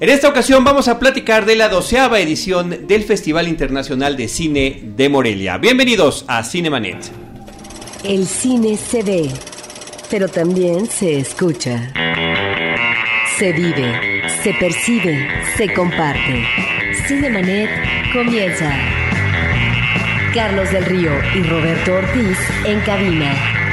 En 0.00 0.08
esta 0.08 0.28
ocasión 0.28 0.64
vamos 0.64 0.88
a 0.88 0.98
platicar 0.98 1.46
de 1.46 1.54
la 1.54 1.68
doceava 1.68 2.18
edición 2.18 2.88
del 2.88 3.04
Festival 3.04 3.46
Internacional 3.46 4.16
de 4.16 4.26
Cine 4.26 4.80
de 4.82 5.08
Morelia. 5.08 5.56
Bienvenidos 5.56 6.24
a 6.26 6.42
Cinemanet. 6.42 6.98
El 8.02 8.26
cine 8.26 8.76
se 8.76 9.04
ve, 9.04 9.30
pero 10.10 10.28
también 10.28 10.86
se 10.86 11.18
escucha. 11.18 11.92
Se 13.38 13.52
vive, 13.52 14.22
se 14.42 14.52
percibe, 14.54 15.28
se 15.56 15.72
comparte. 15.72 16.44
Cinemanet 17.06 17.70
comienza. 18.12 18.76
Carlos 20.34 20.72
del 20.72 20.84
Río 20.86 21.12
y 21.36 21.42
Roberto 21.44 21.94
Ortiz 21.94 22.38
en 22.64 22.80
cabina. 22.80 23.63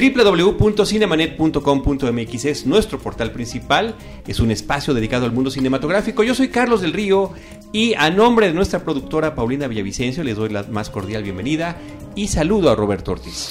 www.cinemanet.com.mx 0.00 2.44
es 2.46 2.66
nuestro 2.66 2.98
portal 2.98 3.30
principal, 3.32 3.96
es 4.26 4.40
un 4.40 4.50
espacio 4.50 4.94
dedicado 4.94 5.26
al 5.26 5.32
mundo 5.32 5.50
cinematográfico. 5.50 6.22
Yo 6.22 6.34
soy 6.34 6.48
Carlos 6.48 6.80
del 6.80 6.94
Río 6.94 7.32
y 7.72 7.92
a 7.94 8.08
nombre 8.10 8.46
de 8.46 8.54
nuestra 8.54 8.82
productora 8.82 9.34
Paulina 9.34 9.68
Villavicencio 9.68 10.24
les 10.24 10.36
doy 10.36 10.48
la 10.48 10.62
más 10.64 10.88
cordial 10.88 11.22
bienvenida 11.22 11.76
y 12.14 12.28
saludo 12.28 12.70
a 12.70 12.74
Roberto 12.74 13.12
Ortiz. 13.12 13.50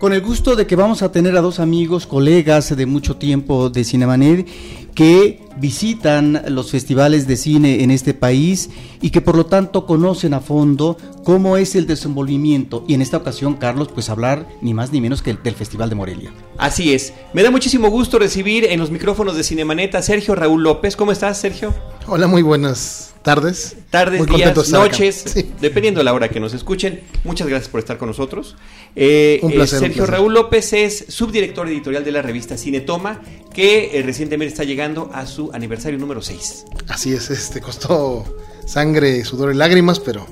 Con 0.00 0.14
el 0.14 0.22
gusto 0.22 0.56
de 0.56 0.66
que 0.66 0.76
vamos 0.76 1.02
a 1.02 1.12
tener 1.12 1.36
a 1.36 1.42
dos 1.42 1.60
amigos, 1.60 2.06
colegas 2.06 2.74
de 2.74 2.86
mucho 2.86 3.16
tiempo 3.16 3.68
de 3.68 3.84
Cinemanet, 3.84 4.48
que 4.94 5.42
visitan 5.58 6.42
los 6.48 6.70
festivales 6.70 7.26
de 7.26 7.36
cine 7.36 7.84
en 7.84 7.90
este 7.90 8.14
país 8.14 8.70
y 9.02 9.10
que 9.10 9.20
por 9.20 9.36
lo 9.36 9.44
tanto 9.44 9.84
conocen 9.84 10.32
a 10.32 10.40
fondo 10.40 10.96
cómo 11.22 11.58
es 11.58 11.74
el 11.76 11.86
desenvolvimiento. 11.86 12.82
Y 12.88 12.94
en 12.94 13.02
esta 13.02 13.18
ocasión, 13.18 13.56
Carlos, 13.56 13.88
pues 13.92 14.08
hablar 14.08 14.48
ni 14.62 14.72
más 14.72 14.90
ni 14.90 15.02
menos 15.02 15.20
que 15.20 15.34
del 15.34 15.54
Festival 15.54 15.90
de 15.90 15.96
Morelia. 15.96 16.32
Así 16.56 16.94
es. 16.94 17.12
Me 17.34 17.42
da 17.42 17.50
muchísimo 17.50 17.90
gusto 17.90 18.18
recibir 18.18 18.64
en 18.64 18.80
los 18.80 18.90
micrófonos 18.90 19.36
de 19.36 19.44
Cinemanet 19.44 19.96
a 19.96 20.00
Sergio 20.00 20.34
Raúl 20.34 20.62
López. 20.62 20.96
¿Cómo 20.96 21.12
estás, 21.12 21.38
Sergio? 21.38 21.74
Hola, 22.06 22.26
muy 22.26 22.40
buenas 22.40 23.09
tardes. 23.22 23.76
Tardes, 23.90 24.26
días, 24.26 24.70
noches, 24.70 25.44
dependiendo 25.60 26.00
de 26.00 26.04
la 26.04 26.12
hora 26.12 26.28
que 26.28 26.40
nos 26.40 26.54
escuchen. 26.54 27.00
Muchas 27.24 27.48
gracias 27.48 27.68
por 27.68 27.80
estar 27.80 27.98
con 27.98 28.08
nosotros. 28.08 28.56
Eh, 28.96 29.40
un 29.42 29.52
placer, 29.52 29.80
Sergio 29.80 30.06
Raúl 30.06 30.34
López 30.34 30.72
es 30.72 31.06
subdirector 31.08 31.68
editorial 31.68 32.04
de 32.04 32.12
la 32.12 32.22
revista 32.22 32.56
Cinetoma, 32.56 33.20
que 33.52 33.98
eh, 33.98 34.02
recientemente 34.02 34.52
está 34.52 34.64
llegando 34.64 35.10
a 35.12 35.26
su 35.26 35.50
aniversario 35.52 35.98
número 35.98 36.22
6. 36.22 36.64
Así 36.88 37.12
es, 37.12 37.30
este 37.30 37.60
costó 37.60 38.24
sangre, 38.66 39.24
sudor 39.24 39.54
y 39.54 39.56
lágrimas, 39.56 40.00
pero 40.00 40.26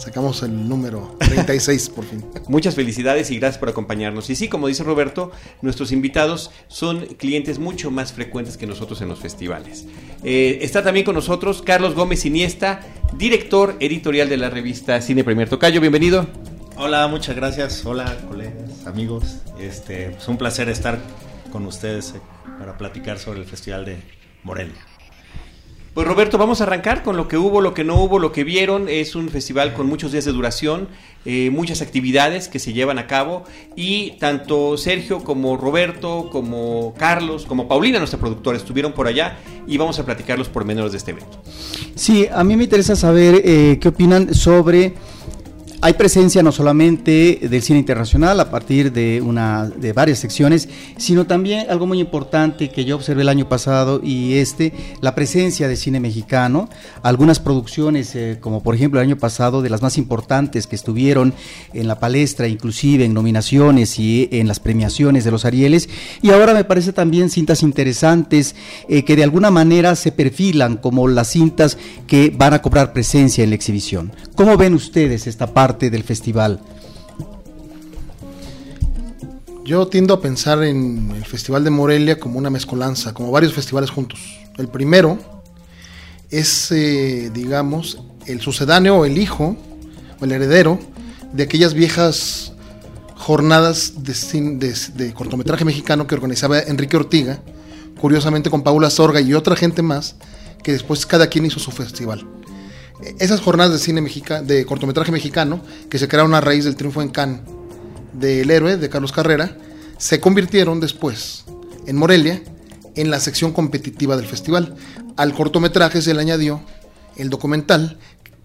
Sacamos 0.00 0.42
el 0.42 0.66
número 0.66 1.14
36 1.18 1.90
por 1.90 2.06
fin. 2.06 2.24
Muchas 2.48 2.74
felicidades 2.74 3.30
y 3.30 3.38
gracias 3.38 3.58
por 3.58 3.68
acompañarnos. 3.68 4.30
Y 4.30 4.34
sí, 4.34 4.48
como 4.48 4.66
dice 4.66 4.82
Roberto, 4.82 5.30
nuestros 5.60 5.92
invitados 5.92 6.50
son 6.68 7.04
clientes 7.18 7.58
mucho 7.58 7.90
más 7.90 8.14
frecuentes 8.14 8.56
que 8.56 8.66
nosotros 8.66 9.02
en 9.02 9.08
los 9.08 9.18
festivales. 9.18 9.84
Eh, 10.24 10.60
está 10.62 10.82
también 10.82 11.04
con 11.04 11.14
nosotros 11.14 11.60
Carlos 11.60 11.94
Gómez 11.94 12.24
Iniesta, 12.24 12.80
director 13.18 13.76
editorial 13.78 14.30
de 14.30 14.38
la 14.38 14.48
revista 14.48 15.02
Cine 15.02 15.22
Premier 15.22 15.50
Tocayo. 15.50 15.82
Bienvenido. 15.82 16.26
Hola, 16.78 17.06
muchas 17.08 17.36
gracias. 17.36 17.84
Hola, 17.84 18.16
colegas, 18.26 18.86
amigos. 18.86 19.40
Este, 19.60 20.16
es 20.16 20.28
un 20.28 20.38
placer 20.38 20.70
estar 20.70 20.98
con 21.52 21.66
ustedes 21.66 22.14
eh, 22.14 22.20
para 22.58 22.78
platicar 22.78 23.18
sobre 23.18 23.40
el 23.40 23.44
Festival 23.44 23.84
de 23.84 23.98
Morelia. 24.44 24.80
Pues 25.94 26.06
Roberto, 26.06 26.38
vamos 26.38 26.60
a 26.60 26.64
arrancar 26.64 27.02
con 27.02 27.16
lo 27.16 27.26
que 27.26 27.36
hubo, 27.36 27.60
lo 27.60 27.74
que 27.74 27.82
no 27.82 28.00
hubo, 28.00 28.20
lo 28.20 28.30
que 28.30 28.44
vieron. 28.44 28.88
Es 28.88 29.16
un 29.16 29.28
festival 29.28 29.74
con 29.74 29.88
muchos 29.88 30.12
días 30.12 30.24
de 30.24 30.30
duración, 30.30 30.86
eh, 31.24 31.50
muchas 31.50 31.82
actividades 31.82 32.46
que 32.46 32.60
se 32.60 32.72
llevan 32.72 33.00
a 33.00 33.08
cabo 33.08 33.42
y 33.74 34.12
tanto 34.20 34.76
Sergio 34.76 35.24
como 35.24 35.56
Roberto, 35.56 36.28
como 36.30 36.94
Carlos, 36.96 37.44
como 37.44 37.66
Paulina, 37.66 37.98
nuestra 37.98 38.20
productora, 38.20 38.56
estuvieron 38.56 38.92
por 38.92 39.08
allá 39.08 39.38
y 39.66 39.78
vamos 39.78 39.98
a 39.98 40.06
platicar 40.06 40.38
los 40.38 40.48
pormenores 40.48 40.92
de 40.92 40.98
este 40.98 41.10
evento. 41.10 41.42
Sí, 41.96 42.28
a 42.32 42.44
mí 42.44 42.56
me 42.56 42.64
interesa 42.64 42.94
saber 42.94 43.42
eh, 43.44 43.78
qué 43.80 43.88
opinan 43.88 44.32
sobre 44.32 44.94
hay 45.82 45.94
presencia 45.94 46.42
no 46.42 46.52
solamente 46.52 47.40
del 47.48 47.62
cine 47.62 47.78
internacional 47.78 48.38
a 48.40 48.50
partir 48.50 48.92
de, 48.92 49.22
una, 49.22 49.66
de 49.66 49.94
varias 49.94 50.18
secciones, 50.18 50.68
sino 50.98 51.26
también 51.26 51.70
algo 51.70 51.86
muy 51.86 52.00
importante 52.00 52.68
que 52.68 52.84
yo 52.84 52.96
observé 52.96 53.22
el 53.22 53.30
año 53.30 53.48
pasado 53.48 54.00
y 54.02 54.34
este, 54.34 54.74
la 55.00 55.14
presencia 55.14 55.68
de 55.68 55.76
cine 55.76 55.98
mexicano, 55.98 56.68
algunas 57.02 57.40
producciones 57.40 58.14
eh, 58.14 58.36
como 58.40 58.62
por 58.62 58.74
ejemplo 58.74 59.00
el 59.00 59.06
año 59.06 59.16
pasado 59.16 59.62
de 59.62 59.70
las 59.70 59.80
más 59.80 59.96
importantes 59.96 60.66
que 60.66 60.76
estuvieron 60.76 61.32
en 61.72 61.88
la 61.88 61.98
palestra, 61.98 62.46
inclusive 62.46 63.06
en 63.06 63.14
nominaciones 63.14 63.98
y 63.98 64.28
en 64.32 64.48
las 64.48 64.60
premiaciones 64.60 65.24
de 65.24 65.30
los 65.30 65.46
Arieles, 65.46 65.88
y 66.20 66.30
ahora 66.30 66.52
me 66.52 66.64
parece 66.64 66.92
también 66.92 67.30
cintas 67.30 67.62
interesantes 67.62 68.54
eh, 68.88 69.02
que 69.04 69.16
de 69.16 69.24
alguna 69.24 69.50
manera 69.50 69.96
se 69.96 70.12
perfilan 70.12 70.76
como 70.76 71.08
las 71.08 71.28
cintas 71.28 71.78
que 72.06 72.30
van 72.36 72.52
a 72.52 72.60
cobrar 72.60 72.92
presencia 72.92 73.42
en 73.42 73.50
la 73.50 73.56
exhibición. 73.56 74.12
¿Cómo 74.34 74.58
ven 74.58 74.74
ustedes 74.74 75.26
esta 75.26 75.46
parte? 75.46 75.69
Del 75.78 76.02
festival? 76.02 76.60
Yo 79.64 79.86
tiendo 79.86 80.14
a 80.14 80.20
pensar 80.20 80.64
en 80.64 81.12
el 81.12 81.24
Festival 81.24 81.62
de 81.62 81.70
Morelia 81.70 82.18
como 82.18 82.38
una 82.38 82.50
mezcolanza, 82.50 83.14
como 83.14 83.30
varios 83.30 83.52
festivales 83.52 83.90
juntos. 83.90 84.40
El 84.58 84.66
primero 84.66 85.18
es, 86.28 86.72
eh, 86.72 87.30
digamos, 87.32 88.02
el 88.26 88.40
sucedáneo, 88.40 89.04
el 89.04 89.16
hijo, 89.16 89.56
o 90.20 90.24
el 90.24 90.32
heredero 90.32 90.80
de 91.32 91.44
aquellas 91.44 91.74
viejas 91.74 92.52
jornadas 93.14 94.02
de, 94.02 94.74
de, 94.94 95.14
cortometraje 95.14 95.64
mexicano 95.64 96.06
que 96.06 96.16
organizaba 96.16 96.58
Enrique 96.58 96.96
Ortiga, 96.96 97.38
curiosamente 98.00 98.50
con 98.50 98.62
Paula 98.62 98.90
Sorga 98.90 99.20
y 99.20 99.34
otra 99.34 99.54
gente 99.54 99.82
más, 99.82 100.16
que 100.64 100.72
después 100.72 101.06
cada 101.06 101.28
quien 101.28 101.46
hizo 101.46 101.60
su 101.60 101.70
festival 101.70 102.26
esas 103.18 103.40
jornadas 103.40 103.72
de 103.72 103.78
cine 103.78 104.00
mexicano, 104.00 104.46
de 104.46 104.64
cortometraje 104.64 105.12
mexicano, 105.12 105.62
que 105.88 105.98
se 105.98 106.08
crearon 106.08 106.34
a 106.34 106.40
raíz 106.40 106.64
del 106.64 106.76
triunfo 106.76 107.02
en 107.02 107.08
Cannes 107.08 107.40
del 108.12 108.50
héroe 108.50 108.76
de 108.76 108.88
Carlos 108.88 109.12
Carrera, 109.12 109.56
se 109.98 110.20
convirtieron 110.20 110.80
después 110.80 111.44
en 111.86 111.96
Morelia 111.96 112.42
en 112.96 113.10
la 113.10 113.20
sección 113.20 113.52
competitiva 113.52 114.16
del 114.16 114.26
festival. 114.26 114.74
Al 115.16 115.32
cortometraje 115.34 116.02
se 116.02 116.14
le 116.14 116.20
añadió 116.20 116.60
el 117.16 117.30
documental 117.30 117.98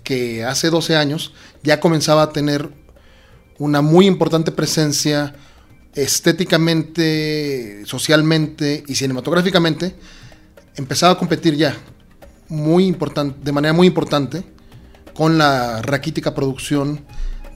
que 0.04 0.44
hace 0.44 0.70
12 0.70 0.96
años 0.96 1.34
ya 1.64 1.80
comenzaba 1.80 2.24
a 2.24 2.32
tener 2.32 2.70
una 3.58 3.82
muy 3.82 4.06
importante 4.06 4.52
presencia 4.52 5.34
estéticamente, 5.94 7.84
socialmente 7.86 8.84
y 8.88 8.96
cinematográficamente, 8.96 9.96
empezaba 10.76 11.14
a 11.14 11.18
competir 11.18 11.56
ya 11.56 11.76
muy 12.50 12.85
importante, 12.85 13.38
de 13.44 13.51
manera 13.51 13.73
muy 13.73 13.88
importante 13.88 14.44
con 15.13 15.38
la 15.38 15.81
raquítica 15.81 16.35
producción 16.35 17.06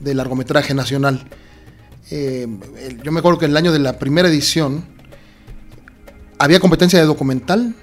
de 0.00 0.14
largometraje 0.14 0.74
nacional. 0.74 1.28
Eh, 2.10 2.48
yo 3.04 3.12
me 3.12 3.20
acuerdo 3.20 3.38
que 3.38 3.44
en 3.44 3.52
el 3.52 3.56
año 3.56 3.72
de 3.72 3.78
la 3.78 3.98
primera 3.98 4.28
edición 4.28 4.84
había 6.38 6.58
competencia 6.58 6.98
de 6.98 7.06
documental 7.06 7.74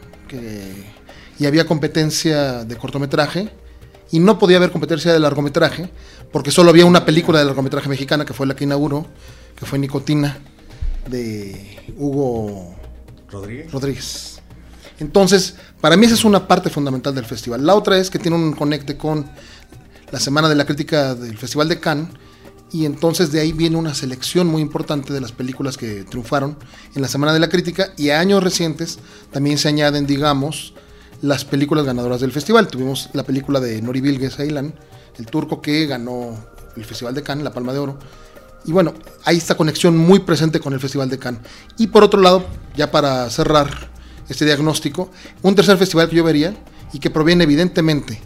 y 1.40 1.46
había 1.46 1.66
competencia 1.66 2.66
de 2.66 2.76
cortometraje 2.76 3.50
y 4.12 4.20
no 4.20 4.40
podía 4.40 4.58
haber 4.58 4.72
competencia 4.72 5.14
de 5.14 5.20
largometraje 5.20 5.90
porque 6.32 6.52
solo 6.52 6.72
había 6.72 6.86
una 6.86 7.06
película 7.06 7.40
de 7.40 7.46
largometraje 7.46 7.88
mexicana 7.88 8.26
que 8.26 8.34
fue 8.34 8.48
la 8.48 8.56
que 8.56 8.64
inauguró, 8.64 9.06
que 9.56 9.66
fue 9.66 9.80
Nicotina 9.80 10.40
de 11.10 11.94
Hugo 11.98 12.76
Rodríguez. 13.30 13.72
Rodríguez. 13.72 14.37
Entonces, 15.00 15.56
para 15.82 15.96
mí 15.96 16.06
esa 16.06 16.16
es 16.16 16.26
una 16.26 16.48
parte 16.48 16.70
fundamental 16.70 17.14
del 17.14 17.26
festival. 17.26 17.66
La 17.66 17.76
otra 17.76 17.98
es 17.98 18.10
que 18.10 18.20
tiene 18.20 18.36
un 18.36 18.54
conecte 18.54 18.98
con 18.98 19.30
la 20.12 20.20
Semana 20.20 20.50
de 20.50 20.56
la 20.56 20.66
Crítica 20.66 21.16
del 21.16 21.38
Festival 21.38 21.70
de 21.70 21.80
Cannes 21.80 22.10
y 22.72 22.86
entonces 22.86 23.32
de 23.32 23.40
ahí 23.40 23.54
viene 23.54 23.78
una 23.78 23.94
selección 23.94 24.48
muy 24.48 24.62
importante 24.62 25.14
de 25.14 25.22
las 25.22 25.32
películas 25.32 25.78
que 25.78 26.04
triunfaron 26.04 26.58
en 26.96 27.02
la 27.02 27.08
Semana 27.08 27.34
de 27.34 27.40
la 27.40 27.50
Crítica 27.50 27.94
y 27.98 28.10
a 28.10 28.20
años 28.20 28.44
recientes 28.44 29.00
también 29.32 29.58
se 29.58 29.70
añaden, 29.70 30.06
digamos, 30.06 30.74
las 31.22 31.46
películas 31.46 31.86
ganadoras 31.86 32.22
del 32.22 32.32
festival. 32.32 32.68
Tuvimos 32.68 33.10
la 33.14 33.24
película 33.24 33.60
de 33.60 33.82
Nori 33.82 34.02
Bilge 34.02 34.30
Ceylan, 34.30 34.74
el 35.18 35.26
turco 35.28 35.62
que 35.62 35.86
ganó 35.86 36.38
el 36.76 36.86
Festival 36.86 37.14
de 37.14 37.24
Cannes, 37.24 37.44
la 37.44 37.54
Palma 37.54 37.74
de 37.74 37.80
Oro. 37.80 38.00
Y 38.66 38.72
bueno, 38.72 38.94
hay 39.24 39.38
esta 39.38 39.56
conexión 39.56 39.98
muy 39.98 40.20
presente 40.20 40.60
con 40.60 40.74
el 40.74 40.80
Festival 40.80 41.10
de 41.10 41.18
Cannes. 41.18 41.42
Y 41.78 41.88
por 41.88 42.04
otro 42.04 42.20
lado, 42.20 42.46
ya 42.76 42.92
para 42.92 43.30
cerrar 43.30 43.90
este 44.30 44.46
diagnóstico. 44.46 45.10
Un 45.42 45.56
tercer 45.56 45.78
festival 45.78 46.10
que 46.10 46.16
yo 46.16 46.24
vería 46.24 46.56
y 46.94 47.00
que 47.00 47.10
proviene 47.10 47.44
evidentemente 47.44 48.20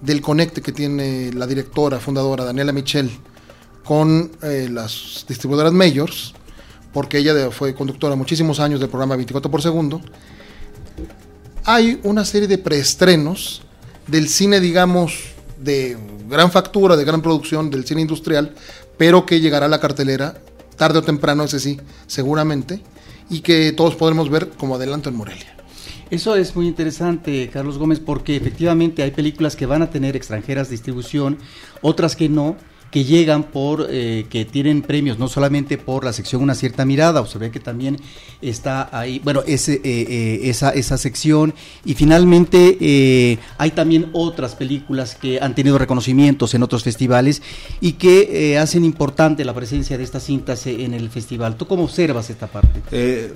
del 0.00 0.20
conecte 0.20 0.62
que 0.62 0.72
tiene 0.72 1.32
la 1.32 1.46
directora, 1.46 2.00
fundadora 2.00 2.44
Daniela 2.44 2.72
Michel 2.72 3.10
con 3.84 4.30
eh, 4.42 4.68
las 4.70 5.24
distribuidoras 5.28 5.72
Majors, 5.72 6.34
porque 6.92 7.18
ella 7.18 7.50
fue 7.50 7.74
conductora 7.74 8.16
muchísimos 8.16 8.60
años 8.60 8.80
del 8.80 8.88
programa 8.88 9.16
24 9.16 9.50
por 9.50 9.62
segundo. 9.62 10.00
Hay 11.64 12.00
una 12.04 12.24
serie 12.24 12.48
de 12.48 12.58
preestrenos 12.58 13.62
del 14.06 14.28
cine, 14.28 14.60
digamos, 14.60 15.14
de 15.58 15.96
gran 16.28 16.50
factura, 16.50 16.96
de 16.96 17.04
gran 17.04 17.20
producción, 17.22 17.70
del 17.70 17.84
cine 17.84 18.00
industrial, 18.00 18.54
pero 18.96 19.26
que 19.26 19.40
llegará 19.40 19.66
a 19.66 19.68
la 19.68 19.80
cartelera 19.80 20.40
tarde 20.76 20.98
o 20.98 21.02
temprano, 21.02 21.44
ese 21.44 21.60
sí, 21.60 21.78
seguramente 22.06 22.82
y 23.30 23.40
que 23.40 23.72
todos 23.72 23.94
podremos 23.94 24.28
ver 24.28 24.50
como 24.50 24.74
adelanto 24.74 25.08
en 25.08 25.16
Morelia. 25.16 25.56
Eso 26.10 26.34
es 26.34 26.56
muy 26.56 26.66
interesante, 26.66 27.48
Carlos 27.52 27.78
Gómez, 27.78 28.00
porque 28.00 28.34
efectivamente 28.34 29.04
hay 29.04 29.12
películas 29.12 29.54
que 29.54 29.64
van 29.64 29.82
a 29.82 29.90
tener 29.90 30.16
extranjeras 30.16 30.68
distribución, 30.68 31.38
otras 31.82 32.16
que 32.16 32.28
no, 32.28 32.56
que 32.90 33.04
llegan 33.04 33.44
por, 33.44 33.86
eh, 33.88 34.26
que 34.28 34.44
tienen 34.44 34.82
premios, 34.82 35.18
no 35.18 35.28
solamente 35.28 35.78
por 35.78 36.04
la 36.04 36.12
sección 36.12 36.42
Una 36.42 36.54
cierta 36.54 36.84
mirada, 36.84 37.20
observé 37.20 37.50
que 37.50 37.60
también 37.60 37.98
está 38.42 38.88
ahí, 38.92 39.20
bueno, 39.22 39.42
ese, 39.46 39.74
eh, 39.74 39.80
eh, 39.84 40.40
esa, 40.44 40.70
esa 40.70 40.98
sección, 40.98 41.54
y 41.84 41.94
finalmente 41.94 43.38
hay 43.58 43.70
también 43.72 44.10
otras 44.12 44.54
películas 44.54 45.14
que 45.14 45.40
han 45.40 45.54
tenido 45.54 45.78
reconocimientos 45.78 46.54
en 46.54 46.62
otros 46.62 46.82
festivales 46.82 47.42
y 47.80 47.92
que 47.92 48.58
hacen 48.58 48.84
importante 48.84 49.44
la 49.44 49.54
presencia 49.54 49.98
de 49.98 50.04
estas 50.04 50.24
cintas 50.24 50.66
en 50.66 50.94
el 50.94 51.10
festival. 51.10 51.56
¿Tú 51.56 51.66
cómo 51.66 51.84
observas 51.84 52.30
esta 52.30 52.46
parte? 52.46 52.80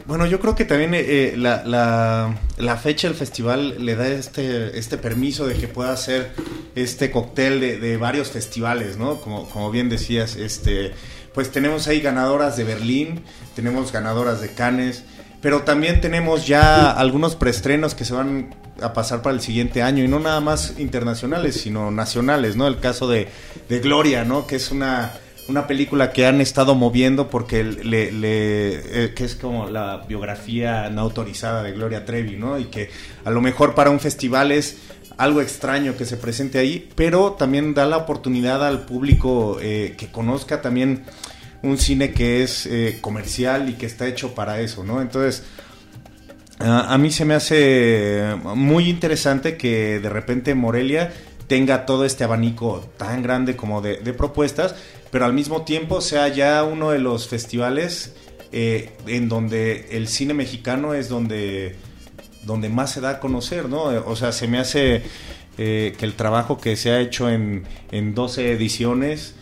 bueno, 0.07 0.27
yo 0.27 0.41
creo 0.41 0.55
que 0.55 0.65
también 0.65 0.93
la, 1.41 1.65
la, 1.65 2.39
la, 2.59 2.77
fecha 2.77 3.09
del 3.09 3.17
festival 3.17 3.85
le 3.85 3.95
da 3.95 4.09
este, 4.09 4.79
este 4.79 4.99
permiso 4.99 5.47
de 5.47 5.55
que 5.55 5.69
pueda 5.69 5.93
hacer 5.93 6.33
este 6.75 7.11
cóctel 7.11 7.61
de, 7.61 7.79
de 7.79 7.97
varios 7.97 8.31
festivales, 8.31 8.97
¿no? 8.97 9.21
Como 9.21 9.44
como, 9.49 9.71
bien 9.71 9.89
decías, 9.89 10.37
este, 10.37 10.93
pues 11.35 11.51
tenemos 11.51 11.89
ahí 11.89 12.01
ganadoras 12.01 12.57
de 12.57 12.65
Berlín, 12.65 13.23
tenemos 13.55 13.93
ganadoras 13.93 14.41
de 14.41 14.51
Cannes, 14.51 15.05
pero 15.41 15.63
también 15.63 16.01
tenemos 16.01 16.47
ya 16.47 16.91
algunos 16.91 17.37
preestrenos 17.37 17.95
que 17.95 18.05
se 18.05 18.15
van 18.15 18.55
a 18.81 18.93
pasar 18.93 19.21
para 19.21 19.35
el 19.35 19.43
siguiente 19.43 19.83
año 19.83 20.03
y 20.03 20.09
no 20.09 20.19
nada 20.19 20.41
más 20.41 20.75
internacionales, 20.79 21.61
sino 21.61 21.91
nacionales, 21.91 22.57
¿no? 22.57 22.67
El 22.67 22.81
caso 22.81 23.09
de, 23.09 23.29
Gloria, 23.69 24.25
¿no? 24.25 24.47
Que 24.47 24.57
es 24.57 24.71
una, 24.71 25.13
una 25.49 25.67
película 25.67 26.13
que 26.13 26.27
han 26.27 26.41
estado 26.41 26.75
moviendo 26.75 27.29
porque 27.29 27.63
le 27.63 28.09
eh, 28.13 29.13
que 29.15 29.25
es 29.25 29.35
como 29.35 29.69
la 29.69 30.05
biografía 30.09 30.89
no 30.89 31.03
autorizada 31.03 31.63
de 31.63 31.73
Gloria 31.73 32.05
Trevi, 32.05 32.37
¿no? 32.37 32.59
Y 32.59 32.65
que 32.65 32.91
a 33.25 33.31
lo 33.31 33.41
mejor 33.41 33.75
para 33.75 33.91
un 33.91 34.01
festival 34.01 34.51
es 34.51 34.79
algo 35.17 35.41
extraño 35.41 35.97
que 35.97 36.05
se 36.05 36.17
presente 36.17 36.59
ahí, 36.59 36.89
pero 36.95 37.33
también 37.33 37.75
da 37.75 37.87
la 37.87 37.99
oportunidad 37.99 38.67
al 38.67 38.85
público 38.85 39.59
eh, 39.61 39.95
que 39.97 40.11
conozca 40.11 40.61
también 40.61 41.05
un 41.63 41.79
cine 41.79 42.13
que 42.13 42.43
es 42.43 42.67
eh, 42.67 42.99
comercial 43.01 43.69
y 43.69 43.75
que 43.75 43.87
está 43.87 44.07
hecho 44.07 44.35
para 44.35 44.61
eso, 44.61 44.85
¿no? 44.85 45.01
Entonces, 45.01 45.45
a, 46.59 46.97
mí 46.99 47.11
se 47.11 47.25
me 47.25 47.35
hace 47.35 48.37
muy 48.55 48.89
interesante 48.89 49.57
que 49.57 49.99
de 49.99 50.09
repente 50.09 50.55
Morelia 50.55 51.13
tenga 51.47 51.85
todo 51.85 52.05
este 52.05 52.25
abanico 52.25 52.89
tan 52.97 53.23
grande 53.23 53.57
como 53.57 53.83
de, 53.83 53.97
propuestas, 54.13 54.75
pero 55.11 55.25
al 55.25 55.33
mismo 55.33 55.63
tiempo 55.63 56.01
sea 56.01 56.29
ya 56.29 56.65
uno 56.65 56.91
de 56.91 56.99
los 56.99 57.29
festivales 57.29 58.15
eh, 58.53 58.93
en 59.07 59.29
donde 59.29 59.89
el 59.91 60.09
cine 60.09 60.33
mexicano 60.33 60.95
es 60.95 61.09
donde 61.09 61.77
donde 62.45 62.69
más 62.69 62.93
se 62.93 63.01
da 63.01 63.11
a 63.11 63.21
conocer, 63.21 63.69
¿no? 63.69 63.85
O 63.85 64.17
sea, 64.17 64.33
se 64.33 64.49
me 64.49 64.59
hace 64.59 65.03
eh, 65.59 65.95
que 65.99 66.05
el 66.05 66.15
trabajo 66.15 66.59
que 66.59 66.77
se 66.77 66.91
ha 66.91 67.01
hecho 67.01 67.31
en, 67.31 67.65
en 67.93 68.15
12 68.15 68.53
ediciones 68.53 69.35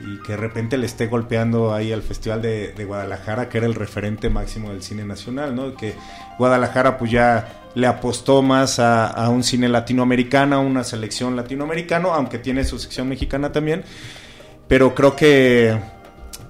y 0.00 0.22
que 0.22 0.32
de 0.32 0.36
repente 0.36 0.76
le 0.76 0.86
esté 0.86 1.06
golpeando 1.06 1.74
ahí 1.74 1.92
al 1.92 2.02
Festival 2.02 2.42
de, 2.42 2.84
Guadalajara, 2.86 3.48
que 3.48 3.58
era 3.58 3.66
el 3.66 3.74
referente 3.74 4.28
máximo 4.28 4.70
del 4.70 4.82
cine 4.82 5.04
nacional, 5.04 5.54
¿no? 5.54 5.74
Que 5.74 5.94
Guadalajara 6.38 6.98
pues 6.98 7.10
ya 7.10 7.62
le 7.74 7.86
apostó 7.86 8.42
más 8.42 8.78
a, 8.78 9.28
un 9.30 9.42
cine 9.42 9.68
latinoamericano, 9.68 10.56
a 10.56 10.58
una 10.58 10.84
selección 10.84 11.36
latinoamericana, 11.36 12.08
aunque 12.14 12.38
tiene 12.38 12.64
su 12.64 12.78
sección 12.78 13.08
mexicana 13.08 13.52
también, 13.52 13.84
pero 14.68 14.94
creo 14.94 15.16
que 15.16 15.78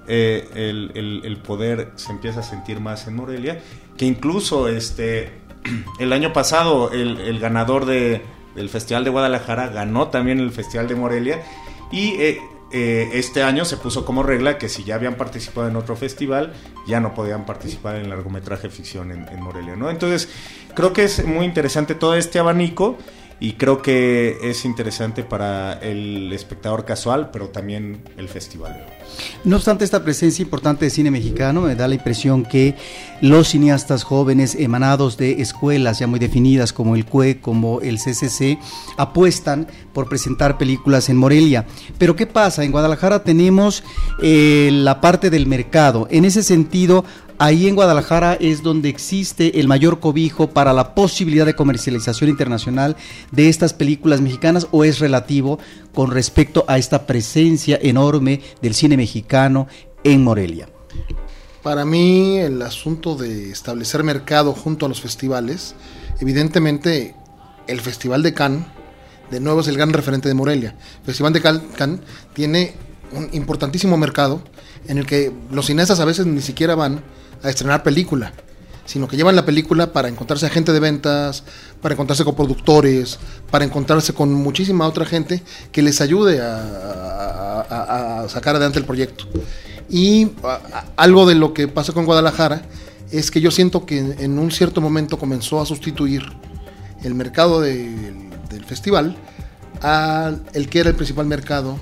eh, 0.07 0.49
el, 0.55 1.21
el, 1.23 1.37
poder 1.37 1.91
se 1.95 2.11
empieza 2.11 2.41
a 2.41 2.43
sentir 2.43 2.79
más 2.79 3.07
en 3.07 3.15
Morelia, 3.15 3.59
que 3.97 4.05
incluso 4.05 4.67
este 4.67 5.46
el 5.99 6.13
año 6.13 6.33
pasado 6.33 6.91
el, 6.91 7.39
ganador 7.39 7.85
de, 7.85 8.21
del 8.55 8.69
Festival 8.69 9.03
de 9.03 9.09
Guadalajara 9.09 9.67
ganó 9.67 10.07
también 10.09 10.39
el 10.39 10.51
Festival 10.51 10.87
de 10.87 10.95
Morelia 10.95 11.43
y 11.91 12.09
eh, 12.21 12.41
eh, 12.71 13.09
este 13.13 13.43
año 13.43 13.63
se 13.63 13.77
puso 13.77 14.05
como 14.05 14.23
regla 14.23 14.57
que 14.57 14.67
si 14.67 14.83
ya 14.83 14.95
habían 14.95 15.15
participado 15.15 15.67
en 15.69 15.75
otro 15.77 15.95
festival 15.95 16.53
ya 16.85 16.99
no 16.99 17.13
podían 17.13 17.45
participar 17.45 17.95
en 17.95 18.09
largometraje 18.09 18.69
ficción 18.69 19.11
en, 19.11 19.27
en 19.29 19.41
Morelia, 19.41 19.75
¿no? 19.75 19.89
Entonces 19.89 20.29
creo 20.75 20.91
que 20.91 21.05
es 21.05 21.25
muy 21.25 21.45
interesante 21.45 21.95
todo 21.95 22.15
este 22.15 22.39
abanico 22.39 22.97
y 23.39 23.53
creo 23.53 23.81
que 23.81 24.37
es 24.41 24.65
interesante 24.65 25.23
para 25.23 25.73
el 25.73 26.31
espectador 26.33 26.85
casual, 26.85 27.29
pero 27.31 27.49
también 27.49 28.01
el 28.17 28.29
festival. 28.29 28.85
No 29.43 29.55
obstante 29.55 29.85
esta 29.85 30.03
presencia 30.03 30.43
importante 30.43 30.85
de 30.85 30.91
cine 30.91 31.11
mexicano, 31.11 31.61
me 31.61 31.75
da 31.75 31.87
la 31.87 31.95
impresión 31.95 32.43
que 32.43 32.75
los 33.21 33.49
cineastas 33.49 34.03
jóvenes 34.03 34.55
emanados 34.55 35.17
de 35.17 35.41
escuelas 35.41 35.99
ya 35.99 36.07
muy 36.07 36.19
definidas 36.19 36.73
como 36.73 36.95
el 36.95 37.05
CUE, 37.05 37.39
como 37.39 37.81
el 37.81 37.97
CCC, 37.97 38.59
apuestan 38.97 39.67
por 39.93 40.09
presentar 40.09 40.57
películas 40.57 41.09
en 41.09 41.17
Morelia. 41.17 41.65
Pero 41.97 42.15
¿qué 42.15 42.27
pasa? 42.27 42.63
En 42.63 42.71
Guadalajara 42.71 43.23
tenemos 43.23 43.83
eh, 44.21 44.69
la 44.71 45.01
parte 45.01 45.29
del 45.29 45.47
mercado. 45.47 46.07
En 46.11 46.25
ese 46.25 46.43
sentido, 46.43 47.05
ahí 47.37 47.67
en 47.67 47.75
Guadalajara 47.75 48.33
es 48.33 48.63
donde 48.63 48.89
existe 48.89 49.59
el 49.59 49.67
mayor 49.67 49.99
cobijo 49.99 50.49
para 50.49 50.73
la 50.73 50.95
posibilidad 50.95 51.45
de 51.45 51.55
comercialización 51.55 52.29
internacional 52.29 52.95
de 53.31 53.49
estas 53.49 53.73
películas 53.73 54.21
mexicanas 54.21 54.67
o 54.71 54.83
es 54.83 54.99
relativo 54.99 55.59
con 55.93 56.11
respecto 56.11 56.65
a 56.67 56.77
esta 56.77 57.05
presencia 57.05 57.79
enorme 57.81 58.41
del 58.61 58.73
cine 58.73 58.97
mexicano 58.97 59.67
en 60.03 60.23
Morelia? 60.23 60.69
Para 61.63 61.85
mí 61.85 62.37
el 62.37 62.61
asunto 62.61 63.15
de 63.15 63.51
establecer 63.51 64.03
mercado 64.03 64.53
junto 64.53 64.85
a 64.85 64.89
los 64.89 65.01
festivales, 65.01 65.75
evidentemente 66.19 67.15
el 67.67 67.81
Festival 67.81 68.23
de 68.23 68.33
Cannes, 68.33 68.65
de 69.29 69.41
nuevo 69.41 69.59
es 69.59 69.67
el 69.67 69.75
gran 69.75 69.91
referente 69.91 70.29
de 70.29 70.33
Morelia. 70.33 70.75
El 70.99 71.05
Festival 71.05 71.33
de 71.33 71.41
Cannes 71.41 71.99
tiene 72.33 72.73
un 73.11 73.29
importantísimo 73.33 73.97
mercado 73.97 74.41
en 74.87 74.97
el 74.97 75.05
que 75.05 75.33
los 75.51 75.65
cineastas 75.65 75.99
a 75.99 76.05
veces 76.05 76.25
ni 76.25 76.41
siquiera 76.41 76.75
van 76.75 77.01
a 77.43 77.49
estrenar 77.49 77.83
película, 77.83 78.33
sino 78.85 79.07
que 79.07 79.17
llevan 79.17 79.35
la 79.35 79.45
película 79.45 79.91
para 79.91 80.07
encontrarse 80.07 80.45
a 80.45 80.49
gente 80.49 80.71
de 80.71 80.79
ventas, 80.79 81.43
para 81.81 81.93
encontrarse 81.93 82.23
con 82.23 82.35
productores, 82.35 83.19
para 83.51 83.65
encontrarse 83.65 84.13
con 84.13 84.33
muchísima 84.33 84.87
otra 84.87 85.05
gente 85.05 85.43
que 85.71 85.81
les 85.81 86.01
ayude 86.01 86.39
a, 86.41 88.25
sacar 88.29 88.55
adelante 88.55 88.79
el 88.79 88.85
proyecto. 88.85 89.25
Y 89.89 90.31
algo 90.95 91.25
de 91.25 91.35
lo 91.35 91.53
que 91.53 91.67
pasa 91.67 91.93
con 91.93 92.05
Guadalajara 92.05 92.63
es 93.11 93.31
que 93.31 93.41
yo 93.41 93.51
siento 93.51 93.85
que 93.85 93.99
en 93.99 94.37
un 94.37 94.51
cierto 94.51 94.81
momento 94.81 95.17
comenzó 95.17 95.61
a 95.61 95.65
sustituir 95.65 96.23
el 97.03 97.15
mercado 97.15 97.61
del 97.61 98.65
festival 98.65 99.17
al 99.81 100.67
que 100.69 100.79
era 100.79 100.89
el 100.89 100.95
principal 100.95 101.25
mercado 101.25 101.77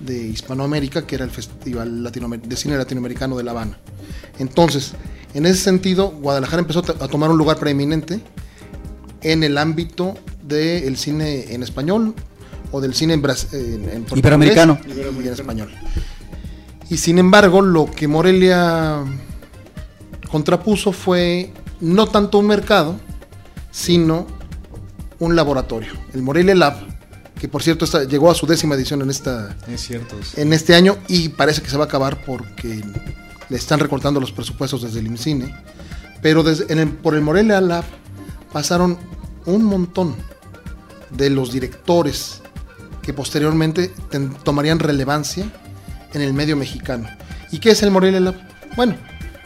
de 0.00 0.16
Hispanoamérica, 0.28 1.06
que 1.06 1.14
era 1.14 1.24
el 1.24 1.30
Festival 1.30 2.02
de 2.02 2.56
Cine 2.56 2.76
Latinoamericano 2.76 3.36
de 3.36 3.44
La 3.44 3.52
Habana. 3.52 3.78
Entonces, 4.38 4.92
en 5.34 5.46
ese 5.46 5.60
sentido, 5.62 6.10
Guadalajara 6.10 6.60
empezó 6.60 6.80
a 6.80 7.08
tomar 7.08 7.30
un 7.30 7.38
lugar 7.38 7.58
preeminente 7.58 8.20
en 9.22 9.42
el 9.42 9.58
ámbito 9.58 10.14
del 10.42 10.96
cine 10.96 11.52
en 11.52 11.62
español 11.62 12.14
o 12.70 12.80
del 12.80 12.94
cine 12.94 13.14
en, 13.14 13.24
en, 13.24 14.06
Iberoamericano 14.14 14.78
y 14.86 15.26
en 15.26 15.32
español. 15.32 15.72
Y 16.88 16.98
sin 16.98 17.18
embargo, 17.18 17.62
lo 17.62 17.90
que 17.90 18.06
Morelia 18.06 19.02
contrapuso 20.30 20.92
fue 20.92 21.52
no 21.80 22.06
tanto 22.06 22.38
un 22.38 22.46
mercado, 22.46 22.96
sino 23.70 24.26
un 25.18 25.34
laboratorio. 25.34 25.92
El 26.14 26.22
Morelia 26.22 26.54
Lab, 26.54 26.76
que 27.38 27.48
por 27.48 27.62
cierto 27.62 27.86
llegó 28.04 28.30
a 28.30 28.34
su 28.34 28.46
décima 28.46 28.74
edición 28.74 29.02
en, 29.02 29.10
esta, 29.10 29.56
en 30.36 30.52
este 30.52 30.74
año 30.74 30.96
y 31.08 31.28
parece 31.28 31.62
que 31.62 31.68
se 31.68 31.76
va 31.76 31.84
a 31.84 31.86
acabar 31.86 32.24
porque 32.24 32.82
le 33.48 33.56
están 33.56 33.78
recortando 33.78 34.20
los 34.20 34.32
presupuestos 34.32 34.82
desde 34.82 35.00
el 35.00 35.06
IMCINE. 35.06 35.54
Pero 36.22 36.42
desde, 36.42 36.86
por 36.86 37.14
el 37.14 37.20
Morelia 37.20 37.60
Lab 37.60 37.84
pasaron 38.52 38.98
un 39.44 39.64
montón 39.64 40.16
de 41.10 41.30
los 41.30 41.52
directores 41.52 42.42
que 43.02 43.12
posteriormente 43.12 43.92
tomarían 44.42 44.78
relevancia 44.78 45.46
en 46.12 46.22
el 46.22 46.32
medio 46.32 46.56
mexicano. 46.56 47.08
¿Y 47.52 47.58
qué 47.58 47.70
es 47.70 47.82
el 47.82 47.90
Morelia 47.90 48.20
Lab? 48.20 48.34
Bueno, 48.76 48.96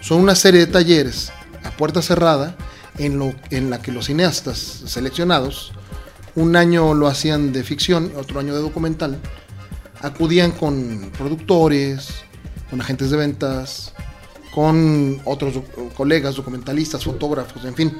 son 0.00 0.20
una 0.20 0.34
serie 0.34 0.60
de 0.60 0.72
talleres 0.72 1.32
a 1.64 1.70
puerta 1.72 2.00
cerrada 2.00 2.56
en, 2.98 3.18
lo, 3.18 3.34
en 3.50 3.68
la 3.68 3.82
que 3.82 3.92
los 3.92 4.06
cineastas 4.06 4.58
seleccionados, 4.86 5.72
un 6.36 6.56
año 6.56 6.94
lo 6.94 7.06
hacían 7.06 7.52
de 7.52 7.62
ficción, 7.64 8.12
otro 8.16 8.40
año 8.40 8.54
de 8.54 8.60
documental, 8.60 9.18
acudían 10.00 10.52
con 10.52 11.10
productores, 11.16 12.08
con 12.70 12.80
agentes 12.80 13.10
de 13.10 13.16
ventas, 13.16 13.92
con 14.54 15.20
otros 15.24 15.62
colegas, 15.96 16.36
documentalistas, 16.36 17.04
fotógrafos, 17.04 17.64
en 17.64 17.74
fin, 17.74 17.98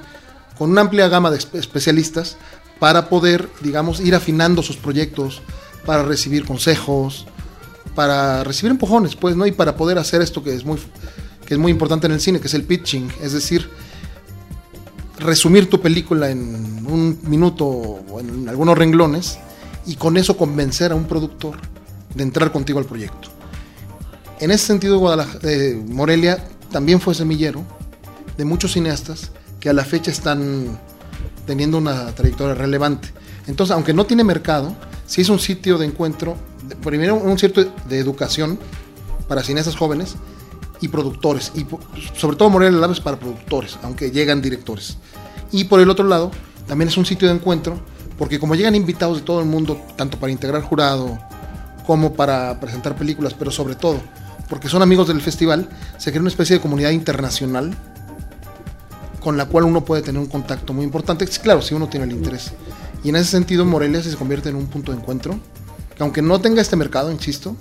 con 0.57 0.71
una 0.71 0.83
amplia 0.83 1.09
gama 1.09 1.31
de 1.31 1.39
especialistas 1.39 2.37
para 2.79 3.09
poder, 3.09 3.49
digamos, 3.61 4.01
ir 4.01 4.15
afinando 4.15 4.63
sus 4.63 4.77
proyectos, 4.77 5.43
para 5.85 6.03
recibir 6.03 6.45
consejos, 6.45 7.27
para 7.95 8.45
recibir 8.45 8.71
empujones, 8.71 9.17
pues, 9.17 9.37
¿no? 9.37 9.47
Y 9.47 9.53
para 9.53 9.77
poder 9.77 9.99
hacer 9.99 10.23
esto 10.23 10.43
que 10.43 10.55
es 10.55 10.65
muy 10.65 10.79
que 11.51 11.55
es 11.55 11.61
muy 11.61 11.73
importante 11.73 12.07
en 12.07 12.13
el 12.13 12.21
cine, 12.21 12.39
que 12.39 12.47
es 12.47 12.55
el 12.55 12.63
pitching, 12.63 13.11
es 13.21 13.33
decir, 13.33 13.69
resumir 15.21 15.69
tu 15.69 15.81
película 15.81 16.31
en 16.31 16.87
un 16.87 17.19
minuto 17.23 17.67
o 17.67 18.21
en 18.21 18.49
algunos 18.49 18.77
renglones 18.77 19.39
y 19.87 19.97
con 19.97 20.17
eso 20.17 20.37
convencer 20.37 20.93
a 20.93 20.95
un 20.95 21.05
productor 21.05 21.57
de 22.15 22.23
entrar 22.23 22.53
contigo 22.53 22.79
al 22.79 22.87
proyecto. 22.87 23.29
En 24.41 24.51
ese 24.51 24.67
sentido, 24.67 24.99
Guadalajara, 24.99 25.39
eh, 25.43 25.81
Morelia 25.87 26.43
también 26.71 27.01
fue 27.01 27.15
semillero 27.15 27.63
de 28.37 28.45
muchos 28.45 28.73
cineastas 28.73 29.31
que 29.61 29.69
a 29.69 29.73
la 29.73 29.85
fecha 29.85 30.11
están 30.11 30.79
teniendo 31.47 31.79
una 31.79 32.07
trayectoria 32.15 32.55
relevante. 32.55 33.09
Entonces, 33.47 33.75
aunque 33.75 33.93
no 33.93 34.07
tiene 34.07 34.25
mercado, 34.25 34.75
sí 35.07 35.21
es 35.21 35.29
un 35.29 35.39
sitio 35.39 35.77
de 35.77 35.87
encuentro, 35.87 36.37
primero 36.83 37.17
un 37.17 37.39
sitio 37.39 37.73
de 37.89 37.99
educación 37.99 38.59
para 39.29 39.43
cineastas 39.43 39.77
jóvenes 39.77 40.17
y 40.81 40.89
productores, 40.89 41.53
y 41.55 41.67
sobre 42.17 42.37
todo 42.37 42.51
Morelia 42.51 42.79
Lab 42.79 42.93
es 42.93 43.01
para 43.01 43.19
productores, 43.19 43.79
aunque 43.83 44.11
llegan 44.11 44.41
directores. 44.41 44.97
Y 45.53 45.65
por 45.65 45.81
el 45.81 45.91
otro 45.91 46.07
lado, 46.07 46.31
también 46.67 46.89
es 46.89 46.97
un 46.97 47.07
sitio 47.07 47.29
de 47.29 47.35
encuentro, 47.35 47.79
porque 48.19 48.39
como 48.39 48.55
llegan 48.55 48.75
invitados 48.75 49.19
de 49.19 49.25
todo 49.25 49.41
el 49.41 49.47
mundo, 49.47 49.81
tanto 49.97 50.19
para 50.19 50.33
integrar 50.33 50.63
jurado 50.63 51.19
como 51.87 52.15
para 52.15 52.61
presentar 52.61 52.97
películas, 52.97 53.35
pero 53.35 53.51
sobre 53.51 53.75
todo 53.75 54.01
porque 54.51 54.69
son 54.69 54.83
amigos 54.83 55.07
del 55.07 55.23
festival, 55.23 55.69
se 55.97 56.11
crea 56.11 56.21
una 56.21 56.29
especie 56.29 56.57
de 56.57 56.61
comunidad 56.61 56.91
internacional 56.91 57.73
con 59.21 59.37
la 59.37 59.47
cual 59.47 59.65
uno 59.65 59.85
puede 59.85 60.03
tener 60.03 60.21
un 60.21 60.27
contacto 60.27 60.73
muy 60.73 60.85
importante, 60.85 61.27
claro, 61.27 61.63
si 61.63 61.73
uno 61.75 61.89
tiene 61.89 62.07
el 62.07 62.13
interés. 62.13 62.53
Y 63.05 63.11
en 63.11 63.17
ese 63.17 63.31
sentido, 63.31 63.65
Morelia 63.65 64.03
se 64.03 64.15
convierte 64.17 64.49
en 64.49 64.57
un 64.57 64.67
punto 64.67 64.93
de 64.93 64.99
encuentro, 64.99 65.39
que 65.97 66.03
aunque 66.03 66.21
no 66.21 66.41
tenga 66.41 66.61
este 66.61 66.75
mercado, 66.75 67.13
insisto, 67.13 67.55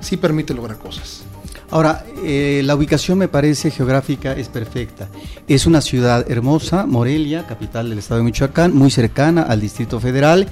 sí 0.00 0.16
permite 0.16 0.52
lograr 0.52 0.78
cosas. 0.78 1.22
Ahora, 1.70 2.06
eh, 2.24 2.62
la 2.64 2.76
ubicación 2.76 3.18
me 3.18 3.28
parece 3.28 3.70
geográfica 3.70 4.32
es 4.32 4.48
perfecta. 4.48 5.08
Es 5.48 5.66
una 5.66 5.80
ciudad 5.80 6.30
hermosa, 6.30 6.86
Morelia, 6.86 7.46
capital 7.46 7.90
del 7.90 7.98
estado 7.98 8.18
de 8.18 8.24
Michoacán, 8.24 8.74
muy 8.74 8.90
cercana 8.90 9.42
al 9.42 9.60
Distrito 9.60 9.98
Federal, 9.98 10.48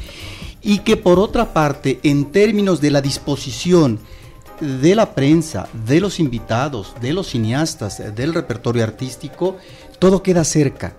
y 0.61 0.79
que 0.79 0.97
por 0.97 1.19
otra 1.19 1.53
parte, 1.53 2.01
en 2.03 2.33
términos 2.33 2.81
de 2.81 2.91
la 2.91 3.01
disposición 3.01 4.01
de 4.61 4.95
la 4.95 5.15
prensa, 5.15 5.69
de 5.87 6.01
los 6.01 6.19
invitados, 6.19 6.95
de 7.01 7.13
los 7.13 7.29
cineastas, 7.29 8.03
del 8.15 8.35
repertorio 8.35 8.83
artístico, 8.83 9.57
todo 9.99 10.23
queda 10.23 10.45
cerca 10.45 10.95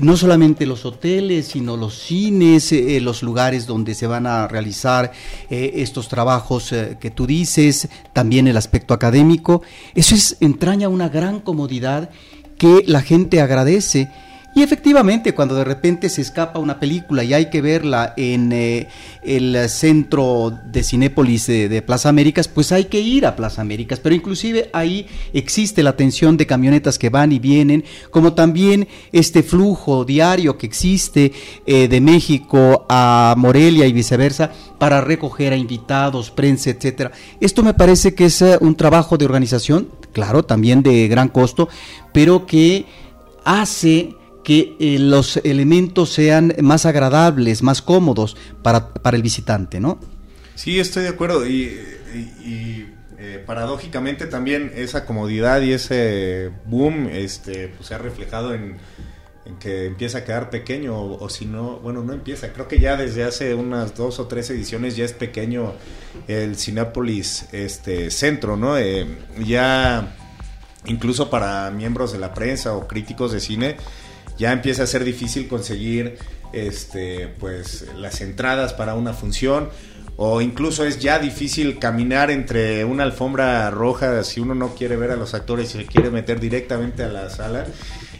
no 0.00 0.16
solamente 0.16 0.66
los 0.66 0.84
hoteles, 0.84 1.46
sino 1.46 1.76
los 1.76 1.98
cines, 1.98 2.72
eh, 2.72 3.00
los 3.00 3.22
lugares 3.22 3.66
donde 3.66 3.94
se 3.94 4.06
van 4.06 4.26
a 4.26 4.48
realizar 4.48 5.12
eh, 5.50 5.72
estos 5.76 6.08
trabajos 6.08 6.72
eh, 6.72 6.96
que 7.00 7.10
tú 7.10 7.26
dices, 7.26 7.88
también 8.12 8.48
el 8.48 8.56
aspecto 8.56 8.94
académico. 8.94 9.62
Eso 9.94 10.14
es, 10.14 10.36
entraña 10.40 10.88
una 10.88 11.08
gran 11.08 11.40
comodidad 11.40 12.10
que 12.58 12.82
la 12.86 13.02
gente 13.02 13.40
agradece. 13.40 14.10
Y 14.56 14.62
efectivamente, 14.62 15.34
cuando 15.34 15.56
de 15.56 15.64
repente 15.64 16.08
se 16.08 16.20
escapa 16.20 16.60
una 16.60 16.78
película 16.78 17.24
y 17.24 17.34
hay 17.34 17.50
que 17.50 17.60
verla 17.60 18.14
en 18.16 18.52
eh, 18.52 18.86
el 19.24 19.68
centro 19.68 20.56
de 20.64 20.84
Cinépolis 20.84 21.48
de, 21.48 21.82
Plaza 21.82 22.10
Américas, 22.10 22.46
pues 22.46 22.70
hay 22.70 22.84
que 22.84 23.00
ir 23.00 23.26
a 23.26 23.34
Plaza 23.34 23.62
Américas. 23.62 23.98
Pero 23.98 24.14
inclusive 24.14 24.70
ahí 24.72 25.08
existe 25.32 25.82
la 25.82 25.90
atención 25.90 26.36
de 26.36 26.46
camionetas 26.46 27.00
que 27.00 27.08
van 27.10 27.32
y 27.32 27.40
vienen, 27.40 27.84
como 28.12 28.34
también 28.34 28.86
este 29.10 29.42
flujo 29.42 30.04
diario 30.04 30.56
que 30.56 30.66
existe 30.66 31.32
eh, 31.66 31.88
de 31.88 32.00
México 32.00 32.86
a 32.88 33.34
Morelia 33.36 33.86
y 33.86 33.92
viceversa 33.92 34.52
para 34.78 35.00
recoger 35.00 35.52
a 35.52 35.56
invitados, 35.56 36.30
prensa, 36.30 36.70
etcétera. 36.70 37.10
Esto 37.40 37.64
me 37.64 37.74
parece 37.74 38.14
que 38.14 38.26
es 38.26 38.40
eh, 38.40 38.56
un 38.60 38.76
trabajo 38.76 39.18
de 39.18 39.24
organización, 39.24 39.88
claro, 40.12 40.44
también 40.44 40.84
de 40.84 41.08
gran 41.08 41.28
costo, 41.28 41.68
pero 42.12 42.46
que 42.46 42.86
hace 43.44 44.14
que 44.44 44.76
eh, 44.78 44.98
los 44.98 45.38
elementos 45.38 46.12
sean 46.12 46.54
más 46.62 46.86
agradables, 46.86 47.62
más 47.62 47.82
cómodos 47.82 48.36
para, 48.62 48.94
para 48.94 49.16
el 49.16 49.22
visitante, 49.22 49.80
¿no? 49.80 49.98
Sí, 50.54 50.78
estoy 50.78 51.04
de 51.04 51.08
acuerdo. 51.08 51.46
Y, 51.46 51.80
eh, 53.18 53.42
paradójicamente 53.44 54.26
también 54.26 54.70
esa 54.76 55.06
comodidad 55.06 55.62
y 55.62 55.72
ese 55.72 56.50
boom 56.66 57.08
este, 57.10 57.68
pues, 57.68 57.88
se 57.88 57.94
ha 57.94 57.98
reflejado 57.98 58.54
en, 58.54 58.76
que 59.60 59.86
empieza 59.86 60.18
a 60.18 60.24
quedar 60.24 60.50
pequeño. 60.50 60.96
O, 60.96 61.24
o 61.24 61.28
si 61.30 61.46
no, 61.46 61.78
bueno, 61.78 62.02
no 62.02 62.12
empieza. 62.12 62.52
Creo 62.52 62.68
que 62.68 62.78
ya 62.78 62.96
desde 62.96 63.24
hace 63.24 63.54
unas 63.54 63.96
dos 63.96 64.20
o 64.20 64.26
tres 64.26 64.50
ediciones 64.50 64.94
ya 64.94 65.04
es 65.04 65.12
pequeño 65.14 65.72
el 66.28 66.56
Cinépolis 66.56 67.46
este, 67.52 68.10
Centro, 68.10 68.56
¿no? 68.56 68.78
Eh, 68.78 69.06
ya 69.44 70.16
incluso 70.86 71.30
para 71.30 71.70
miembros 71.70 72.12
de 72.12 72.18
la 72.18 72.34
prensa 72.34 72.74
o 72.74 72.86
críticos 72.86 73.32
de 73.32 73.40
cine, 73.40 73.76
ya 74.38 74.52
empieza 74.52 74.84
a 74.84 74.86
ser 74.86 75.04
difícil 75.04 75.48
conseguir 75.48 76.18
este 76.52 77.28
pues 77.38 77.86
las 77.96 78.20
entradas 78.20 78.72
para 78.72 78.94
una 78.94 79.12
función 79.12 79.68
o 80.16 80.40
incluso 80.40 80.84
es 80.84 81.00
ya 81.00 81.18
difícil 81.18 81.78
caminar 81.78 82.30
entre 82.30 82.84
una 82.84 83.02
alfombra 83.02 83.70
roja 83.70 84.22
si 84.22 84.40
uno 84.40 84.54
no 84.54 84.74
quiere 84.74 84.96
ver 84.96 85.10
a 85.10 85.16
los 85.16 85.34
actores 85.34 85.74
y 85.74 85.78
se 85.78 85.86
quiere 85.86 86.10
meter 86.10 86.38
directamente 86.38 87.02
a 87.02 87.08
la 87.08 87.30
sala 87.30 87.66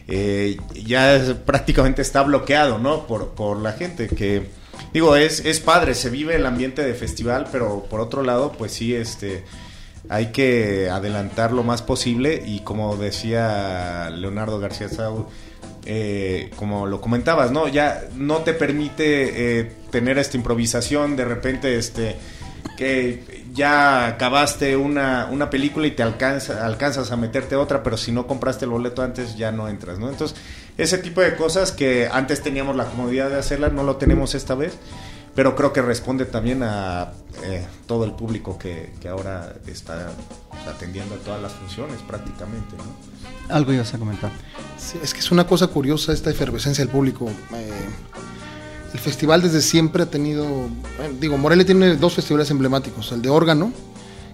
eh, 0.09 0.57
ya 0.75 1.37
prácticamente 1.47 2.03
está 2.03 2.23
bloqueado 2.23 2.79
no 2.79 3.07
por, 3.07 3.31
por 3.31 3.61
la 3.61 3.73
gente 3.73 4.09
que 4.09 4.49
digo 4.93 5.15
es, 5.17 5.45
es 5.45 5.61
padre 5.61 5.95
se 5.95 6.11
vive 6.11 6.35
el 6.35 6.47
ambiente 6.47 6.83
de 6.83 6.95
festival 6.95 7.47
pero 7.53 7.87
por 7.89 8.01
otro 8.01 8.23
lado 8.23 8.53
pues 8.53 8.73
sí 8.73 8.95
este 8.95 9.45
hay 10.09 10.33
que 10.33 10.91
adelantar 10.91 11.53
lo 11.53 11.63
más 11.63 11.83
posible 11.83 12.43
y 12.45 12.61
como 12.61 12.97
decía 12.97 14.11
Leonardo 14.11 14.59
García 14.59 14.89
Sau, 14.89 15.29
eh, 15.87 16.51
como 16.57 16.87
lo 16.87 17.01
comentabas, 17.01 17.51
¿no? 17.51 17.69
Ya 17.69 18.05
no 18.15 18.39
te 18.39 18.55
permite 18.55 19.61
eh, 19.61 19.73
tener 19.91 20.19
esta 20.19 20.37
improvisación 20.37 21.17
de 21.17 21.25
repente, 21.25 21.77
este, 21.77 22.17
que 22.77 23.45
ya 23.53 24.07
acabaste 24.07 24.77
una, 24.77 25.29
una 25.31 25.51
película 25.51 25.87
y 25.87 25.93
te 25.93 26.03
alcanza, 26.03 26.65
alcanzas 26.67 27.13
a 27.13 27.17
meterte 27.17 27.55
otra, 27.57 27.83
pero 27.83 27.97
si 27.97 28.13
no 28.13 28.27
compraste 28.27 28.65
el 28.65 28.71
boleto 28.71 29.03
antes 29.03 29.37
ya 29.37 29.53
no 29.53 29.69
entras, 29.69 29.99
¿no? 29.99 30.09
Entonces, 30.09 30.37
ese 30.77 30.99
tipo 30.99 31.21
de 31.21 31.37
cosas 31.37 31.71
que 31.71 32.09
antes 32.11 32.43
teníamos 32.43 32.75
la 32.75 32.87
comodidad 32.87 33.31
de 33.31 33.39
hacerlas, 33.39 33.73
no 33.73 33.85
lo 33.85 33.97
tenemos 33.97 34.35
esta 34.35 34.55
vez 34.55 34.77
pero 35.35 35.55
creo 35.57 35.73
que 35.73 35.83
responde 35.83 36.25
también 36.27 36.63
a 36.63 37.13
eh, 37.43 37.67
todo 37.87 38.05
el 38.05 38.13
público 38.13 38.57
que, 38.59 38.93
que 39.01 39.09
ahora 39.09 39.55
está 39.67 40.11
atendiendo 40.69 41.15
a 41.17 41.19
todas 41.19 41.43
las 41.43 41.53
funciones 41.53 42.01
prácticamente. 42.07 42.77
¿no? 42.77 43.55
Algo 43.55 43.73
ibas 43.73 43.93
a 43.95 43.99
comentar. 43.99 44.31
Sí, 44.79 44.99
es 45.03 45.13
que 45.13 45.21
es 45.21 45.31
una 45.31 45.47
cosa 45.47 45.67
curiosa 45.67 46.13
esta 46.13 46.31
efervescencia 46.31 46.85
del 46.85 46.93
público. 46.93 47.29
Eh, 47.55 47.71
el 48.93 49.01
festival 49.01 49.43
desde 49.43 49.61
siempre 49.61 50.05
ha 50.05 50.07
tenido, 50.07 50.45
bueno, 50.45 51.15
digo, 51.21 51.37
Morelia 51.37 51.67
tiene 51.67 51.97
dos 51.97 52.15
festivales 52.15 52.51
emblemáticos, 52.51 53.11
el 53.13 53.23
de 53.23 53.29
órgano, 53.29 53.73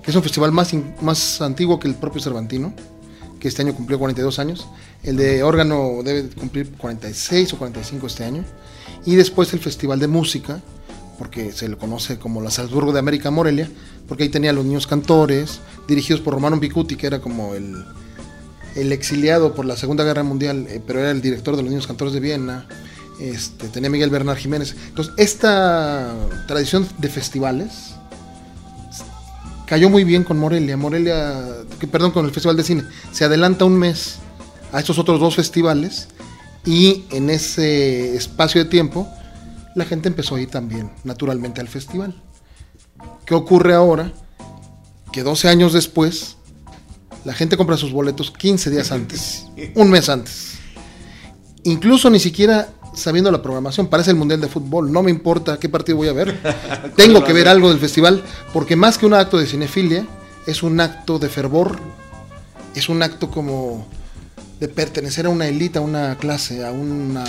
que 0.02 0.11
es 0.11 0.16
un 0.16 0.23
festival 0.23 0.52
más, 0.52 0.73
in- 0.75 0.95
más 1.00 1.40
antiguo 1.40 1.80
que 1.80 1.88
el 1.88 1.95
propio 1.95 2.21
Cervantino, 2.21 2.75
que 3.38 3.49
este 3.49 3.62
año 3.62 3.75
cumplió 3.75 3.99
42 3.99 4.38
años, 4.38 4.69
el 5.02 5.16
de 5.16 5.42
órgano 5.42 6.02
debe 6.04 6.28
cumplir 6.28 6.73
46 6.76 7.54
o 7.54 7.59
45 7.59 8.07
este 8.07 8.25
año, 8.25 8.45
y 9.07 9.14
después 9.16 9.50
el 9.54 9.61
festival 9.61 9.99
de 9.99 10.09
música, 10.09 10.61
porque 11.21 11.53
se 11.53 11.69
le 11.69 11.77
conoce 11.77 12.19
como 12.19 12.41
la 12.41 12.50
Salzburgo 12.50 12.95
de 12.95 12.99
América 12.99 13.31
Morelia, 13.31 13.69
porque 14.09 14.23
ahí 14.23 14.31
tenía 14.31 14.55
los 14.55 14.65
niños 14.65 14.87
cantores, 14.87 15.61
dirigidos 15.87 16.23
por 16.23 16.33
Romano 16.33 16.59
Bicuti, 16.59 16.97
que 16.97 17.07
era 17.07 17.21
como 17.21 17.53
el, 17.55 17.85
exiliado 18.91 19.55
por 19.55 19.67
la 19.67 19.77
Segunda 19.77 20.03
Guerra 20.03 20.23
Mundial, 20.23 20.67
eh, 20.71 20.81
pero 20.85 21.00
era 21.00 21.11
el 21.11 21.21
director 21.21 21.57
de 21.57 21.62
los 21.62 21.71
Niños 21.71 21.87
Cantores 21.87 22.15
de 22.15 22.21
Viena. 22.21 22.67
Este, 23.21 23.69
tenía 23.69 23.91
Miguel 23.91 24.09
Bernard 24.09 24.39
Jiménez. 24.39 24.75
Entonces, 24.89 25.12
esta 25.19 26.15
tradición 26.49 26.89
de 26.97 27.11
festivales 27.11 27.97
cayó 29.67 29.91
muy 29.91 30.05
bien 30.05 30.25
con 30.25 30.39
Morelia. 30.39 30.79
Morelia, 30.79 31.45
perdón, 31.93 32.12
con 32.12 32.25
el 32.25 32.31
Festival 32.31 32.57
de 32.57 32.65
Cine. 32.65 32.85
Se 33.12 33.27
adelanta 33.27 33.67
un 33.67 33.79
mes 33.79 34.21
a 34.73 34.81
estos 34.81 34.99
otros 34.99 35.21
dos 35.21 35.37
festivales 35.37 36.09
y 36.65 37.05
en 37.11 37.29
ese 37.29 38.17
espacio 38.17 38.65
de 38.65 38.71
tiempo 38.71 39.07
la 39.75 39.85
gente 39.85 40.09
empezó 40.09 40.37
a 40.37 40.41
ir 40.41 40.50
también 40.50 40.91
naturalmente 41.05 41.61
al 41.61 41.69
festival. 41.69 42.15
¿Qué 43.25 43.35
ocurre 43.35 43.75
ahora? 43.75 44.12
Que 45.12 45.23
12 45.23 45.49
años 45.49 45.73
después 45.73 46.37
la 47.25 47.35
gente 47.35 47.57
compra 47.57 47.77
sus 47.77 47.93
boletos 47.93 48.31
15 48.31 48.71
días 48.71 48.93
antes, 48.93 49.47
un 49.75 49.91
mes 49.91 50.09
antes. 50.09 50.59
Incluso 51.65 52.09
ni 52.09 52.19
siquiera 52.19 52.71
sabiendo 52.95 53.31
la 53.31 53.43
programación, 53.43 53.87
parece 53.87 54.11
el 54.11 54.17
Mundial 54.17 54.41
de 54.41 54.49
Fútbol, 54.49 54.91
no 54.91 55.03
me 55.03 55.11
importa 55.11 55.59
qué 55.59 55.69
partido 55.69 55.99
voy 55.99 56.09
a 56.09 56.12
ver, 56.12 56.41
tengo 56.97 57.23
que 57.25 57.33
ver 57.33 57.49
algo 57.49 57.69
del 57.69 57.79
festival, 57.79 58.23
porque 58.53 58.77
más 58.77 58.99
que 58.99 59.07
un 59.07 59.15
acto 59.15 59.39
de 59.39 59.47
cinefilia, 59.47 60.07
es 60.47 60.62
un 60.62 60.81
acto 60.81 61.19
de 61.19 61.29
fervor, 61.29 61.79
es 62.75 62.89
un 62.89 63.03
acto 63.03 63.31
como 63.31 63.87
de 64.59 64.69
pertenecer 64.69 65.27
a 65.27 65.29
una 65.29 65.47
élite, 65.47 65.79
a 65.79 65.83
una 65.83 66.17
clase, 66.17 66.65
a 66.65 66.73
una 66.73 67.25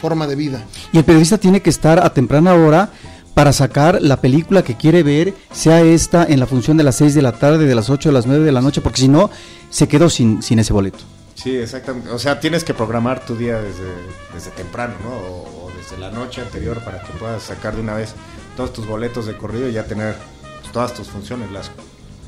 forma 0.00 0.26
de 0.26 0.34
vida. 0.34 0.64
Y 0.92 0.98
el 0.98 1.04
periodista 1.04 1.38
tiene 1.38 1.60
que 1.60 1.70
estar 1.70 2.04
a 2.04 2.12
temprana 2.12 2.54
hora 2.54 2.90
para 3.34 3.52
sacar 3.52 4.02
la 4.02 4.20
película 4.20 4.62
que 4.62 4.76
quiere 4.76 5.02
ver, 5.02 5.34
sea 5.52 5.82
esta 5.82 6.24
en 6.24 6.40
la 6.40 6.46
función 6.46 6.76
de 6.76 6.82
las 6.82 6.96
6 6.96 7.14
de 7.14 7.22
la 7.22 7.32
tarde, 7.32 7.66
de 7.66 7.74
las 7.74 7.90
8 7.90 8.08
de 8.08 8.12
las 8.12 8.26
9 8.26 8.44
de 8.44 8.52
la 8.52 8.60
noche, 8.60 8.80
porque 8.80 9.00
si 9.02 9.08
no, 9.08 9.30
se 9.70 9.88
quedó 9.88 10.10
sin, 10.10 10.42
sin 10.42 10.58
ese 10.58 10.72
boleto. 10.72 10.98
Sí, 11.34 11.56
exactamente. 11.56 12.10
O 12.10 12.18
sea, 12.18 12.40
tienes 12.40 12.64
que 12.64 12.74
programar 12.74 13.24
tu 13.24 13.36
día 13.36 13.60
desde, 13.60 13.94
desde 14.34 14.50
temprano, 14.50 14.94
¿no? 15.02 15.10
O, 15.10 15.66
o 15.66 15.70
desde 15.76 15.96
la 15.98 16.10
noche 16.10 16.42
anterior 16.42 16.82
para 16.84 17.02
que 17.02 17.12
puedas 17.12 17.44
sacar 17.44 17.76
de 17.76 17.82
una 17.82 17.94
vez 17.94 18.14
todos 18.56 18.72
tus 18.72 18.86
boletos 18.86 19.26
de 19.26 19.36
corrido 19.36 19.68
y 19.68 19.72
ya 19.72 19.84
tener 19.84 20.16
todas 20.72 20.92
tus 20.92 21.08
funciones, 21.08 21.50
las 21.50 21.70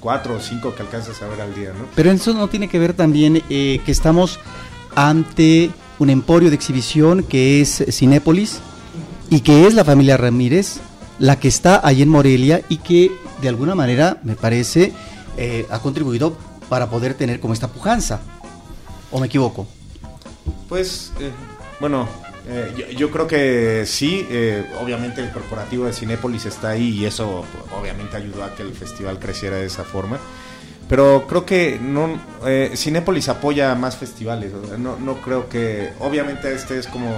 cuatro 0.00 0.34
o 0.34 0.40
cinco 0.40 0.74
que 0.74 0.82
alcanzas 0.82 1.22
a 1.22 1.28
ver 1.28 1.40
al 1.40 1.54
día, 1.54 1.72
¿no? 1.76 1.86
Pero 1.94 2.10
eso 2.10 2.34
no 2.34 2.48
tiene 2.48 2.68
que 2.68 2.78
ver 2.78 2.92
también 2.94 3.42
eh, 3.48 3.80
que 3.84 3.92
estamos 3.92 4.40
ante 4.94 5.70
un 6.02 6.10
emporio 6.10 6.50
de 6.50 6.56
exhibición 6.56 7.22
que 7.22 7.60
es 7.60 7.84
Cinépolis 7.90 8.60
y 9.30 9.40
que 9.40 9.66
es 9.66 9.74
la 9.74 9.84
familia 9.84 10.16
Ramírez 10.16 10.80
la 11.18 11.38
que 11.38 11.48
está 11.48 11.80
ahí 11.86 12.02
en 12.02 12.08
Morelia 12.08 12.62
y 12.68 12.78
que 12.78 13.12
de 13.40 13.48
alguna 13.48 13.74
manera 13.74 14.18
me 14.24 14.34
parece 14.34 14.92
eh, 15.36 15.66
ha 15.70 15.78
contribuido 15.78 16.36
para 16.68 16.90
poder 16.90 17.14
tener 17.14 17.38
como 17.38 17.54
esta 17.54 17.68
pujanza. 17.68 18.20
¿O 19.10 19.20
me 19.20 19.26
equivoco? 19.26 19.66
Pues, 20.68 21.12
eh, 21.20 21.30
bueno, 21.78 22.08
eh, 22.48 22.94
yo, 22.96 23.10
creo 23.10 23.26
que 23.26 23.84
sí, 23.86 24.26
eh, 24.28 24.66
obviamente 24.80 25.20
el 25.20 25.30
corporativo 25.30 25.84
de 25.84 25.92
Cinépolis 25.92 26.46
está 26.46 26.70
ahí 26.70 26.88
y 26.88 27.04
eso 27.04 27.44
pues, 27.52 27.80
obviamente 27.80 28.16
ayudó 28.16 28.42
a 28.42 28.54
que 28.54 28.62
el 28.62 28.72
festival 28.72 29.18
creciera 29.20 29.56
de 29.56 29.66
esa 29.66 29.84
forma. 29.84 30.18
Pero 30.92 31.26
creo 31.26 31.46
que 31.46 31.78
no, 31.80 32.20
eh, 32.44 32.72
Cinépolis 32.76 33.30
apoya 33.30 33.74
más 33.74 33.96
festivales. 33.96 34.52
no, 34.78 34.98
no 34.98 35.14
creo 35.22 35.48
que, 35.48 35.90
obviamente 36.00 36.52
este 36.54 36.78
es 36.78 36.86
como 36.86 37.10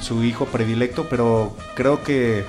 su 0.00 0.22
hijo 0.22 0.44
predilecto, 0.44 1.08
pero 1.10 1.56
creo 1.74 2.04
que 2.04 2.44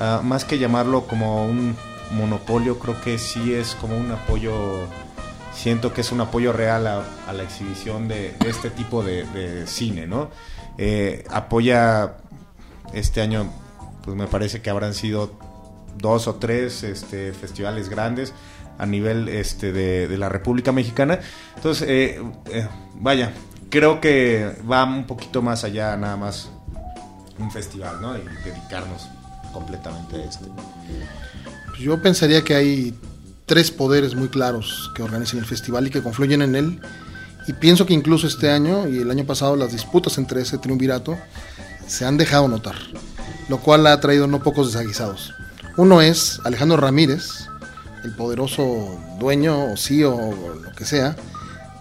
ah, 0.00 0.20
más 0.24 0.44
que 0.44 0.58
llamarlo 0.58 1.06
como 1.06 1.46
un 1.46 1.76
monopolio, 2.10 2.80
creo 2.80 3.00
que 3.00 3.18
sí 3.18 3.54
es 3.54 3.76
como 3.76 3.96
un 3.96 4.10
apoyo 4.10 4.52
siento 5.54 5.92
que 5.92 6.00
es 6.00 6.10
un 6.10 6.22
apoyo 6.22 6.52
real 6.52 6.84
a, 6.88 7.04
a 7.28 7.32
la 7.32 7.44
exhibición 7.44 8.08
de, 8.08 8.34
este 8.46 8.70
tipo 8.70 9.04
de, 9.04 9.26
de 9.26 9.68
cine, 9.68 10.08
¿no? 10.08 10.28
Eh, 10.76 11.22
apoya 11.30 12.16
este 12.92 13.20
año, 13.20 13.48
pues 14.02 14.16
me 14.16 14.26
parece 14.26 14.60
que 14.60 14.70
habrán 14.70 14.94
sido 14.94 15.30
dos 15.98 16.26
o 16.26 16.34
tres 16.34 16.82
este, 16.82 17.32
festivales 17.32 17.88
grandes 17.88 18.32
a 18.78 18.86
nivel 18.86 19.28
este, 19.28 19.72
de, 19.72 20.08
de 20.08 20.18
la 20.18 20.28
República 20.28 20.72
Mexicana. 20.72 21.18
Entonces, 21.56 21.88
eh, 21.88 22.22
eh, 22.50 22.68
vaya, 22.94 23.32
creo 23.70 24.00
que 24.00 24.56
va 24.70 24.84
un 24.84 25.06
poquito 25.06 25.42
más 25.42 25.64
allá 25.64 25.96
nada 25.96 26.16
más 26.16 26.50
un 27.38 27.50
festival, 27.50 28.00
¿no? 28.00 28.16
Y 28.16 28.22
dedicarnos 28.44 29.08
completamente 29.52 30.16
a 30.16 30.24
este. 30.24 30.46
Yo 31.80 32.00
pensaría 32.02 32.42
que 32.42 32.54
hay 32.54 32.98
tres 33.46 33.70
poderes 33.70 34.14
muy 34.14 34.28
claros 34.28 34.90
que 34.94 35.02
organizan 35.02 35.38
el 35.38 35.46
festival 35.46 35.86
y 35.86 35.90
que 35.90 36.02
confluyen 36.02 36.42
en 36.42 36.54
él. 36.56 36.80
Y 37.46 37.54
pienso 37.54 37.86
que 37.86 37.94
incluso 37.94 38.26
este 38.26 38.50
año 38.50 38.88
y 38.88 38.98
el 38.98 39.10
año 39.10 39.24
pasado 39.24 39.56
las 39.56 39.72
disputas 39.72 40.18
entre 40.18 40.42
ese 40.42 40.58
triunvirato 40.58 41.16
se 41.86 42.04
han 42.04 42.18
dejado 42.18 42.46
notar, 42.46 42.74
lo 43.48 43.58
cual 43.58 43.86
ha 43.86 43.98
traído 44.00 44.26
no 44.26 44.42
pocos 44.42 44.72
desaguisados. 44.72 45.32
Uno 45.78 46.02
es 46.02 46.40
Alejandro 46.44 46.76
Ramírez, 46.76 47.48
el 48.04 48.14
poderoso 48.14 48.98
dueño 49.18 49.72
o 49.72 49.76
CEO 49.76 50.14
o 50.14 50.54
lo 50.54 50.72
que 50.72 50.84
sea 50.84 51.16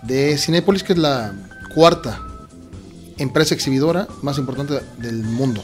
de 0.04 0.38
Cinépolis, 0.38 0.84
que 0.84 0.94
es 0.94 1.00
la 1.00 1.34
cuarta 1.74 2.22
empresa 3.18 3.56
exhibidora 3.56 4.08
más 4.22 4.38
importante 4.38 4.80
del 4.98 5.24
mundo. 5.24 5.64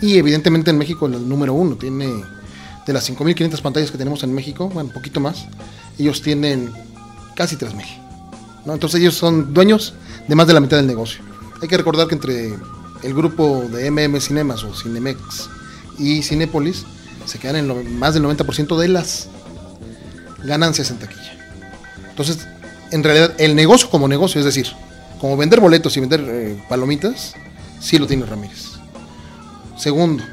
Y 0.00 0.16
evidentemente 0.16 0.70
en 0.70 0.78
México 0.78 1.06
el 1.06 1.28
número 1.28 1.54
uno, 1.54 1.76
tiene 1.76 2.24
de 2.86 2.92
las 2.92 3.08
5.500 3.08 3.60
pantallas 3.60 3.90
que 3.90 3.98
tenemos 3.98 4.22
en 4.22 4.34
México, 4.34 4.68
bueno, 4.68 4.88
un 4.88 4.94
poquito 4.94 5.20
más, 5.20 5.46
ellos 5.98 6.22
tienen 6.22 6.72
casi 7.36 7.56
3.000. 7.56 7.84
¿no? 8.64 8.74
Entonces 8.74 9.00
ellos 9.00 9.14
son 9.14 9.52
dueños 9.52 9.94
de 10.26 10.34
más 10.34 10.46
de 10.46 10.54
la 10.54 10.60
mitad 10.60 10.78
del 10.78 10.86
negocio. 10.86 11.22
Hay 11.60 11.68
que 11.68 11.76
recordar 11.76 12.08
que 12.08 12.14
entre 12.14 12.54
el 13.02 13.14
grupo 13.14 13.64
de 13.70 13.90
MM 13.90 14.20
Cinemas 14.20 14.64
o 14.64 14.74
Cinemex 14.74 15.50
y 15.98 16.22
Cinépolis 16.22 16.84
se 17.26 17.38
quedan 17.38 17.56
en 17.56 17.98
más 17.98 18.14
del 18.14 18.24
90% 18.24 18.78
de 18.78 18.88
las 18.88 19.28
ganancias 20.44 20.90
en 20.90 20.98
taquilla. 20.98 21.32
Entonces, 22.08 22.46
en 22.90 23.04
realidad, 23.04 23.34
el 23.38 23.54
negocio 23.54 23.88
como 23.90 24.08
negocio, 24.08 24.38
es 24.38 24.44
decir, 24.44 24.66
como 25.20 25.36
vender 25.36 25.60
boletos 25.60 25.96
y 25.96 26.00
vender 26.00 26.24
eh, 26.26 26.64
palomitas, 26.68 27.34
sí 27.80 27.98
lo 27.98 28.06
tiene 28.06 28.26
Ramírez. 28.26 28.72
Segundo, 29.76 30.24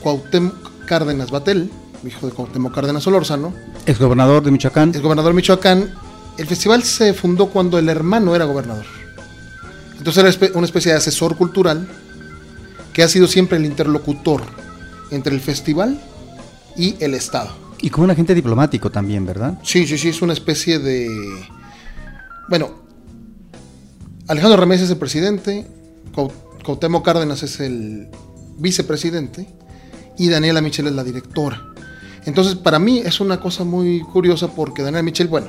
Cuauhtémoc 0.00 0.86
Cárdenas 0.86 1.30
Batel, 1.30 1.70
hijo 2.04 2.26
de 2.26 2.32
Cuauhtémoc 2.32 2.74
Cárdenas 2.74 3.02
Solórzano, 3.02 3.52
Ex 3.86 3.98
gobernador 3.98 4.42
de 4.42 4.50
Michoacán. 4.50 4.92
es 4.94 5.00
gobernador 5.00 5.32
de 5.32 5.36
Michoacán. 5.36 5.94
El 6.36 6.46
festival 6.46 6.82
se 6.84 7.14
fundó 7.14 7.48
cuando 7.48 7.78
el 7.78 7.88
hermano 7.88 8.36
era 8.36 8.44
gobernador. 8.44 8.86
Entonces 9.96 10.36
era 10.36 10.52
una 10.54 10.66
especie 10.66 10.92
de 10.92 10.98
asesor 10.98 11.36
cultural 11.36 11.88
que 12.92 13.02
ha 13.02 13.08
sido 13.08 13.26
siempre 13.26 13.58
el 13.58 13.66
interlocutor 13.66 14.42
entre 15.10 15.34
el 15.34 15.40
festival 15.40 16.00
y 16.76 16.96
el 17.00 17.14
Estado. 17.14 17.67
Y 17.80 17.90
como 17.90 18.04
un 18.04 18.10
agente 18.10 18.34
diplomático 18.34 18.90
también, 18.90 19.24
¿verdad? 19.24 19.58
Sí, 19.62 19.86
sí, 19.86 19.98
sí, 19.98 20.08
es 20.08 20.22
una 20.22 20.32
especie 20.32 20.78
de... 20.78 21.08
Bueno, 22.48 22.70
Alejandro 24.26 24.58
Ramírez 24.58 24.82
es 24.82 24.90
el 24.90 24.96
presidente, 24.96 25.66
Cuauhtémoc 26.64 27.04
Cárdenas 27.04 27.42
es 27.42 27.60
el 27.60 28.08
vicepresidente 28.58 29.46
y 30.18 30.28
Daniela 30.28 30.60
Michel 30.60 30.88
es 30.88 30.92
la 30.92 31.04
directora. 31.04 31.62
Entonces, 32.24 32.56
para 32.56 32.78
mí 32.78 32.98
es 32.98 33.20
una 33.20 33.40
cosa 33.40 33.64
muy 33.64 34.00
curiosa 34.00 34.48
porque 34.48 34.82
Daniela 34.82 35.02
Michel, 35.02 35.28
bueno, 35.28 35.48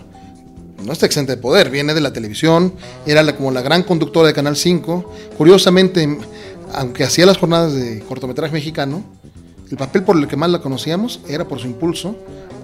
no 0.85 0.93
está 0.93 1.05
exenta 1.05 1.35
de 1.35 1.41
poder, 1.41 1.69
viene 1.69 1.93
de 1.93 2.01
la 2.01 2.13
televisión, 2.13 2.73
era 3.05 3.35
como 3.35 3.51
la 3.51 3.61
gran 3.61 3.83
conductora 3.83 4.27
de 4.27 4.33
Canal 4.33 4.55
5. 4.55 5.13
Curiosamente, 5.37 6.17
aunque 6.73 7.03
hacía 7.03 7.25
las 7.25 7.37
jornadas 7.37 7.73
de 7.73 7.99
cortometraje 8.01 8.53
mexicano, 8.53 9.03
el 9.69 9.77
papel 9.77 10.03
por 10.03 10.17
el 10.17 10.27
que 10.27 10.36
más 10.36 10.49
la 10.49 10.60
conocíamos 10.60 11.21
era 11.27 11.47
por 11.47 11.60
su 11.60 11.67
impulso 11.67 12.15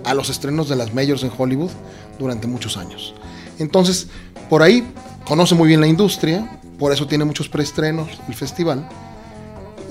a 0.03 0.13
los 0.13 0.29
estrenos 0.29 0.69
de 0.69 0.75
las 0.75 0.93
majors 0.93 1.23
en 1.23 1.31
Hollywood 1.35 1.71
durante 2.19 2.47
muchos 2.47 2.77
años. 2.77 3.13
Entonces, 3.59 4.07
por 4.49 4.61
ahí 4.61 4.85
conoce 5.25 5.55
muy 5.55 5.67
bien 5.67 5.81
la 5.81 5.87
industria, 5.87 6.59
por 6.77 6.91
eso 6.91 7.07
tiene 7.07 7.25
muchos 7.25 7.49
preestrenos 7.49 8.09
el 8.27 8.33
festival 8.35 8.87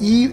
y 0.00 0.30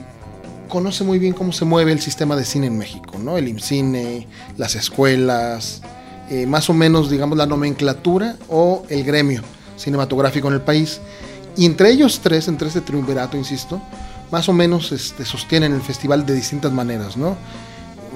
conoce 0.68 1.04
muy 1.04 1.20
bien 1.20 1.34
cómo 1.34 1.52
se 1.52 1.66
mueve 1.66 1.92
el 1.92 2.00
sistema 2.00 2.36
de 2.36 2.46
cine 2.46 2.68
en 2.68 2.78
México, 2.78 3.18
¿no? 3.20 3.38
El 3.38 3.48
IMCINE, 3.48 4.28
las 4.58 4.76
escuelas, 4.76 5.82
eh, 6.30 6.46
más 6.46 6.70
o 6.70 6.74
menos, 6.74 7.10
digamos, 7.10 7.38
la 7.38 7.46
nomenclatura 7.46 8.38
o 8.48 8.84
el 8.90 9.04
gremio 9.04 9.42
cinematográfico 9.78 10.48
en 10.48 10.54
el 10.56 10.62
país. 10.62 11.02
Y 11.58 11.66
entre 11.66 11.92
ellos 11.92 12.22
tres, 12.24 12.48
entre 12.48 12.70
este 12.70 12.82
triunvirato, 12.82 13.36
insisto, 13.38 13.82
más 14.32 14.50
o 14.50 14.54
menos 14.54 14.92
este, 14.92 15.26
sostienen 15.26 15.74
el 15.74 15.82
festival 15.82 16.26
de 16.26 16.34
distintas 16.34 16.72
maneras, 16.72 17.18
¿no? 17.18 17.38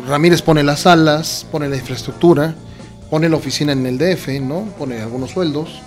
Ramírez 0.08 0.41
pone 0.41 0.63
las 0.63 0.82
salas, 0.82 1.45
pone 1.51 1.69
la 1.69 1.78
infraestructura, 1.78 2.56
pone 3.10 3.30
la 3.30 3.38
oficina 3.38 3.71
en 3.71 3.86
el 3.86 3.97
DF, 3.97 4.28
¿no? 4.41 4.62
Pone 4.78 5.01
algunos 5.01 5.32
sueldos. 5.32 5.82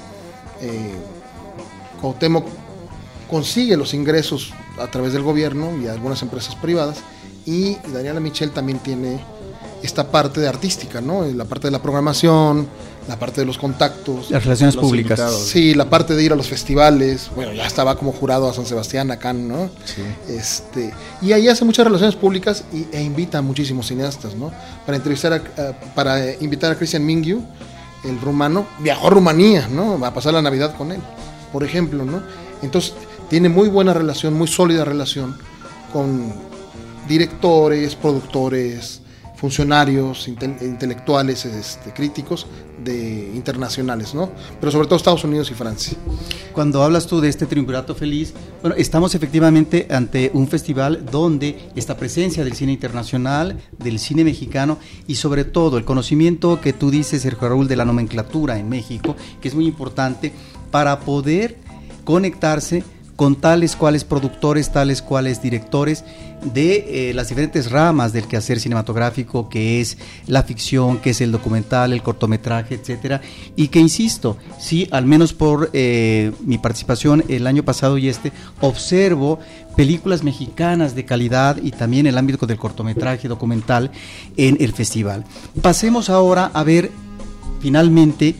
Eh, 0.60 0.94
consigue 3.28 3.76
los 3.76 3.92
ingresos 3.94 4.52
a 4.80 4.90
través 4.90 5.12
del 5.12 5.22
gobierno 5.22 5.76
y 5.76 5.86
algunas 5.86 6.22
empresas 6.22 6.54
privadas 6.54 6.98
y 7.44 7.76
Daniela 7.92 8.20
Michel 8.20 8.50
también 8.50 8.78
tiene 8.78 9.20
esta 9.82 10.10
parte 10.10 10.40
de 10.40 10.48
artística, 10.48 11.00
¿no? 11.00 11.24
La 11.24 11.44
parte 11.44 11.68
de 11.68 11.70
la 11.70 11.82
programación, 11.82 12.68
la 13.08 13.18
parte 13.18 13.40
de 13.40 13.46
los 13.46 13.56
contactos, 13.58 14.30
Las 14.30 14.44
relaciones 14.44 14.74
Los 14.76 14.84
públicas. 14.84 15.18
invitados. 15.18 15.46
sí, 15.48 15.74
la 15.74 15.88
parte 15.88 16.14
de 16.14 16.22
ir 16.22 16.32
a 16.32 16.36
los 16.36 16.46
festivales, 16.46 17.30
bueno, 17.34 17.52
ya 17.54 17.66
estaba 17.66 17.96
como 17.96 18.12
jurado 18.12 18.48
a 18.48 18.52
San 18.52 18.66
Sebastián 18.66 19.10
acá, 19.10 19.32
¿no? 19.32 19.70
Sí. 19.84 20.02
Este, 20.32 20.92
y 21.22 21.32
ahí 21.32 21.48
hace 21.48 21.64
muchas 21.64 21.86
relaciones 21.86 22.14
públicas 22.16 22.64
y, 22.72 22.86
e 22.94 23.02
invita 23.02 23.38
a 23.38 23.42
muchísimos 23.42 23.86
cineastas, 23.88 24.34
¿no? 24.34 24.52
Para 24.84 24.96
entrevistar 24.96 25.32
a, 25.32 25.36
a- 25.36 25.72
para 25.94 26.22
eh, 26.24 26.36
invitar 26.42 26.70
a 26.70 26.76
Christian 26.76 27.04
Mingiu, 27.06 27.42
el 28.04 28.20
rumano, 28.20 28.66
viajó 28.80 29.06
a 29.06 29.10
Rumanía, 29.10 29.66
¿no? 29.68 29.98
Va 29.98 30.08
a 30.08 30.14
pasar 30.14 30.34
la 30.34 30.42
Navidad 30.42 30.76
con 30.76 30.92
él, 30.92 31.00
por 31.52 31.64
ejemplo, 31.64 32.04
¿no? 32.04 32.22
Entonces, 32.62 32.92
tiene 33.30 33.48
muy 33.48 33.68
buena 33.68 33.94
relación, 33.94 34.34
muy 34.34 34.48
sólida 34.48 34.84
relación 34.84 35.36
con 35.92 36.32
directores, 37.08 37.94
productores, 37.94 39.00
funcionarios, 39.38 40.28
intel- 40.28 40.60
intelectuales, 40.62 41.44
este, 41.44 41.92
críticos 41.92 42.46
de 42.84 43.30
internacionales, 43.34 44.14
¿no? 44.14 44.30
Pero 44.58 44.72
sobre 44.72 44.86
todo 44.86 44.96
Estados 44.96 45.22
Unidos 45.22 45.50
y 45.50 45.54
Francia. 45.54 45.96
Cuando 46.52 46.82
hablas 46.82 47.06
tú 47.06 47.20
de 47.20 47.28
este 47.28 47.46
triunvirato 47.46 47.94
feliz, 47.94 48.34
bueno, 48.62 48.74
estamos 48.76 49.14
efectivamente 49.14 49.86
ante 49.90 50.32
un 50.34 50.48
festival 50.48 51.06
donde 51.10 51.70
esta 51.76 51.96
presencia 51.96 52.42
del 52.42 52.54
cine 52.54 52.72
internacional, 52.72 53.60
del 53.78 54.00
cine 54.00 54.24
mexicano 54.24 54.78
y 55.06 55.14
sobre 55.14 55.44
todo 55.44 55.78
el 55.78 55.84
conocimiento 55.84 56.60
que 56.60 56.72
tú 56.72 56.90
dices, 56.90 57.22
Sergio 57.22 57.48
Raúl, 57.48 57.68
de 57.68 57.76
la 57.76 57.84
nomenclatura 57.84 58.58
en 58.58 58.68
México, 58.68 59.14
que 59.40 59.46
es 59.48 59.54
muy 59.54 59.66
importante 59.66 60.32
para 60.72 60.98
poder 61.00 61.58
conectarse 62.04 62.82
con 63.18 63.34
tales 63.34 63.74
cuales 63.74 64.04
productores, 64.04 64.70
tales 64.70 65.02
cuales 65.02 65.42
directores 65.42 66.04
de 66.54 67.10
eh, 67.10 67.14
las 67.14 67.28
diferentes 67.28 67.68
ramas 67.68 68.12
del 68.12 68.28
quehacer 68.28 68.60
cinematográfico, 68.60 69.48
que 69.48 69.80
es 69.80 69.98
la 70.28 70.44
ficción, 70.44 70.98
que 70.98 71.10
es 71.10 71.20
el 71.20 71.32
documental, 71.32 71.92
el 71.92 72.00
cortometraje, 72.00 72.76
etcétera, 72.76 73.20
y 73.56 73.68
que 73.68 73.80
insisto, 73.80 74.36
sí, 74.60 74.86
al 74.92 75.04
menos 75.04 75.32
por 75.32 75.68
eh, 75.72 76.30
mi 76.44 76.58
participación 76.58 77.24
el 77.26 77.48
año 77.48 77.64
pasado 77.64 77.98
y 77.98 78.08
este, 78.08 78.30
observo 78.60 79.40
películas 79.74 80.22
mexicanas 80.22 80.94
de 80.94 81.04
calidad 81.04 81.56
y 81.60 81.72
también 81.72 82.06
el 82.06 82.18
ámbito 82.18 82.46
del 82.46 82.58
cortometraje 82.58 83.26
documental 83.26 83.90
en 84.36 84.58
el 84.60 84.72
festival. 84.72 85.24
Pasemos 85.60 86.08
ahora 86.08 86.52
a 86.54 86.62
ver 86.62 86.92
finalmente 87.60 88.36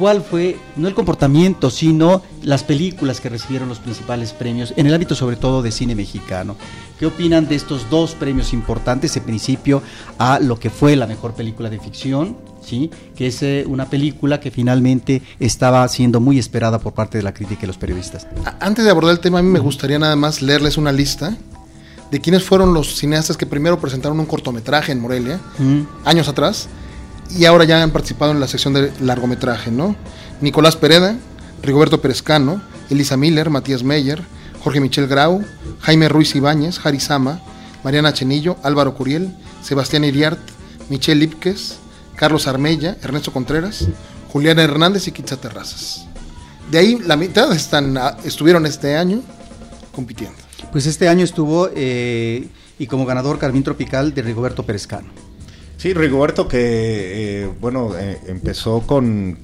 cuál 0.00 0.22
fue, 0.22 0.56
no 0.76 0.88
el 0.88 0.94
comportamiento, 0.94 1.68
sino 1.68 2.22
las 2.42 2.64
películas 2.64 3.20
que 3.20 3.28
recibieron 3.28 3.68
los 3.68 3.80
principales 3.80 4.32
premios 4.32 4.72
en 4.78 4.86
el 4.86 4.94
ámbito 4.94 5.14
sobre 5.14 5.36
todo 5.36 5.60
de 5.60 5.70
cine 5.70 5.94
mexicano. 5.94 6.56
¿Qué 6.98 7.04
opinan 7.04 7.46
de 7.46 7.54
estos 7.54 7.90
dos 7.90 8.14
premios 8.14 8.54
importantes? 8.54 9.14
En 9.18 9.24
principio 9.24 9.82
a 10.16 10.38
lo 10.40 10.58
que 10.58 10.70
fue 10.70 10.96
la 10.96 11.06
mejor 11.06 11.34
película 11.34 11.68
de 11.68 11.78
ficción, 11.78 12.38
¿sí? 12.64 12.90
que 13.14 13.26
es 13.26 13.42
eh, 13.42 13.64
una 13.68 13.90
película 13.90 14.40
que 14.40 14.50
finalmente 14.50 15.20
estaba 15.38 15.86
siendo 15.88 16.18
muy 16.18 16.38
esperada 16.38 16.78
por 16.78 16.94
parte 16.94 17.18
de 17.18 17.22
la 17.22 17.34
crítica 17.34 17.64
y 17.64 17.66
los 17.66 17.76
periodistas. 17.76 18.26
Antes 18.58 18.86
de 18.86 18.90
abordar 18.90 19.12
el 19.12 19.20
tema, 19.20 19.40
a 19.40 19.42
mí 19.42 19.50
me 19.50 19.58
gustaría 19.60 19.98
nada 19.98 20.16
más 20.16 20.40
leerles 20.40 20.78
una 20.78 20.92
lista 20.92 21.36
de 22.10 22.20
quiénes 22.22 22.42
fueron 22.42 22.72
los 22.72 22.96
cineastas 22.96 23.36
que 23.36 23.44
primero 23.44 23.78
presentaron 23.78 24.18
un 24.18 24.24
cortometraje 24.24 24.92
en 24.92 25.00
Morelia, 25.00 25.40
años 26.06 26.26
atrás, 26.26 26.70
y 27.36 27.44
ahora 27.44 27.64
ya 27.64 27.82
han 27.82 27.90
participado 27.90 28.32
en 28.32 28.40
la 28.40 28.48
sección 28.48 28.74
de 28.74 28.92
largometraje, 29.00 29.70
¿no? 29.70 29.96
Nicolás 30.40 30.76
Pereda, 30.76 31.16
Rigoberto 31.62 32.00
Perezcano, 32.00 32.62
Elisa 32.88 33.16
Miller, 33.16 33.50
Matías 33.50 33.82
Meyer, 33.82 34.22
Jorge 34.62 34.80
Michel 34.80 35.06
Grau, 35.06 35.44
Jaime 35.80 36.08
Ruiz 36.08 36.34
Ibáñez, 36.34 36.78
Jari 36.78 37.00
Sama, 37.00 37.40
Mariana 37.84 38.12
Chenillo, 38.12 38.56
Álvaro 38.62 38.94
Curiel, 38.94 39.34
Sebastián 39.62 40.04
Iriart, 40.04 40.40
Michelle 40.88 41.20
Lipkes, 41.20 41.76
Carlos 42.16 42.46
Armella, 42.46 42.96
Ernesto 43.02 43.32
Contreras, 43.32 43.86
Juliana 44.32 44.62
Hernández 44.62 45.06
y 45.08 45.12
Quitza 45.12 45.36
Terrazas. 45.36 46.06
De 46.70 46.78
ahí 46.78 46.98
la 46.98 47.16
mitad 47.16 47.52
están, 47.52 47.98
estuvieron 48.24 48.66
este 48.66 48.96
año 48.96 49.22
compitiendo. 49.92 50.36
Pues 50.72 50.86
este 50.86 51.08
año 51.08 51.24
estuvo 51.24 51.68
eh, 51.74 52.48
y 52.78 52.86
como 52.86 53.06
ganador 53.06 53.38
Carmín 53.38 53.62
Tropical 53.62 54.14
de 54.14 54.22
Rigoberto 54.22 54.64
Perezcano. 54.64 55.08
Sí, 55.80 55.94
Rigoberto 55.94 56.46
que, 56.46 56.58
eh, 57.42 57.48
bueno, 57.58 57.98
eh, 57.98 58.18
empezó 58.26 58.82
con, 58.82 59.38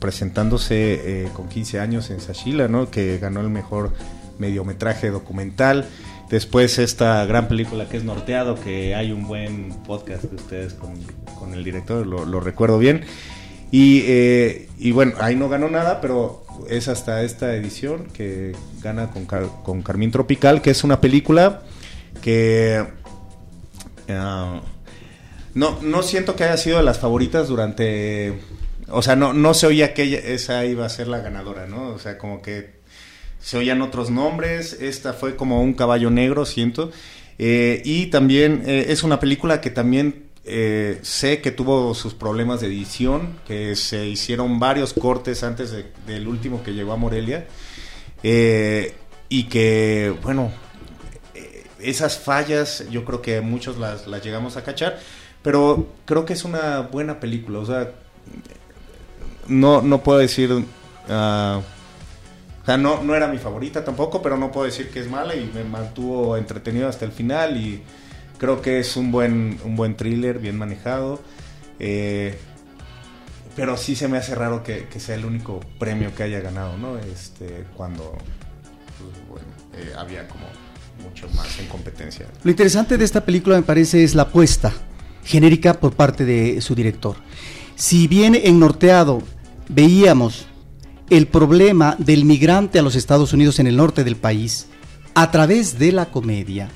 presentándose 0.00 0.94
eh, 1.26 1.28
con 1.32 1.48
15 1.48 1.78
años 1.78 2.10
en 2.10 2.20
Sashila, 2.20 2.66
¿no? 2.66 2.90
Que 2.90 3.18
ganó 3.18 3.40
el 3.40 3.50
mejor 3.50 3.92
mediometraje 4.40 5.10
documental. 5.10 5.86
Después 6.28 6.80
esta 6.80 7.24
gran 7.26 7.46
película 7.46 7.88
que 7.88 7.98
es 7.98 8.02
Norteado, 8.02 8.56
que 8.56 8.96
hay 8.96 9.12
un 9.12 9.28
buen 9.28 9.68
podcast 9.86 10.24
de 10.24 10.34
ustedes 10.34 10.74
con, 10.74 11.54
el 11.54 11.62
director, 11.62 12.04
lo, 12.04 12.40
recuerdo 12.40 12.80
bien. 12.80 13.04
Y, 13.70 14.90
bueno, 14.90 15.12
ahí 15.20 15.36
no 15.36 15.48
ganó 15.48 15.68
nada, 15.70 16.00
pero 16.00 16.44
es 16.68 16.88
hasta 16.88 17.22
esta 17.22 17.54
edición 17.54 18.06
que 18.12 18.56
gana 18.82 19.12
con, 19.12 19.24
con 19.26 19.82
Carmín 19.82 20.10
Tropical, 20.10 20.62
que 20.62 20.70
es 20.70 20.82
una 20.82 21.00
película 21.00 21.62
que... 22.22 22.84
Ah, 24.08 24.60
no, 25.54 25.78
no 25.82 26.02
siento 26.02 26.36
que 26.36 26.44
haya 26.44 26.56
sido 26.56 26.78
de 26.78 26.84
las 26.84 26.98
favoritas 26.98 27.48
durante. 27.48 28.40
O 28.88 29.02
sea, 29.02 29.16
no, 29.16 29.32
no 29.32 29.54
se 29.54 29.66
oía 29.66 29.94
que 29.94 30.34
esa 30.34 30.64
iba 30.64 30.84
a 30.84 30.88
ser 30.88 31.08
la 31.08 31.20
ganadora, 31.20 31.66
¿no? 31.66 31.88
O 31.88 31.98
sea, 31.98 32.18
como 32.18 32.42
que 32.42 32.74
se 33.40 33.58
oían 33.58 33.82
otros 33.82 34.10
nombres. 34.10 34.72
Esta 34.80 35.12
fue 35.12 35.36
como 35.36 35.62
un 35.62 35.74
caballo 35.74 36.10
negro, 36.10 36.44
siento. 36.44 36.90
Eh, 37.38 37.82
y 37.84 38.06
también 38.06 38.62
eh, 38.66 38.86
es 38.88 39.02
una 39.02 39.20
película 39.20 39.60
que 39.60 39.70
también 39.70 40.24
eh, 40.44 40.98
sé 41.02 41.40
que 41.40 41.50
tuvo 41.50 41.94
sus 41.94 42.14
problemas 42.14 42.60
de 42.60 42.68
edición, 42.68 43.38
que 43.46 43.76
se 43.76 44.06
hicieron 44.06 44.58
varios 44.58 44.92
cortes 44.92 45.42
antes 45.42 45.74
del 46.06 46.28
último 46.28 46.62
que 46.62 46.72
llegó 46.72 46.92
a 46.92 46.96
Morelia. 46.96 47.46
y 49.28 49.44
que, 49.44 50.14
bueno, 50.22 50.52
esas 51.80 52.18
fallas 52.18 52.84
yo 52.90 53.04
creo 53.04 53.20
que 53.20 53.40
muchos 53.40 53.78
las, 53.78 54.06
las 54.06 54.24
llegamos 54.24 54.56
a 54.56 54.64
cachar. 54.64 54.98
Pero 55.44 55.86
creo 56.06 56.24
que 56.24 56.32
es 56.32 56.42
una 56.44 56.80
buena 56.80 57.20
película. 57.20 57.58
O 57.58 57.66
sea, 57.66 57.92
no, 59.46 59.82
no 59.82 60.02
puedo 60.02 60.18
decir. 60.18 60.50
Uh, 60.50 61.60
o 62.62 62.64
sea, 62.64 62.78
no, 62.78 63.04
no 63.04 63.14
era 63.14 63.28
mi 63.28 63.36
favorita 63.36 63.84
tampoco, 63.84 64.22
pero 64.22 64.38
no 64.38 64.50
puedo 64.50 64.64
decir 64.64 64.88
que 64.88 65.00
es 65.00 65.10
mala 65.10 65.36
y 65.36 65.50
me 65.54 65.62
mantuvo 65.62 66.38
entretenido 66.38 66.88
hasta 66.88 67.04
el 67.04 67.12
final. 67.12 67.58
Y 67.58 67.82
creo 68.38 68.62
que 68.62 68.80
es 68.80 68.96
un 68.96 69.12
buen, 69.12 69.60
un 69.64 69.76
buen 69.76 69.96
thriller, 69.96 70.38
bien 70.38 70.56
manejado. 70.56 71.20
Eh, 71.78 72.38
pero 73.54 73.76
sí 73.76 73.96
se 73.96 74.08
me 74.08 74.16
hace 74.16 74.34
raro 74.34 74.62
que, 74.62 74.88
sea 74.96 75.14
el 75.14 75.26
único 75.26 75.60
premio 75.78 76.14
que 76.14 76.22
haya 76.22 76.40
ganado, 76.40 76.78
¿no? 76.78 76.96
Este, 76.96 77.66
cuando 77.76 78.16
pues, 79.28 79.42
eh, 79.74 79.92
había 79.94 80.26
como 80.26 80.46
mucho 81.06 81.28
más 81.34 81.58
en 81.58 81.66
competencia. 81.66 82.24
Lo 82.42 82.50
interesante 82.50 82.96
de 82.96 83.04
esta 83.04 83.22
película 83.22 83.56
me 83.56 83.62
parece 83.62 84.02
es 84.02 84.14
la 84.14 84.22
apuesta 84.22 84.72
genérica 85.24 85.80
por 85.80 85.92
parte 85.92 86.24
de 86.24 86.60
su 86.60 86.74
director. 86.74 87.16
Si 87.76 88.06
bien 88.06 88.34
en 88.34 88.60
Norteado 88.60 89.22
veíamos 89.68 90.46
el 91.10 91.26
problema 91.26 91.96
del 91.98 92.24
migrante 92.24 92.78
a 92.78 92.82
los 92.82 92.96
Estados 92.96 93.32
Unidos 93.32 93.58
en 93.58 93.66
el 93.66 93.76
norte 93.76 94.04
del 94.04 94.16
país 94.16 94.66
a 95.14 95.30
través 95.30 95.78
de 95.78 95.92
la 95.92 96.06
comedia 96.06 96.70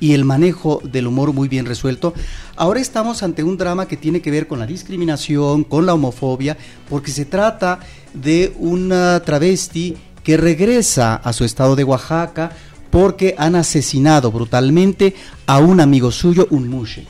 y 0.00 0.14
el 0.14 0.24
manejo 0.24 0.80
del 0.84 1.06
humor 1.06 1.32
muy 1.32 1.48
bien 1.48 1.64
resuelto, 1.64 2.12
ahora 2.56 2.80
estamos 2.80 3.22
ante 3.22 3.44
un 3.44 3.56
drama 3.56 3.86
que 3.86 3.96
tiene 3.96 4.20
que 4.20 4.32
ver 4.32 4.48
con 4.48 4.58
la 4.58 4.66
discriminación, 4.66 5.62
con 5.62 5.86
la 5.86 5.94
homofobia, 5.94 6.56
porque 6.88 7.12
se 7.12 7.24
trata 7.24 7.78
de 8.12 8.52
una 8.58 9.20
travesti 9.20 9.96
que 10.24 10.36
regresa 10.36 11.14
a 11.14 11.32
su 11.32 11.44
estado 11.44 11.76
de 11.76 11.84
Oaxaca 11.84 12.50
porque 12.90 13.34
han 13.38 13.54
asesinado 13.54 14.30
brutalmente 14.30 15.14
a 15.46 15.58
un 15.58 15.80
amigo 15.80 16.10
suyo, 16.10 16.46
un 16.50 16.68
mushe. 16.68 17.06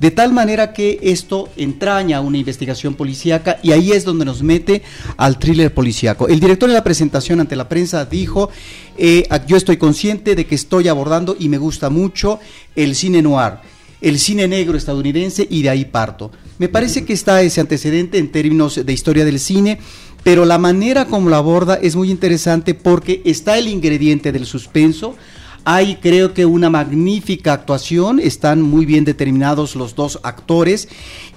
De 0.00 0.10
tal 0.10 0.32
manera 0.32 0.72
que 0.72 0.98
esto 1.02 1.50
entraña 1.56 2.22
una 2.22 2.38
investigación 2.38 2.94
policíaca 2.94 3.58
y 3.62 3.72
ahí 3.72 3.92
es 3.92 4.04
donde 4.04 4.24
nos 4.24 4.42
mete 4.42 4.82
al 5.18 5.38
thriller 5.38 5.74
policíaco. 5.74 6.26
El 6.26 6.40
director 6.40 6.70
de 6.70 6.74
la 6.74 6.84
presentación 6.84 7.38
ante 7.38 7.54
la 7.54 7.68
prensa 7.68 8.06
dijo, 8.06 8.48
eh, 8.96 9.28
yo 9.46 9.58
estoy 9.58 9.76
consciente 9.76 10.34
de 10.34 10.46
que 10.46 10.54
estoy 10.54 10.88
abordando 10.88 11.36
y 11.38 11.50
me 11.50 11.58
gusta 11.58 11.90
mucho 11.90 12.40
el 12.74 12.94
cine 12.94 13.20
noir 13.20 13.58
el 14.00 14.18
cine 14.18 14.48
negro 14.48 14.78
estadounidense 14.78 15.46
y 15.50 15.62
de 15.62 15.70
ahí 15.70 15.84
parto. 15.84 16.30
Me 16.58 16.68
parece 16.68 17.04
que 17.04 17.12
está 17.12 17.42
ese 17.42 17.60
antecedente 17.60 18.18
en 18.18 18.32
términos 18.32 18.80
de 18.84 18.92
historia 18.92 19.24
del 19.24 19.38
cine, 19.38 19.78
pero 20.22 20.44
la 20.44 20.58
manera 20.58 21.06
como 21.06 21.28
lo 21.28 21.36
aborda 21.36 21.74
es 21.74 21.96
muy 21.96 22.10
interesante 22.10 22.74
porque 22.74 23.22
está 23.24 23.58
el 23.58 23.68
ingrediente 23.68 24.32
del 24.32 24.46
suspenso, 24.46 25.16
hay 25.64 25.96
creo 25.96 26.34
que 26.34 26.46
una 26.46 26.70
magnífica 26.70 27.52
actuación, 27.52 28.20
están 28.20 28.62
muy 28.62 28.86
bien 28.86 29.04
determinados 29.04 29.76
los 29.76 29.94
dos 29.94 30.20
actores. 30.22 30.88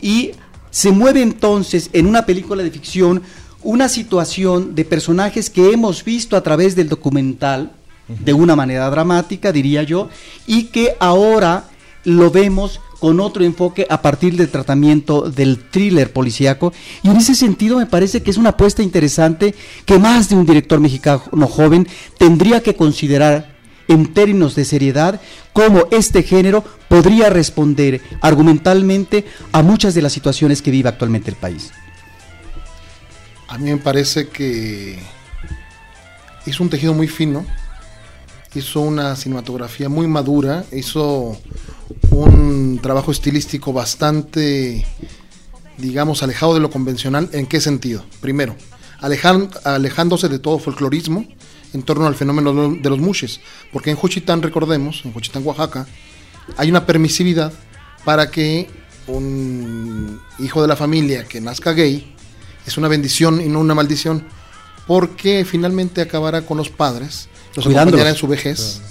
Y 0.01 0.31
se 0.71 0.91
mueve 0.91 1.21
entonces 1.21 1.89
en 1.93 2.07
una 2.07 2.25
película 2.25 2.63
de 2.63 2.71
ficción 2.71 3.21
una 3.63 3.87
situación 3.87 4.75
de 4.75 4.85
personajes 4.85 5.49
que 5.49 5.71
hemos 5.71 6.03
visto 6.03 6.35
a 6.35 6.43
través 6.43 6.75
del 6.75 6.89
documental 6.89 7.71
de 8.07 8.33
una 8.33 8.55
manera 8.55 8.89
dramática, 8.89 9.51
diría 9.51 9.83
yo, 9.83 10.09
y 10.45 10.63
que 10.65 10.95
ahora 10.99 11.69
lo 12.03 12.29
vemos 12.29 12.81
con 12.99 13.19
otro 13.19 13.43
enfoque 13.43 13.85
a 13.89 14.01
partir 14.01 14.35
del 14.35 14.49
tratamiento 14.49 15.29
del 15.29 15.59
thriller 15.69 16.11
policíaco. 16.11 16.73
Y 17.03 17.09
en 17.09 17.17
ese 17.17 17.35
sentido 17.35 17.77
me 17.77 17.85
parece 17.85 18.21
que 18.21 18.31
es 18.31 18.37
una 18.37 18.49
apuesta 18.49 18.83
interesante 18.83 19.55
que 19.85 19.99
más 19.99 20.29
de 20.29 20.35
un 20.35 20.45
director 20.45 20.79
mexicano 20.79 21.47
joven 21.47 21.87
tendría 22.17 22.61
que 22.61 22.75
considerar 22.75 23.52
en 23.87 24.13
términos 24.13 24.55
de 24.55 24.65
seriedad 24.65 25.21
cómo 25.51 25.83
este 25.91 26.23
género 26.23 26.63
podría 26.87 27.29
responder 27.29 28.01
argumentalmente 28.21 29.25
a 29.51 29.61
muchas 29.61 29.93
de 29.93 30.01
las 30.01 30.13
situaciones 30.13 30.61
que 30.61 30.71
vive 30.71 30.89
actualmente 30.89 31.29
el 31.29 31.37
país. 31.37 31.71
A 33.47 33.57
mí 33.57 33.69
me 33.69 33.77
parece 33.77 34.29
que 34.29 34.99
hizo 36.45 36.63
un 36.63 36.69
tejido 36.69 36.93
muy 36.93 37.07
fino, 37.07 37.45
hizo 38.55 38.81
una 38.81 39.15
cinematografía 39.15 39.89
muy 39.89 40.07
madura, 40.07 40.65
hizo 40.71 41.37
un 42.11 42.79
trabajo 42.81 43.11
estilístico 43.11 43.73
bastante, 43.73 44.85
digamos, 45.77 46.23
alejado 46.23 46.53
de 46.53 46.59
lo 46.59 46.69
convencional. 46.69 47.29
¿En 47.33 47.45
qué 47.45 47.59
sentido? 47.59 48.03
Primero, 48.21 48.55
alejándose 48.99 50.29
de 50.29 50.39
todo 50.39 50.59
folclorismo, 50.59 51.25
en 51.73 51.83
torno 51.83 52.05
al 52.07 52.15
fenómeno 52.15 52.73
de 52.75 52.89
los 52.89 52.99
mushes. 52.99 53.39
Porque 53.71 53.89
en 53.89 53.95
Juchitán, 53.95 54.41
recordemos, 54.41 55.01
en 55.05 55.11
Juchitán, 55.13 55.43
Oaxaca, 55.45 55.87
hay 56.57 56.69
una 56.69 56.85
permisividad 56.85 57.51
para 58.05 58.29
que 58.31 58.69
un 59.07 60.19
hijo 60.39 60.61
de 60.61 60.67
la 60.67 60.75
familia 60.75 61.25
que 61.25 61.41
nazca 61.41 61.73
gay 61.73 62.13
es 62.65 62.77
una 62.77 62.87
bendición 62.87 63.41
y 63.41 63.47
no 63.49 63.59
una 63.59 63.75
maldición, 63.75 64.23
porque 64.87 65.45
finalmente 65.45 66.01
acabará 66.01 66.43
con 66.45 66.57
los 66.57 66.69
padres, 66.69 67.27
los 67.55 67.65
acompañará 67.81 68.09
en 68.09 68.15
su 68.15 68.27
vejez 68.27 68.81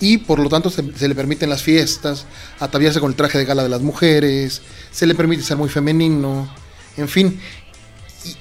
y 0.00 0.18
por 0.18 0.38
lo 0.38 0.48
tanto 0.48 0.70
se, 0.70 0.84
se 0.96 1.08
le 1.08 1.14
permiten 1.14 1.48
las 1.50 1.62
fiestas, 1.62 2.26
ataviarse 2.60 3.00
con 3.00 3.10
el 3.10 3.16
traje 3.16 3.38
de 3.38 3.44
gala 3.44 3.62
de 3.64 3.68
las 3.68 3.80
mujeres, 3.82 4.62
se 4.92 5.06
le 5.06 5.14
permite 5.14 5.42
ser 5.42 5.56
muy 5.56 5.68
femenino, 5.68 6.48
en 6.96 7.08
fin. 7.08 7.40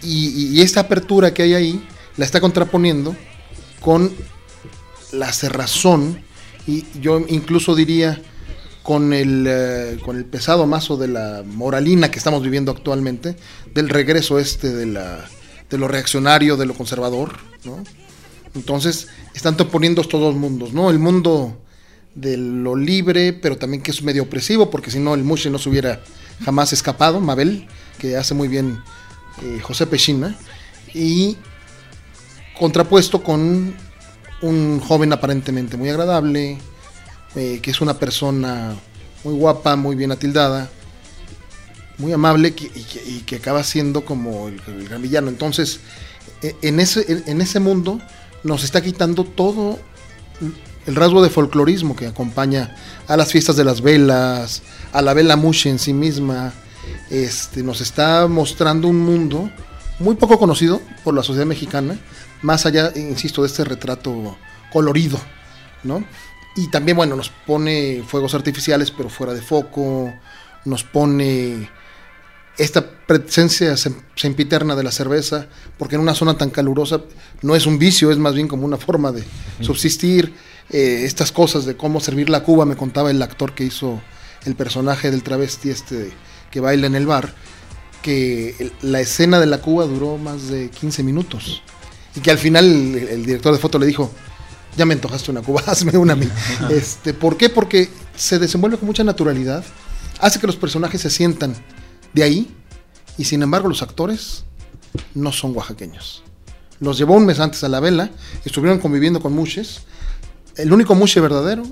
Y, 0.03 0.07
y- 0.09 0.47
y 0.57 0.61
esta 0.61 0.81
apertura 0.81 1.33
que 1.33 1.43
hay 1.43 1.53
ahí 1.55 1.87
la 2.17 2.25
está 2.25 2.39
contraponiendo 2.41 3.15
con 3.79 4.11
la 5.11 5.31
cerrazón 5.31 6.21
y 6.65 6.85
yo 6.99 7.23
incluso 7.27 7.75
diría 7.75 8.21
con 8.83 9.11
el, 9.11 9.45
eh, 9.47 9.99
con 10.03 10.15
el 10.15 10.25
pesado 10.25 10.65
mazo 10.65 10.95
de 10.95 11.09
la 11.09 11.43
moralina 11.45 12.09
que 12.09 12.19
estamos 12.19 12.41
viviendo 12.41 12.71
actualmente, 12.71 13.35
del 13.73 13.89
regreso 13.89 14.39
este 14.39 14.73
de, 14.73 14.85
la, 14.85 15.25
de 15.69 15.77
lo 15.77 15.89
reaccionario, 15.89 16.55
de 16.55 16.65
lo 16.65 16.73
conservador, 16.73 17.33
¿no? 17.65 17.83
Entonces, 18.55 19.09
están 19.33 19.57
poniendo 19.57 20.01
estos 20.01 20.21
dos 20.21 20.35
mundos, 20.35 20.71
¿no? 20.71 20.89
El 20.89 20.99
mundo 20.99 21.57
de 22.15 22.37
lo 22.37 22.75
libre, 22.75 23.33
pero 23.33 23.57
también 23.57 23.83
que 23.83 23.91
es 23.91 24.01
medio 24.01 24.23
opresivo, 24.23 24.69
porque 24.69 24.89
si 24.89 24.99
no, 24.99 25.13
el 25.13 25.23
Mushe 25.23 25.49
no 25.49 25.59
se 25.59 25.67
hubiera 25.69 26.01
jamás 26.45 26.71
escapado, 26.71 27.19
Mabel, 27.19 27.67
que 27.99 28.15
hace 28.15 28.33
muy 28.33 28.47
bien 28.47 28.79
eh, 29.43 29.59
José 29.61 29.85
Pechina, 29.85 30.37
y 30.93 31.37
contrapuesto 32.57 33.23
con 33.23 33.75
un 34.41 34.79
joven 34.79 35.13
aparentemente 35.13 35.77
muy 35.77 35.89
agradable, 35.89 36.57
eh, 37.35 37.59
que 37.61 37.71
es 37.71 37.81
una 37.81 37.97
persona 37.97 38.75
muy 39.23 39.33
guapa, 39.33 39.75
muy 39.75 39.95
bien 39.95 40.11
atildada, 40.11 40.69
muy 41.97 42.13
amable 42.13 42.53
y, 42.57 43.21
que, 43.21 43.35
acaba 43.37 43.63
siendo 43.63 44.05
como 44.05 44.47
el, 44.47 44.87
gran 44.87 45.01
villano. 45.01 45.29
Entonces, 45.29 45.79
e- 46.41 46.55
en 46.61 46.79
ese, 46.79 47.23
en 47.25 47.41
ese 47.41 47.59
mundo 47.59 47.99
nos 48.43 48.63
está 48.63 48.81
quitando 48.81 49.23
todo 49.23 49.79
el 50.85 50.95
rasgo 50.95 51.21
de 51.21 51.29
folclorismo 51.29 51.95
que 51.95 52.07
acompaña 52.07 52.75
a 53.07 53.17
las 53.17 53.31
fiestas 53.31 53.57
de 53.57 53.65
las 53.65 53.81
velas, 53.81 54.63
a 54.93 55.01
la 55.01 55.13
vela 55.13 55.35
Mushe 55.35 55.69
en 55.69 55.79
sí 55.79 55.93
misma. 55.93 56.53
Este, 57.09 57.63
nos 57.63 57.81
está 57.81 58.27
mostrando 58.27 58.87
un 58.87 58.99
mundo 58.99 59.49
muy 59.99 60.15
poco 60.15 60.39
conocido 60.39 60.81
por 61.03 61.13
la 61.13 61.23
sociedad 61.23 61.45
mexicana, 61.45 61.97
más 62.41 62.65
allá, 62.65 62.91
insisto, 62.95 63.41
de 63.41 63.47
este 63.47 63.63
retrato 63.63 64.37
colorido, 64.71 65.19
¿no? 65.83 66.03
Y 66.55 66.69
también, 66.69 66.97
bueno, 66.97 67.15
nos 67.15 67.29
pone 67.29 68.03
fuegos 68.07 68.33
artificiales, 68.33 68.91
pero 68.91 69.09
fuera 69.09 69.33
de 69.33 69.41
foco, 69.41 70.13
nos 70.65 70.83
pone 70.83 71.69
esta 72.57 72.89
presencia 73.05 73.73
sem- 73.73 74.01
sempiterna 74.15 74.75
de 74.75 74.83
la 74.83 74.91
cerveza, 74.91 75.47
porque 75.77 75.95
en 75.95 76.01
una 76.01 76.15
zona 76.15 76.35
tan 76.37 76.49
calurosa 76.49 77.01
no 77.43 77.55
es 77.55 77.67
un 77.67 77.77
vicio, 77.77 78.09
es 78.11 78.17
más 78.17 78.33
bien 78.33 78.47
como 78.47 78.65
una 78.65 78.77
forma 78.77 79.11
de 79.11 79.23
subsistir. 79.61 80.33
Eh, 80.69 81.03
estas 81.05 81.31
cosas 81.31 81.65
de 81.65 81.77
cómo 81.77 81.99
servir 81.99 82.29
la 82.29 82.41
cuba, 82.43 82.65
me 82.65 82.75
contaba 82.75 83.11
el 83.11 83.21
actor 83.21 83.53
que 83.53 83.63
hizo 83.63 84.01
el 84.45 84.55
personaje 84.55 85.11
del 85.11 85.23
travesti 85.23 85.69
este 85.69 86.11
que 86.51 86.59
baila 86.59 86.87
en 86.87 86.95
el 86.95 87.05
bar, 87.05 87.33
que 88.01 88.71
la 88.81 88.99
escena 88.99 89.39
de 89.39 89.45
la 89.45 89.59
cuba 89.59 89.85
duró 89.85 90.17
más 90.17 90.47
de 90.47 90.69
15 90.69 91.03
minutos. 91.03 91.61
Y 92.17 92.19
que 92.19 92.31
al 92.31 92.39
final 92.39 92.65
el, 92.65 92.95
el 92.97 93.25
director 93.25 93.53
de 93.53 93.59
foto 93.59 93.79
le 93.79 93.85
dijo, 93.85 94.11
ya 94.75 94.85
me 94.85 94.93
antojaste 94.93 95.31
una 95.31 95.41
cuba, 95.41 95.61
hazme 95.67 95.97
una 95.97 96.13
a 96.13 96.15
mí. 96.15 96.27
Este, 96.69 97.13
¿Por 97.13 97.37
qué? 97.37 97.49
Porque 97.49 97.89
se 98.15 98.39
desenvuelve 98.39 98.77
con 98.77 98.87
mucha 98.87 99.03
naturalidad, 99.03 99.63
hace 100.19 100.39
que 100.39 100.47
los 100.47 100.55
personajes 100.55 101.01
se 101.01 101.09
sientan 101.09 101.53
de 102.13 102.23
ahí, 102.23 102.55
y 103.17 103.25
sin 103.25 103.41
embargo 103.41 103.67
los 103.67 103.81
actores 103.81 104.45
no 105.13 105.31
son 105.31 105.55
oaxaqueños. 105.55 106.23
Los 106.79 106.97
llevó 106.97 107.15
un 107.15 107.25
mes 107.25 107.39
antes 107.39 107.63
a 107.63 107.69
la 107.69 107.79
vela, 107.79 108.11
estuvieron 108.45 108.79
conviviendo 108.79 109.19
con 109.19 109.33
mushes. 109.33 109.81
El 110.55 110.71
único 110.71 110.93
mushe 110.93 111.19
verdadero 111.19 111.63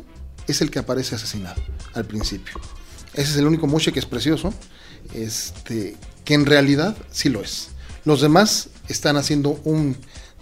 es 0.48 0.62
el 0.62 0.72
que 0.72 0.80
aparece 0.80 1.16
asesinado 1.16 1.62
al 1.94 2.06
principio. 2.06 2.60
Ese 3.14 3.32
es 3.32 3.38
el 3.38 3.48
único 3.48 3.68
mushe 3.68 3.92
que 3.94 4.00
es 4.00 4.06
precioso, 4.06 4.54
este, 5.14 5.96
que 6.24 6.34
en 6.34 6.46
realidad 6.46 6.98
sí 7.12 7.30
lo 7.30 7.42
es. 7.42 7.70
Los 8.04 8.22
demás 8.22 8.70
están 8.88 9.18
haciendo 9.18 9.60
un 9.64 9.96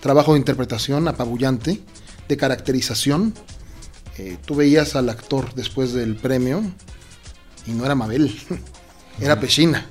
trabajo 0.03 0.33
de 0.33 0.39
interpretación 0.39 1.07
apabullante, 1.07 1.79
de 2.27 2.37
caracterización. 2.37 3.33
Eh, 4.17 4.37
tú 4.45 4.53
veías 4.53 4.97
al 4.97 5.09
actor 5.09 5.55
después 5.55 5.93
del 5.93 6.17
premio 6.17 6.61
y 7.65 7.71
no 7.71 7.85
era 7.85 7.95
Mabel, 7.95 8.37
era 9.19 9.39
Pechina. 9.39 9.87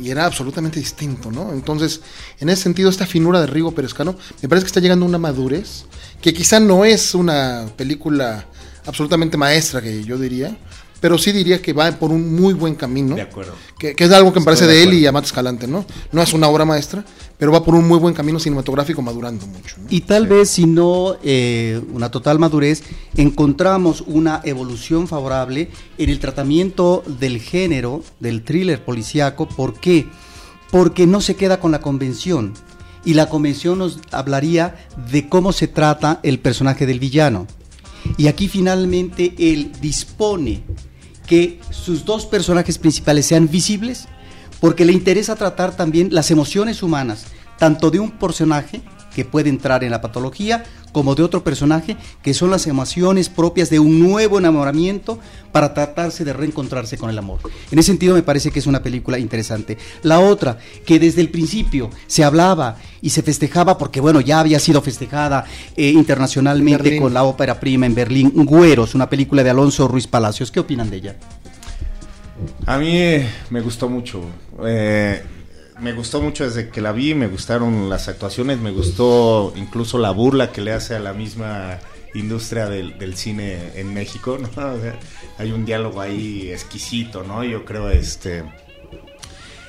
Y 0.00 0.10
era 0.10 0.24
absolutamente 0.24 0.78
distinto, 0.78 1.30
¿no? 1.30 1.52
Entonces, 1.52 2.00
en 2.40 2.48
ese 2.48 2.62
sentido, 2.62 2.88
esta 2.88 3.06
finura 3.06 3.40
de 3.40 3.46
Rigo 3.48 3.72
Perezcano 3.72 4.16
me 4.40 4.48
parece 4.48 4.64
que 4.64 4.68
está 4.68 4.80
llegando 4.80 5.04
a 5.04 5.08
una 5.08 5.18
madurez 5.18 5.84
que 6.22 6.32
quizá 6.32 6.58
no 6.60 6.84
es 6.86 7.14
una 7.14 7.66
película 7.76 8.46
absolutamente 8.86 9.36
maestra, 9.36 9.82
que 9.82 10.04
yo 10.04 10.16
diría, 10.16 10.56
pero 11.02 11.18
sí 11.18 11.32
diría 11.32 11.60
que 11.60 11.72
va 11.72 11.90
por 11.90 12.12
un 12.12 12.36
muy 12.36 12.54
buen 12.54 12.76
camino. 12.76 13.16
De 13.16 13.22
acuerdo. 13.22 13.54
Que, 13.76 13.92
que 13.96 14.04
es 14.04 14.12
algo 14.12 14.32
que 14.32 14.38
me 14.38 14.44
parece 14.44 14.62
Estoy 14.62 14.74
de 14.76 14.78
de 14.78 14.82
él 14.84 14.88
acuerdo. 14.90 15.02
y 15.02 15.06
Amat 15.08 15.24
Escalante, 15.24 15.66
¿no? 15.66 15.84
No 16.12 16.22
es 16.22 16.32
una 16.32 16.46
obra 16.46 16.64
maestra, 16.64 17.04
pero 17.36 17.50
va 17.50 17.64
por 17.64 17.74
un 17.74 17.88
muy 17.88 17.98
buen 17.98 18.14
camino 18.14 18.38
cinematográfico 18.38 19.02
madurando 19.02 19.44
mucho. 19.48 19.78
¿no? 19.78 19.86
Y 19.90 20.02
tal 20.02 20.28
vez, 20.28 20.50
si 20.50 20.64
no 20.64 21.16
eh, 21.24 21.80
una 21.92 22.08
total 22.08 22.38
madurez, 22.38 22.84
encontramos 23.16 24.04
una 24.06 24.42
evolución 24.44 25.08
favorable 25.08 25.70
en 25.98 26.08
el 26.08 26.20
tratamiento 26.20 27.02
del 27.18 27.40
género, 27.40 28.04
del 28.20 28.44
thriller 28.44 28.84
policíaco. 28.84 29.48
¿Por 29.48 29.80
qué? 29.80 30.06
Porque 30.70 31.08
no 31.08 31.20
se 31.20 31.34
queda 31.34 31.58
con 31.58 31.72
la 31.72 31.80
convención. 31.80 32.54
Y 33.04 33.14
la 33.14 33.28
convención 33.28 33.80
nos 33.80 33.98
hablaría 34.12 34.76
de 35.10 35.28
cómo 35.28 35.50
se 35.52 35.66
trata 35.66 36.20
el 36.22 36.38
personaje 36.38 36.86
del 36.86 37.00
villano. 37.00 37.48
Y 38.16 38.28
aquí 38.28 38.46
finalmente 38.46 39.34
él 39.36 39.72
dispone 39.80 40.62
que 41.32 41.58
sus 41.70 42.04
dos 42.04 42.26
personajes 42.26 42.76
principales 42.76 43.24
sean 43.24 43.48
visibles, 43.48 44.06
porque 44.60 44.84
le 44.84 44.92
interesa 44.92 45.34
tratar 45.34 45.74
también 45.74 46.10
las 46.12 46.30
emociones 46.30 46.82
humanas, 46.82 47.24
tanto 47.58 47.90
de 47.90 48.00
un 48.00 48.10
personaje 48.10 48.82
que 49.14 49.24
puede 49.24 49.48
entrar 49.48 49.82
en 49.82 49.92
la 49.92 50.02
patología, 50.02 50.62
como 50.92 51.14
de 51.14 51.22
otro 51.22 51.42
personaje, 51.42 51.96
que 52.22 52.34
son 52.34 52.50
las 52.50 52.66
emociones 52.66 53.28
propias 53.28 53.70
de 53.70 53.78
un 53.78 53.98
nuevo 53.98 54.38
enamoramiento 54.38 55.18
para 55.50 55.74
tratarse 55.74 56.24
de 56.24 56.32
reencontrarse 56.32 56.96
con 56.96 57.10
el 57.10 57.18
amor. 57.18 57.40
En 57.70 57.78
ese 57.78 57.88
sentido 57.88 58.14
me 58.14 58.22
parece 58.22 58.50
que 58.50 58.58
es 58.58 58.66
una 58.66 58.82
película 58.82 59.18
interesante. 59.18 59.78
La 60.02 60.20
otra, 60.20 60.58
que 60.86 60.98
desde 60.98 61.20
el 61.20 61.30
principio 61.30 61.90
se 62.06 62.24
hablaba 62.24 62.76
y 63.00 63.10
se 63.10 63.22
festejaba, 63.22 63.78
porque 63.78 64.00
bueno, 64.00 64.20
ya 64.20 64.40
había 64.40 64.58
sido 64.58 64.80
festejada 64.80 65.44
eh, 65.76 65.90
internacionalmente 65.90 66.82
Berlín. 66.82 67.02
con 67.02 67.14
la 67.14 67.24
ópera 67.24 67.58
prima 67.58 67.86
en 67.86 67.94
Berlín, 67.94 68.32
Güeros, 68.34 68.94
una 68.94 69.08
película 69.08 69.42
de 69.42 69.50
Alonso 69.50 69.88
Ruiz 69.88 70.06
Palacios. 70.06 70.50
¿Qué 70.50 70.60
opinan 70.60 70.90
de 70.90 70.96
ella? 70.96 71.16
A 72.66 72.78
mí 72.78 72.96
eh, 72.96 73.28
me 73.50 73.60
gustó 73.60 73.88
mucho. 73.88 74.22
Eh, 74.64 75.22
me 75.82 75.92
gustó 75.92 76.22
mucho 76.22 76.44
desde 76.44 76.68
que 76.68 76.80
la 76.80 76.92
vi, 76.92 77.14
me 77.14 77.26
gustaron 77.26 77.90
las 77.90 78.08
actuaciones, 78.08 78.58
me 78.58 78.70
gustó 78.70 79.52
incluso 79.56 79.98
la 79.98 80.12
burla 80.12 80.52
que 80.52 80.60
le 80.60 80.72
hace 80.72 80.94
a 80.94 81.00
la 81.00 81.12
misma 81.12 81.80
industria 82.14 82.66
del, 82.66 83.16
cine 83.16 83.72
en 83.74 83.92
México, 83.92 84.38
¿no? 84.40 84.48
O 84.48 84.80
sea, 84.80 84.98
hay 85.38 85.50
un 85.50 85.64
diálogo 85.64 86.00
ahí 86.00 86.50
exquisito, 86.50 87.24
¿no? 87.24 87.42
Yo 87.42 87.64
creo, 87.64 87.90
este... 87.90 88.44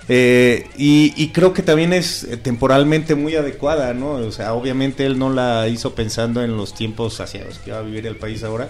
eh, 0.08 0.68
y, 0.78 1.14
y 1.16 1.30
creo 1.30 1.52
que 1.52 1.64
también 1.64 1.94
es 1.94 2.26
eh, 2.26 2.38
temporalmente 2.38 3.16
muy 3.16 3.36
adecuada, 3.36 3.94
¿no? 3.96 4.12
O 4.12 4.32
sea, 4.32 4.54
obviamente 4.54 5.08
él 5.08 5.18
no 5.18 5.32
la 5.32 5.68
hizo 5.68 5.96
pensando 5.96 6.44
en 6.44 6.56
los 6.58 6.76
tiempos 6.76 7.20
hacia 7.22 7.44
los 7.44 7.58
que 7.58 7.72
va 7.72 7.80
a 7.80 7.84
vivir 7.84 8.06
el 8.06 8.18
país 8.18 8.44
ahora, 8.44 8.70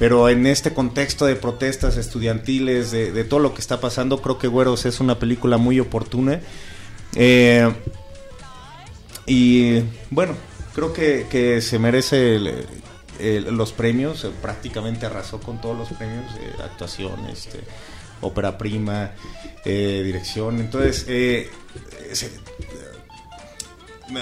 pero 0.00 0.30
en 0.30 0.46
este 0.46 0.72
contexto 0.72 1.26
de 1.26 1.36
protestas 1.36 1.98
estudiantiles, 1.98 2.90
de, 2.90 3.22
todo 3.24 3.38
lo 3.38 3.52
que 3.52 3.60
está 3.60 3.80
pasando, 3.82 4.22
creo 4.22 4.38
que 4.38 4.48
Güeros 4.48 4.86
es 4.86 4.98
una 4.98 5.18
película 5.18 5.58
muy 5.58 5.78
oportuna. 5.78 6.40
Eh, 7.16 7.70
y 9.26 9.80
bueno, 10.08 10.34
creo 10.74 10.94
que, 10.94 11.26
que 11.28 11.60
se 11.60 11.78
merece 11.78 12.40
los 13.50 13.72
premios, 13.72 14.26
prácticamente 14.40 15.04
arrasó 15.04 15.38
con 15.38 15.60
todos 15.60 15.76
los 15.76 15.88
premios, 15.90 16.24
eh, 16.36 16.50
actuación, 16.64 17.26
este, 17.26 17.60
ópera 18.22 18.56
prima, 18.56 19.10
eh, 19.66 20.00
dirección. 20.02 20.60
Entonces, 20.60 21.04
eh, 21.08 21.50
se- 22.12 22.30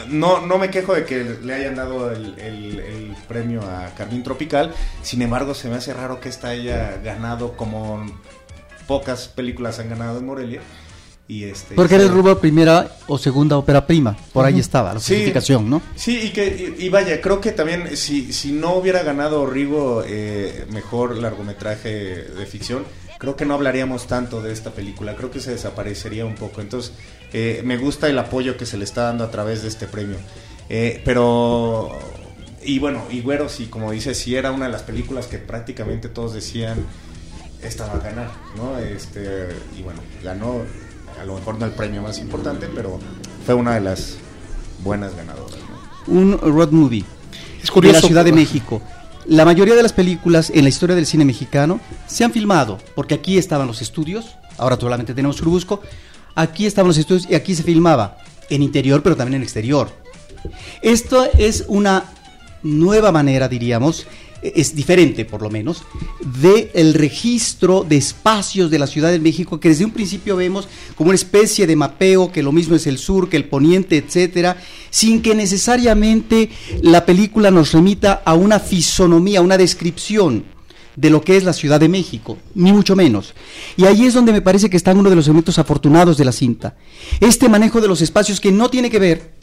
no, 0.09 0.47
no 0.47 0.59
me 0.59 0.71
quejo 0.71 0.95
de 0.95 1.05
que 1.05 1.25
le 1.43 1.55
hayan 1.55 1.75
dado 1.77 2.11
el, 2.13 2.39
el- 2.39 2.81
el 2.81 3.17
premio 3.27 3.63
a 3.63 3.87
Carmín 3.97 4.23
Tropical, 4.23 4.73
sin 5.03 5.23
embargo 5.23 5.55
se 5.55 5.69
me 5.69 5.77
hace 5.77 5.93
raro 5.95 6.21
que 6.21 6.29
esta 6.29 6.49
haya 6.49 6.99
ganado 7.03 7.57
como 7.57 8.05
pocas 8.87 9.29
películas 9.29 9.79
han 9.79 9.89
ganado 9.91 10.19
en 10.19 10.27
Morelia. 10.27 10.61
Y 11.31 11.45
este, 11.45 11.75
Porque 11.75 11.97
el 11.97 12.09
rubro 12.09 12.39
primera 12.41 12.91
o 13.07 13.19
segunda 13.19 13.59
ópera 13.59 13.87
prima, 13.87 14.17
por 14.33 14.47
ahí 14.47 14.59
estaba 14.59 14.95
la 14.95 15.01
Sí. 15.01 15.13
clasificación, 15.13 15.69
¿no? 15.69 15.83
Sí, 15.95 16.19
y 16.23 16.31
que 16.31 16.75
y, 16.79 16.87
y 16.87 16.89
vaya, 16.89 17.21
creo 17.21 17.39
que 17.39 17.53
también 17.53 17.99
si, 17.99 18.33
si 18.33 18.51
no 18.51 18.73
hubiera 18.77 19.03
ganado 19.03 19.45
Rigo 19.45 20.03
eh, 20.07 20.65
mejor 20.71 21.19
largometraje 21.19 21.91
de 21.91 22.47
ficción, 22.47 22.85
creo 23.19 23.37
que 23.37 23.45
no 23.45 23.53
hablaríamos 23.53 24.07
tanto 24.07 24.41
de 24.41 24.55
esta 24.55 24.71
película, 24.71 25.17
creo 25.17 25.31
que 25.31 25.41
se 25.41 25.51
desaparecería 25.51 26.25
un 26.25 26.35
poco. 26.35 26.63
Entonces, 26.63 26.95
eh, 27.33 27.63
me 27.65 27.77
gusta 27.77 28.09
el 28.09 28.19
apoyo 28.19 28.57
que 28.57 28.67
se 28.67 28.77
le 28.77 28.85
está 28.85 29.03
dando 29.03 29.25
a 29.25 29.31
través 29.31 29.63
de 29.63 29.69
este 29.69 29.87
premio. 29.87 30.17
Eh, 30.69 31.03
pero, 31.05 31.91
y 32.65 32.79
bueno, 32.79 33.03
y 33.11 33.21
Güero, 33.21 33.49
sí, 33.49 33.67
como 33.67 33.91
dice, 33.91 34.15
sí 34.15 34.37
era 34.37 34.51
una 34.51 34.67
de 34.67 34.73
las 34.73 34.83
películas 34.83 35.27
que 35.27 35.39
prácticamente 35.39 36.09
todos 36.09 36.35
decían, 36.35 36.79
esta 37.63 37.87
va 37.87 37.95
a 37.95 37.99
ganar, 38.01 38.31
¿no? 38.57 38.79
Este, 38.79 39.49
y 39.79 39.83
bueno, 39.83 40.01
ganó, 40.23 40.63
a 41.21 41.25
lo 41.25 41.35
mejor 41.35 41.59
no 41.59 41.67
el 41.67 41.73
premio 41.73 42.03
más 42.03 42.19
importante, 42.19 42.69
pero 42.75 42.99
fue 43.45 43.55
una 43.55 43.75
de 43.75 43.81
las 43.81 44.17
buenas 44.85 45.15
ganadoras. 45.17 45.59
¿no? 46.07 46.15
Un 46.15 46.39
road 46.39 46.71
movie 46.71 47.05
Es 47.63 47.71
curioso. 47.71 47.97
de 47.97 48.03
la 48.03 48.07
Ciudad 48.07 48.25
de 48.25 48.33
México. 48.33 48.83
La 49.27 49.45
mayoría 49.45 49.75
de 49.75 49.83
las 49.83 49.93
películas 49.93 50.51
en 50.51 50.63
la 50.63 50.71
historia 50.71 50.97
del 50.97 51.05
cine 51.05 51.25
mexicano 51.25 51.81
se 52.07 52.25
han 52.25 52.33
filmado, 52.33 52.79
porque 52.95 53.15
aquí 53.15 53.37
estaban 53.37 53.67
los 53.67 53.83
estudios, 53.83 54.37
ahora 54.57 54.79
solamente 54.81 55.13
tenemos 55.13 55.37
Churubusco, 55.37 55.83
aquí 56.39 56.67
estaban 56.67 56.89
los 56.89 56.99
estudios 56.99 57.27
y 57.29 57.35
aquí 57.35 57.55
se 57.55 57.65
filmaba, 57.65 58.17
en 58.49 58.63
interior 58.63 59.03
pero 59.03 59.17
también 59.17 59.37
en 59.37 59.43
exterior. 59.43 59.91
Esto 60.83 61.29
es 61.37 61.65
una 61.67 62.05
nueva 62.63 63.11
manera, 63.11 63.49
diríamos, 63.49 64.07
es 64.41 64.77
diferente 64.77 65.25
por 65.25 65.43
lo 65.43 65.51
menos, 65.51 65.83
de 66.41 66.71
el 66.75 66.95
registro 66.95 67.85
de 67.89 67.97
espacios 67.97 68.71
de 68.71 68.79
la 68.79 68.87
Ciudad 68.87 69.11
de 69.11 69.19
México 69.19 69.59
que 69.59 69.71
desde 69.71 69.85
un 69.85 69.91
principio 69.91 70.37
vemos 70.37 70.69
como 70.95 71.09
una 71.09 71.17
especie 71.17 71.67
de 71.67 71.75
mapeo, 71.75 72.31
que 72.31 72.45
lo 72.45 72.53
mismo 72.53 72.77
es 72.77 72.87
el 72.87 72.99
sur, 72.99 73.29
que 73.29 73.37
el 73.37 73.47
poniente, 73.47 73.97
etcétera, 73.97 74.57
sin 74.91 75.23
que 75.23 75.35
necesariamente 75.35 76.51
la 76.83 77.05
película 77.05 77.51
nos 77.51 77.73
remita 77.73 78.23
a 78.25 78.35
una 78.35 78.61
fisonomía, 78.61 79.43
una 79.43 79.59
descripción 79.59 80.45
de 80.99 81.11
lo 81.11 81.21
que 81.21 81.37
es 81.37 81.45
la 81.45 81.53
Ciudad 81.53 81.79
de 81.79 81.89
México, 81.89 82.39
ni 82.55 82.73
mucho 82.73 82.97
menos. 82.97 83.35
Y 83.77 83.85
ahí 83.85 84.07
es 84.07 84.15
donde 84.15 84.33
me 84.33 84.43
parece 84.43 84.69
que 84.69 84.77
está 84.77 84.93
uno 84.93 85.11
de 85.11 85.17
los 85.17 85.27
elementos 85.27 85.59
afortunados 85.59 86.19
de 86.19 86.25
la 86.25 86.33
cinta. 86.33 86.75
Este 87.21 87.49
manejo 87.49 87.81
de 87.81 87.89
los 87.89 88.01
espacios 88.01 88.41
que 88.41 88.51
no 88.51 88.69
tiene 88.69 88.91
que 88.91 88.99
ver 88.99 89.39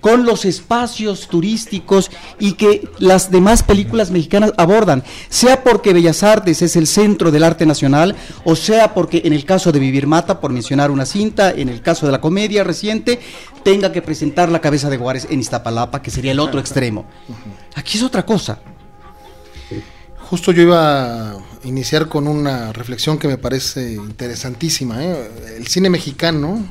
con 0.00 0.24
los 0.24 0.44
espacios 0.44 1.28
turísticos 1.28 2.10
y 2.38 2.52
que 2.52 2.88
las 2.98 3.30
demás 3.30 3.62
películas 3.62 4.10
mexicanas 4.10 4.52
abordan, 4.56 5.02
sea 5.28 5.64
porque 5.64 5.92
Bellas 5.92 6.22
Artes 6.22 6.62
es 6.62 6.76
el 6.76 6.86
centro 6.86 7.30
del 7.30 7.42
arte 7.42 7.66
nacional, 7.66 8.14
o 8.44 8.54
sea 8.54 8.94
porque 8.94 9.22
en 9.24 9.32
el 9.32 9.44
caso 9.44 9.72
de 9.72 9.80
Vivir 9.80 10.06
Mata, 10.06 10.40
por 10.40 10.52
mencionar 10.52 10.90
una 10.90 11.06
cinta, 11.06 11.50
en 11.50 11.68
el 11.68 11.82
caso 11.82 12.06
de 12.06 12.12
la 12.12 12.20
comedia 12.20 12.62
reciente, 12.62 13.18
tenga 13.64 13.90
que 13.92 14.02
presentar 14.02 14.48
la 14.50 14.60
cabeza 14.60 14.90
de 14.90 14.98
Juárez 14.98 15.26
en 15.28 15.40
Iztapalapa, 15.40 16.02
que 16.02 16.10
sería 16.10 16.32
el 16.32 16.40
otro 16.40 16.60
extremo. 16.60 17.06
Aquí 17.74 17.98
es 17.98 18.04
otra 18.04 18.24
cosa. 18.24 18.60
Justo 20.30 20.52
yo 20.52 20.62
iba 20.62 21.32
a 21.32 21.36
iniciar 21.64 22.08
con 22.08 22.26
una 22.26 22.72
reflexión 22.72 23.18
que 23.18 23.28
me 23.28 23.38
parece 23.38 23.92
interesantísima. 23.92 25.02
¿eh? 25.04 25.30
El 25.56 25.66
cine 25.68 25.90
mexicano, 25.90 26.64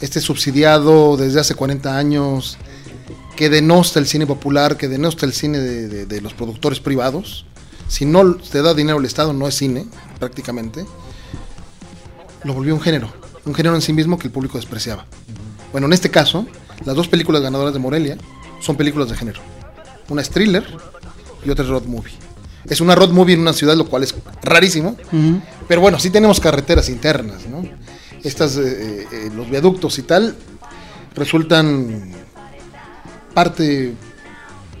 este 0.00 0.20
subsidiado 0.20 1.16
desde 1.16 1.40
hace 1.40 1.54
40 1.54 1.96
años, 1.96 2.58
que 3.36 3.48
denosta 3.48 3.98
el 4.00 4.06
cine 4.06 4.26
popular, 4.26 4.76
que 4.76 4.88
denosta 4.88 5.24
el 5.26 5.32
cine 5.32 5.58
de, 5.60 6.06
de- 6.06 6.20
los 6.20 6.34
productores 6.34 6.80
privados. 6.80 7.46
Si 7.88 8.04
no 8.04 8.34
te 8.36 8.62
da 8.62 8.74
dinero 8.74 8.98
el 8.98 9.04
Estado, 9.04 9.32
no 9.32 9.46
es 9.48 9.54
cine, 9.54 9.86
prácticamente. 10.18 10.84
Lo 12.44 12.54
volvió 12.54 12.74
un 12.74 12.80
género, 12.80 13.12
un 13.44 13.54
género 13.54 13.74
en 13.74 13.82
sí 13.82 13.92
mismo 13.92 14.18
que 14.18 14.26
el 14.26 14.32
público 14.32 14.58
despreciaba. 14.58 15.06
Bueno, 15.72 15.86
en 15.86 15.92
este 15.92 16.10
caso, 16.10 16.46
las 16.84 16.94
dos 16.96 17.08
películas 17.08 17.42
ganadoras 17.42 17.72
de 17.72 17.78
Morelia 17.80 18.18
son 18.60 18.76
películas 18.76 19.08
de 19.08 19.16
género. 19.16 19.40
Una 20.08 20.22
es 20.22 20.30
thriller 20.30 20.64
y 21.44 21.50
otra 21.50 21.64
es 21.64 21.70
road 21.70 21.84
movie. 21.84 22.12
Es 22.68 22.80
una 22.80 22.94
road 22.94 23.10
movie 23.10 23.34
en 23.34 23.40
una 23.40 23.52
ciudad, 23.52 23.76
lo 23.76 23.86
cual 23.86 24.02
es 24.02 24.14
rarísimo. 24.42 24.96
Pero 25.68 25.80
bueno, 25.80 25.98
sí 25.98 26.10
tenemos 26.10 26.40
carreteras 26.40 26.88
internas, 26.88 27.46
¿no? 27.46 27.62
Estas, 28.22 28.56
eh, 28.56 29.06
eh, 29.12 29.30
los 29.34 29.50
viaductos 29.50 29.98
y 29.98 30.02
tal, 30.02 30.34
resultan 31.14 32.12
parte 33.34 33.92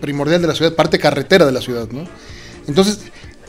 primordial 0.00 0.40
de 0.40 0.48
la 0.48 0.54
ciudad, 0.54 0.74
parte 0.74 0.98
carretera 0.98 1.44
de 1.44 1.52
la 1.52 1.60
ciudad, 1.60 1.88
¿no? 1.90 2.06
Entonces, 2.66 3.00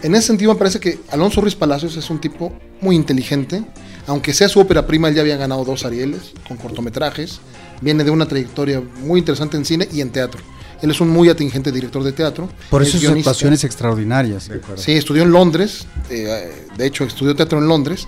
en 0.03 0.13
ese 0.15 0.27
sentido 0.27 0.53
me 0.53 0.59
parece 0.59 0.79
que 0.79 0.99
Alonso 1.09 1.41
Ruiz 1.41 1.55
Palacios 1.55 1.95
es 1.95 2.09
un 2.09 2.19
tipo 2.19 2.53
muy 2.81 2.95
inteligente, 2.95 3.63
aunque 4.07 4.33
sea 4.33 4.49
su 4.49 4.59
ópera 4.59 4.85
prima, 4.85 5.07
él 5.07 5.15
ya 5.15 5.21
había 5.21 5.37
ganado 5.37 5.63
dos 5.63 5.85
Arieles 5.85 6.33
con 6.47 6.57
cortometrajes, 6.57 7.39
viene 7.81 8.03
de 8.03 8.11
una 8.11 8.27
trayectoria 8.27 8.81
muy 9.01 9.19
interesante 9.19 9.57
en 9.57 9.65
cine 9.65 9.87
y 9.91 10.01
en 10.01 10.11
teatro. 10.11 10.41
Él 10.85 10.91
es 10.91 11.01
un 11.01 11.09
muy 11.09 11.29
atingente 11.29 11.71
director 11.71 12.03
de 12.03 12.11
teatro. 12.11 12.47
Por 12.69 12.83
es 12.83 12.89
eso 12.89 12.99
sus 12.99 13.09
actuaciones 13.09 13.63
extraordinarias. 13.63 14.51
Sí, 14.75 14.91
estudió 14.91 15.23
en 15.23 15.31
Londres, 15.31 15.87
eh, 16.11 16.67
de 16.77 16.85
hecho 16.85 17.05
estudió 17.05 17.35
teatro 17.35 17.57
en 17.57 17.67
Londres 17.67 18.07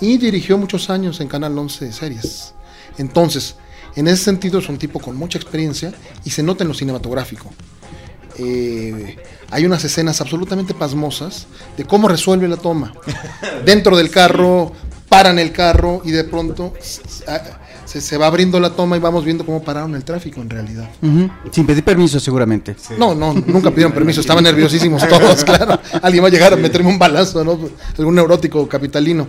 y 0.00 0.16
dirigió 0.16 0.56
muchos 0.56 0.88
años 0.88 1.20
en 1.20 1.28
Canal 1.28 1.58
11 1.58 1.92
series. 1.92 2.54
Entonces, 2.96 3.56
en 3.94 4.08
ese 4.08 4.24
sentido 4.24 4.58
es 4.58 4.70
un 4.70 4.78
tipo 4.78 5.00
con 5.00 5.16
mucha 5.16 5.36
experiencia 5.36 5.92
y 6.24 6.30
se 6.30 6.42
nota 6.42 6.64
en 6.64 6.68
lo 6.68 6.74
cinematográfico. 6.74 7.52
Eh, 8.38 9.18
hay 9.50 9.66
unas 9.66 9.84
escenas 9.84 10.22
absolutamente 10.22 10.72
pasmosas 10.72 11.46
de 11.76 11.84
cómo 11.84 12.08
resuelve 12.08 12.48
la 12.48 12.56
toma. 12.56 12.94
Dentro 13.66 13.98
del 13.98 14.08
carro, 14.08 14.72
paran 15.10 15.38
el 15.38 15.52
carro 15.52 16.00
y 16.06 16.10
de 16.12 16.24
pronto 16.24 16.72
se, 17.84 18.00
se 18.00 18.16
va 18.16 18.26
abriendo 18.26 18.58
la 18.60 18.70
toma 18.70 18.96
y 18.96 19.00
vamos 19.00 19.24
viendo 19.24 19.44
cómo 19.44 19.62
pararon 19.62 19.94
el 19.94 20.04
tráfico 20.04 20.40
en 20.40 20.50
realidad. 20.50 20.88
Sin 21.50 21.66
pedir 21.66 21.84
permiso, 21.84 22.18
seguramente. 22.20 22.76
No, 22.98 23.14
no, 23.14 23.34
nunca 23.34 23.70
pidieron 23.70 23.92
permiso, 23.92 24.20
estaban 24.20 24.44
nerviosísimos 24.44 25.06
todos, 25.08 25.44
claro. 25.44 25.78
Alguien 26.02 26.24
va 26.24 26.28
a 26.28 26.30
llegar 26.30 26.52
a 26.52 26.56
meterme 26.56 26.88
un 26.88 26.98
balazo, 26.98 27.44
¿no? 27.44 27.58
Algún 27.98 28.14
neurótico 28.14 28.68
capitalino. 28.68 29.24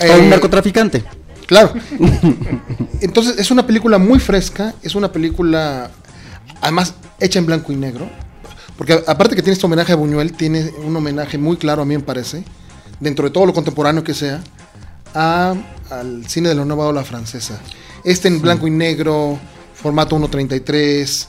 O 0.00 0.04
Eh, 0.04 0.18
un 0.20 0.30
narcotraficante. 0.30 1.04
Claro. 1.46 1.72
Entonces, 3.00 3.38
es 3.38 3.50
una 3.50 3.66
película 3.66 3.98
muy 3.98 4.18
fresca, 4.18 4.74
es 4.82 4.94
una 4.94 5.12
película, 5.12 5.90
además, 6.60 6.94
hecha 7.20 7.38
en 7.38 7.46
blanco 7.46 7.72
y 7.72 7.76
negro. 7.76 8.08
Porque 8.76 8.92
aparte 9.06 9.34
que 9.34 9.42
tiene 9.42 9.54
este 9.54 9.64
homenaje 9.64 9.92
a 9.92 9.96
Buñuel, 9.96 10.32
tiene 10.32 10.70
un 10.84 10.94
homenaje 10.94 11.38
muy 11.38 11.56
claro, 11.56 11.82
a 11.82 11.84
mí 11.86 11.96
me 11.96 12.02
parece, 12.02 12.44
dentro 13.00 13.24
de 13.24 13.30
todo 13.30 13.46
lo 13.46 13.54
contemporáneo 13.54 14.04
que 14.04 14.12
sea, 14.12 14.42
a- 15.14 15.54
al 15.90 16.26
cine 16.28 16.48
de 16.48 16.54
la 16.54 16.64
nueva 16.64 16.86
ola 16.86 17.04
francesa. 17.04 17.60
Este 18.04 18.28
en 18.28 18.40
blanco 18.40 18.66
y 18.66 18.70
negro, 18.70 19.38
formato 19.74 20.16
1.33, 20.16 21.28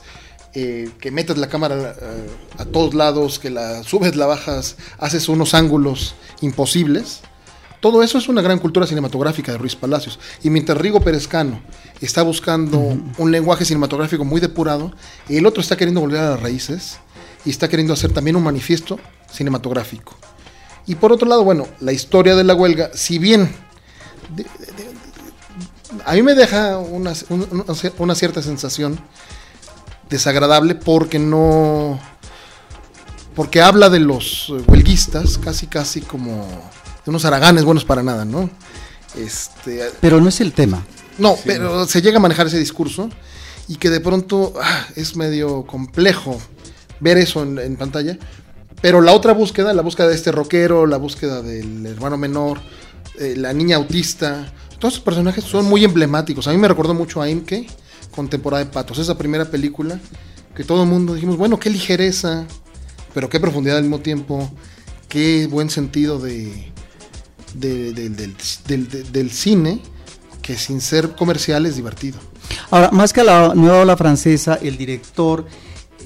eh, 0.53 0.89
que 0.99 1.11
metes 1.11 1.37
la 1.37 1.47
cámara 1.47 1.95
eh, 1.99 2.27
a 2.57 2.65
todos 2.65 2.93
lados, 2.93 3.39
que 3.39 3.49
la 3.49 3.83
subes, 3.83 4.15
la 4.15 4.25
bajas, 4.25 4.77
haces 4.97 5.29
unos 5.29 5.53
ángulos 5.53 6.15
imposibles. 6.41 7.21
Todo 7.79 8.01
eso 8.01 8.17
es 8.17 8.27
una 8.27 8.41
gran 8.41 8.57
cultura 8.57 8.87
cinematográfica 8.87 9.51
de 9.51 9.59
Ruiz 9.59 9.75
Palacios. 9.75 10.19
Y 10.43 10.49
mientras 10.49 10.77
Rigo 10.79 10.99
Perezcano 11.01 11.61
está 12.01 12.23
buscando 12.23 12.79
un 12.79 13.31
lenguaje 13.31 13.65
cinematográfico 13.65 14.25
muy 14.25 14.41
depurado, 14.41 14.91
el 15.29 15.45
otro 15.45 15.61
está 15.61 15.77
queriendo 15.77 16.01
volver 16.01 16.19
a 16.21 16.29
las 16.31 16.41
raíces 16.41 16.97
y 17.45 17.51
está 17.51 17.67
queriendo 17.69 17.93
hacer 17.93 18.11
también 18.11 18.35
un 18.35 18.43
manifiesto 18.43 18.99
cinematográfico. 19.31 20.15
Y 20.87 20.95
por 20.95 21.11
otro 21.11 21.27
lado, 21.27 21.43
bueno, 21.43 21.67
la 21.79 21.91
historia 21.93 22.35
de 22.35 22.43
la 22.43 22.55
huelga, 22.55 22.89
si 22.95 23.19
bien 23.19 23.53
de- 24.35 24.43
de- 24.43 24.83
de- 24.83 26.03
a 26.05 26.13
mí 26.13 26.21
me 26.21 26.35
deja 26.35 26.77
una, 26.77 27.13
un- 27.29 27.47
una- 27.51 27.91
una 27.97 28.15
cierta 28.15 28.41
sensación 28.41 28.99
desagradable 30.09 30.75
porque 30.75 31.19
no 31.19 31.99
porque 33.35 33.61
habla 33.61 33.89
de 33.89 33.99
los 33.99 34.49
huelguistas 34.67 35.37
casi 35.37 35.67
casi 35.67 36.01
como 36.01 36.47
de 37.05 37.09
unos 37.11 37.23
haraganes 37.25 37.63
buenos 37.65 37.85
para 37.85 38.01
nada, 38.01 38.25
¿no? 38.25 38.49
Este, 39.15 39.91
Pero 40.01 40.19
no 40.19 40.29
es 40.29 40.41
el 40.41 40.53
tema. 40.53 40.83
no, 41.17 41.35
pero 41.45 41.85
se 41.87 42.01
llega 42.01 42.17
a 42.17 42.21
manejar 42.21 42.47
ese 42.47 42.57
discurso 42.57 43.09
y 43.67 43.75
que 43.75 43.89
de 43.89 43.99
pronto 43.99 44.53
ah, 44.61 44.87
es 44.95 45.15
medio 45.15 45.65
complejo 45.67 46.39
ver 46.99 47.17
eso 47.17 47.43
en, 47.43 47.59
en 47.59 47.75
pantalla. 47.75 48.17
Pero 48.81 49.01
la 49.01 49.13
otra 49.13 49.33
búsqueda, 49.33 49.73
la 49.73 49.81
búsqueda 49.81 50.07
de 50.07 50.15
este 50.15 50.31
rockero, 50.31 50.85
la 50.85 50.97
búsqueda 50.97 51.41
del 51.41 51.85
hermano 51.85 52.17
menor, 52.17 52.59
eh, 53.17 53.35
la 53.37 53.53
niña 53.53 53.77
autista, 53.77 54.51
todos 54.79 54.95
esos 54.95 55.03
personajes 55.03 55.43
son 55.43 55.65
muy 55.65 55.83
emblemáticos. 55.83 56.47
A 56.47 56.51
mí 56.51 56.57
me 56.57 56.67
recordó 56.67 56.93
mucho 56.93 57.21
a 57.21 57.29
Imke 57.29 57.67
con 58.11 58.29
Temporada 58.29 58.63
de 58.63 58.71
Patos, 58.71 58.97
esa 58.99 59.17
primera 59.17 59.45
película 59.45 59.99
que 60.55 60.63
todo 60.63 60.83
el 60.83 60.89
mundo 60.89 61.13
dijimos, 61.13 61.37
bueno, 61.37 61.59
qué 61.59 61.69
ligereza, 61.69 62.45
pero 63.13 63.29
qué 63.29 63.39
profundidad 63.39 63.77
al 63.77 63.83
mismo 63.83 63.99
tiempo, 63.99 64.49
qué 65.07 65.47
buen 65.47 65.69
sentido 65.69 66.19
de, 66.19 66.71
de- 67.53 67.93
de- 67.93 68.09
del, 68.09 68.35
del- 68.67 68.89
de- 68.89 69.03
del 69.03 69.31
cine 69.31 69.81
que 70.41 70.55
sin 70.57 70.81
ser 70.81 71.15
comercial 71.15 71.65
es 71.65 71.75
divertido. 71.75 72.17
Ahora, 72.71 72.89
más 72.91 73.13
que 73.13 73.21
a 73.21 73.23
la 73.25 73.53
nueva 73.55 73.81
ola 73.81 73.97
francesa, 73.97 74.55
el 74.61 74.77
director 74.77 75.45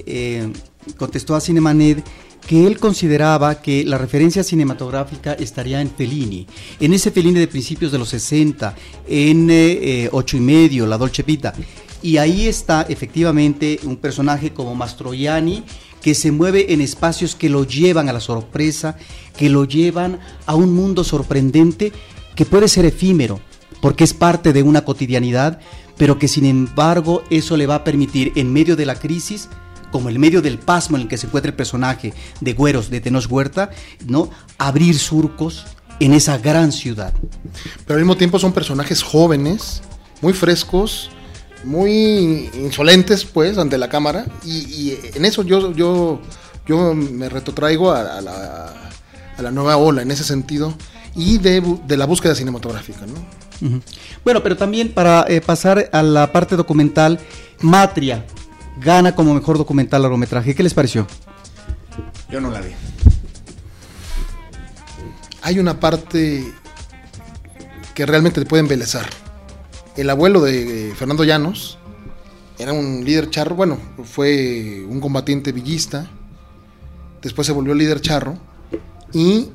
eh, 0.04 0.52
contestó 0.98 1.34
a 1.34 1.40
Cinemanet 1.40 2.04
que 2.46 2.66
él 2.66 2.78
consideraba 2.78 3.62
que 3.62 3.84
la 3.84 3.98
referencia 3.98 4.42
cinematográfica 4.42 5.32
estaría 5.34 5.80
en 5.80 5.90
Fellini, 5.90 6.46
en 6.80 6.92
ese 6.92 7.10
Fellini 7.10 7.40
de 7.40 7.48
principios 7.48 7.92
de 7.92 7.98
los 7.98 8.08
60, 8.10 8.74
en 9.08 9.50
eh, 9.50 9.54
eh, 9.54 10.08
Ocho 10.12 10.36
y 10.36 10.40
Medio, 10.40 10.86
La 10.86 10.98
Dolce 10.98 11.22
Vita. 11.22 11.54
Y 12.02 12.16
ahí 12.16 12.48
está 12.48 12.82
efectivamente 12.82 13.78
un 13.84 13.96
personaje 13.96 14.52
como 14.52 14.74
Mastroianni 14.74 15.62
que 16.02 16.14
se 16.16 16.32
mueve 16.32 16.72
en 16.72 16.80
espacios 16.80 17.36
que 17.36 17.48
lo 17.48 17.64
llevan 17.64 18.08
a 18.08 18.12
la 18.12 18.18
sorpresa, 18.20 18.96
que 19.36 19.48
lo 19.48 19.64
llevan 19.64 20.18
a 20.46 20.56
un 20.56 20.74
mundo 20.74 21.04
sorprendente 21.04 21.92
que 22.34 22.44
puede 22.44 22.66
ser 22.66 22.84
efímero, 22.84 23.40
porque 23.80 24.02
es 24.02 24.14
parte 24.14 24.52
de 24.52 24.64
una 24.64 24.84
cotidianidad, 24.84 25.60
pero 25.96 26.18
que 26.18 26.26
sin 26.26 26.44
embargo 26.44 27.22
eso 27.30 27.56
le 27.56 27.68
va 27.68 27.76
a 27.76 27.84
permitir 27.84 28.32
en 28.34 28.52
medio 28.52 28.74
de 28.74 28.86
la 28.86 28.96
crisis 28.96 29.48
como 29.92 30.08
en 30.08 30.18
medio 30.18 30.42
del 30.42 30.58
pasmo 30.58 30.96
en 30.96 31.02
el 31.02 31.08
que 31.08 31.16
se 31.16 31.26
encuentra 31.26 31.50
el 31.50 31.56
personaje 31.56 32.12
de 32.40 32.52
Güeros 32.54 32.90
de 32.90 33.00
Tenoch 33.00 33.30
Huerta, 33.30 33.70
¿no? 34.06 34.30
abrir 34.58 34.98
surcos 34.98 35.64
en 36.00 36.14
esa 36.14 36.38
gran 36.38 36.72
ciudad. 36.72 37.12
Pero 37.86 37.98
al 37.98 38.04
mismo 38.04 38.16
tiempo 38.16 38.38
son 38.38 38.52
personajes 38.52 39.02
jóvenes, 39.02 39.82
muy 40.20 40.32
frescos, 40.32 41.10
muy 41.64 42.50
insolentes, 42.54 43.24
pues, 43.24 43.58
ante 43.58 43.78
la 43.78 43.88
cámara. 43.88 44.26
Y, 44.44 44.94
en 45.14 45.24
eso 45.24 45.42
yo, 45.42 45.72
yo, 45.72 46.20
yo 46.66 46.94
me 46.94 47.28
retrotraigo 47.28 47.92
a, 47.92 48.20
la, 48.20 48.72
a, 49.36 49.42
la, 49.42 49.50
nueva 49.50 49.76
ola, 49.76 50.02
en 50.02 50.10
ese 50.10 50.24
sentido, 50.24 50.74
y 51.14 51.38
de, 51.38 51.62
de 51.86 51.96
la 51.96 52.06
búsqueda 52.06 52.34
cinematográfica, 52.34 53.06
¿no? 53.06 53.42
Bueno, 54.24 54.42
pero 54.42 54.56
también 54.56 54.92
para 54.92 55.24
eh, 55.28 55.40
pasar 55.40 55.88
a 55.92 56.02
la 56.02 56.32
parte 56.32 56.56
documental, 56.56 57.20
Matria 57.60 58.24
gana 58.80 59.14
como 59.14 59.34
mejor 59.34 59.58
documental 59.58 60.02
largometraje. 60.02 60.54
¿Qué 60.54 60.62
les 60.62 60.74
pareció? 60.74 61.06
Yo 62.30 62.40
no 62.40 62.50
la 62.50 62.60
vi. 62.60 62.72
Hay 65.42 65.58
una 65.58 65.80
parte 65.80 66.44
que 67.94 68.06
realmente 68.06 68.40
te 68.40 68.46
puede 68.46 68.60
embelezar 68.60 69.06
el 69.96 70.10
abuelo 70.10 70.40
de 70.40 70.92
Fernando 70.96 71.24
Llanos 71.24 71.78
era 72.58 72.72
un 72.72 73.04
líder 73.04 73.30
charro, 73.30 73.54
bueno, 73.56 73.78
fue 74.04 74.84
un 74.88 75.00
combatiente 75.00 75.52
villista, 75.52 76.08
después 77.20 77.46
se 77.46 77.52
volvió 77.52 77.74
líder 77.74 78.00
charro 78.00 78.38
y 79.12 79.48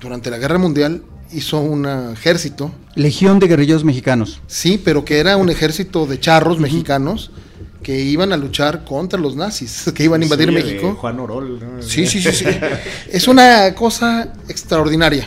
durante 0.00 0.30
la 0.30 0.38
guerra 0.38 0.58
mundial 0.58 1.02
hizo 1.32 1.60
un 1.60 1.86
ejército. 1.86 2.72
Legión 2.94 3.38
de 3.38 3.46
guerrilleros 3.46 3.84
mexicanos. 3.84 4.40
Sí, 4.46 4.80
pero 4.82 5.04
que 5.04 5.18
era 5.18 5.36
un 5.36 5.50
ejército 5.50 6.06
de 6.06 6.18
charros 6.18 6.58
mexicanos 6.58 7.30
que 7.90 7.98
iban 7.98 8.32
a 8.32 8.36
luchar 8.36 8.84
contra 8.84 9.18
los 9.18 9.34
nazis, 9.34 9.90
que 9.94 10.04
iban 10.04 10.20
a 10.20 10.24
invadir 10.24 10.52
México. 10.52 10.94
Juan 11.00 11.18
Orol. 11.18 11.58
Sí, 11.80 12.06
sí, 12.06 12.22
sí, 12.22 12.30
sí. 12.30 12.44
es 13.10 13.26
una 13.26 13.74
cosa 13.74 14.32
extraordinaria. 14.48 15.26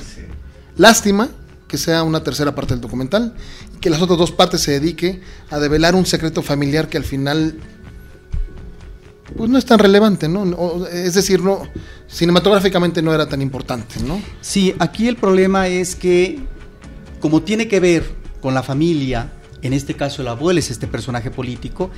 Lástima 0.78 1.28
que 1.68 1.78
sea 1.78 2.04
una 2.04 2.24
tercera 2.24 2.56
parte 2.56 2.74
del 2.74 2.80
documental 2.80 3.34
y 3.76 3.80
que 3.80 3.90
las 3.90 4.02
otras 4.02 4.18
dos 4.18 4.32
partes 4.32 4.62
se 4.62 4.72
dedique 4.80 5.20
a 5.50 5.60
develar 5.60 5.94
un 5.94 6.06
secreto 6.06 6.42
familiar 6.42 6.88
que 6.88 6.96
al 6.96 7.04
final 7.04 7.60
pues 9.36 9.50
no 9.50 9.58
es 9.58 9.66
tan 9.66 9.80
relevante, 9.80 10.30
¿no? 10.30 10.88
es 10.88 11.16
decir, 11.16 11.42
no 11.42 11.64
cinematográficamente 12.08 13.02
no 13.02 13.14
era 13.14 13.28
tan 13.28 13.42
importante, 13.42 13.96
¿no? 14.08 14.22
Sí, 14.40 14.74
aquí 14.80 15.10
el 15.10 15.18
problema 15.18 15.68
es 15.68 15.96
que 15.96 16.40
como 17.20 17.42
tiene 17.42 17.68
que 17.68 17.82
ver 17.82 18.06
con 18.42 18.54
la 18.54 18.64
familia, 18.64 19.34
en 19.62 19.74
este 19.74 19.96
caso 19.96 20.22
el 20.22 20.30
abuelo 20.30 20.62
es 20.62 20.72
este 20.72 20.88
personaje 20.88 21.30
político, 21.30 21.92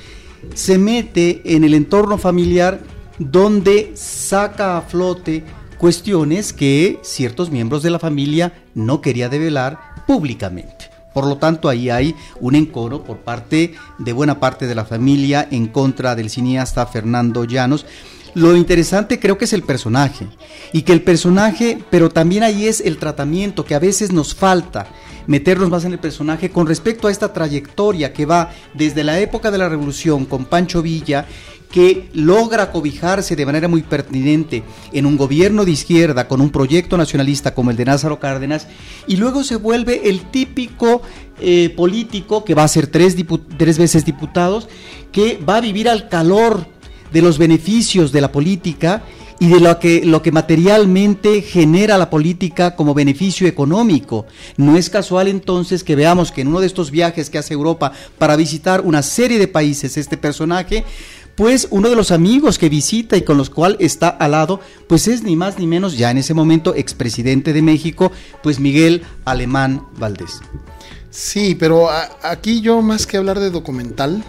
se 0.54 0.78
mete 0.78 1.42
en 1.56 1.64
el 1.64 1.74
entorno 1.74 2.18
familiar 2.18 2.82
donde 3.20 3.92
saca 3.96 4.78
a 4.78 4.82
flote 4.82 5.44
cuestiones 5.78 6.54
que 6.54 7.00
ciertos 7.04 7.52
miembros 7.52 7.84
de 7.84 7.90
la 7.90 8.00
familia 8.00 8.54
no 8.74 9.02
quería 9.02 9.30
develar 9.30 9.80
públicamente. 10.08 10.90
Por 11.14 11.26
lo 11.26 11.38
tanto, 11.38 11.70
ahí 11.70 11.90
hay 11.90 12.14
un 12.42 12.56
encoro 12.56 13.04
por 13.04 13.20
parte 13.20 13.74
de 14.00 14.14
buena 14.14 14.40
parte 14.42 14.68
de 14.68 14.76
la 14.76 14.84
familia 14.84 15.48
en 15.50 15.68
contra 15.68 16.14
del 16.14 16.30
cineasta 16.30 16.86
Fernando 16.88 17.46
Llanos. 17.46 17.86
Lo 18.36 18.56
interesante 18.56 19.20
creo 19.20 19.38
que 19.38 19.46
es 19.46 19.54
el 19.54 19.64
personaje. 19.64 20.28
Y 20.74 20.84
que 20.84 20.94
el 20.94 21.02
personaje, 21.02 21.80
pero 21.90 22.10
también 22.10 22.44
ahí 22.44 22.68
es 22.68 22.82
el 22.82 22.98
tratamiento 22.98 23.66
que 23.66 23.76
a 23.76 23.80
veces 23.80 24.12
nos 24.12 24.36
falta 24.36 24.88
meternos 25.26 25.70
más 25.70 25.86
en 25.86 25.94
el 25.94 26.00
personaje 26.00 26.52
con 26.52 26.68
respecto 26.68 27.08
a 27.08 27.12
esta 27.12 27.34
trayectoria 27.34 28.14
que 28.14 28.26
va 28.26 28.52
desde 28.74 29.04
la 29.04 29.20
época 29.20 29.50
de 29.50 29.58
la 29.58 29.70
revolución 29.70 30.26
con 30.26 30.46
Pancho 30.46 30.82
Villa 30.84 31.26
que 31.72 32.10
logra 32.14 32.72
cobijarse 32.72 33.36
de 33.36 33.46
manera 33.46 33.68
muy 33.68 33.82
pertinente 33.82 34.64
en 34.94 35.06
un 35.06 35.18
gobierno 35.18 35.66
de 35.66 35.72
izquierda 35.72 36.28
con 36.28 36.42
un 36.42 36.52
proyecto 36.52 36.96
nacionalista 36.96 37.54
como 37.54 37.72
el 37.72 37.78
de 37.78 37.86
Názaro 37.86 38.20
Cárdenas 38.20 38.68
y 39.08 39.18
luego 39.18 39.44
se 39.44 39.56
vuelve 39.56 40.10
el 40.10 40.30
típico 40.30 41.02
eh, 41.40 41.74
político 41.76 42.46
que 42.46 42.54
va 42.54 42.64
a 42.64 42.68
ser 42.68 42.88
tres, 42.88 43.18
tres 43.58 43.78
veces 43.78 44.06
diputados, 44.06 44.70
que 45.12 45.38
va 45.38 45.58
a 45.58 45.62
vivir 45.62 45.90
al 45.90 46.08
calor 46.08 46.66
de 47.16 47.22
los 47.22 47.38
beneficios 47.38 48.12
de 48.12 48.20
la 48.20 48.30
política 48.30 49.04
y 49.40 49.48
de 49.48 49.62
lo 49.62 49.80
que, 49.80 50.04
lo 50.04 50.22
que 50.22 50.34
materialmente 50.34 51.42
genera 51.42 51.98
la 51.98 52.10
política 52.10 52.76
como 52.76 52.94
beneficio 52.94 53.48
económico. 53.48 54.26
No 54.58 54.76
es 54.76 54.90
casual 54.90 55.30
entonces 55.30 55.86
que 55.86 55.96
veamos 55.96 56.34
que 56.34 56.42
en 56.42 56.50
uno 56.50 56.60
de 56.60 56.68
estos 56.68 56.92
viajes 56.92 57.30
que 57.30 57.38
hace 57.38 57.54
Europa 57.54 57.94
para 58.18 58.36
visitar 58.36 58.82
una 58.82 59.02
serie 59.02 59.40
de 59.40 59.48
países 59.48 59.96
este 59.96 60.18
personaje 60.18 60.84
pues 61.36 61.70
uno 61.72 61.90
de 61.90 61.96
los 61.96 62.12
amigos 62.12 62.60
que 62.60 62.68
visita 62.68 63.16
y 63.16 63.22
con 63.22 63.38
los 63.38 63.50
cuales 63.50 63.78
está 63.80 64.10
al 64.10 64.32
lado, 64.32 64.60
pues 64.88 65.08
es 65.08 65.24
ni 65.24 65.38
más 65.38 65.58
ni 65.58 65.68
menos 65.68 65.98
ya 65.98 66.12
en 66.12 66.18
ese 66.18 66.34
momento 66.34 66.76
expresidente 66.76 67.54
de 67.54 67.62
México, 67.62 68.12
pues 68.44 68.60
Miguel 68.60 69.04
Alemán 69.24 69.86
Valdés. 69.98 70.42
Sí, 71.10 71.56
pero 71.56 71.88
aquí 72.24 72.60
yo 72.60 72.82
más 72.82 73.08
que 73.08 73.16
hablar 73.16 73.40
de 73.40 73.52
documental, 73.52 74.24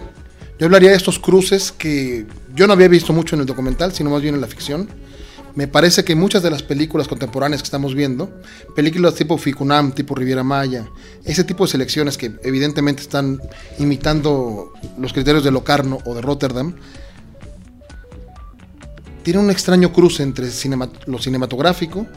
yo 0.59 0.65
hablaría 0.65 0.89
de 0.89 0.97
estos 0.97 1.19
cruces 1.19 1.71
que 1.71 2.25
yo 2.55 2.67
no 2.67 2.73
había 2.73 2.87
visto 2.87 3.13
mucho 3.13 3.35
en 3.35 3.41
el 3.41 3.47
documental, 3.47 3.93
sino 3.93 4.09
más 4.09 4.21
bien 4.21 4.35
en 4.35 4.41
la 4.41 4.47
ficción. 4.47 4.89
Me 5.53 5.67
parece 5.67 6.03
que 6.03 6.15
muchas 6.15 6.43
de 6.43 6.51
las 6.51 6.61
películas 6.61 7.07
contemporáneas 7.07 7.61
que 7.61 7.65
estamos 7.65 7.95
viendo, 7.95 8.31
películas 8.75 9.15
tipo 9.15 9.37
Ficunam, 9.37 9.91
tipo 9.91 10.13
Riviera 10.13 10.43
Maya, 10.43 10.87
ese 11.25 11.43
tipo 11.43 11.65
de 11.65 11.71
selecciones 11.71 12.17
que 12.17 12.31
evidentemente 12.43 13.01
están 13.01 13.41
imitando 13.79 14.71
los 14.99 15.13
criterios 15.13 15.43
de 15.43 15.51
Locarno 15.51 15.97
o 16.05 16.13
de 16.13 16.21
Rotterdam, 16.21 16.75
tiene 19.23 19.39
un 19.39 19.49
extraño 19.49 19.91
cruce 19.91 20.23
entre 20.23 20.47
lo 21.07 21.19
cinematográfico 21.19 22.07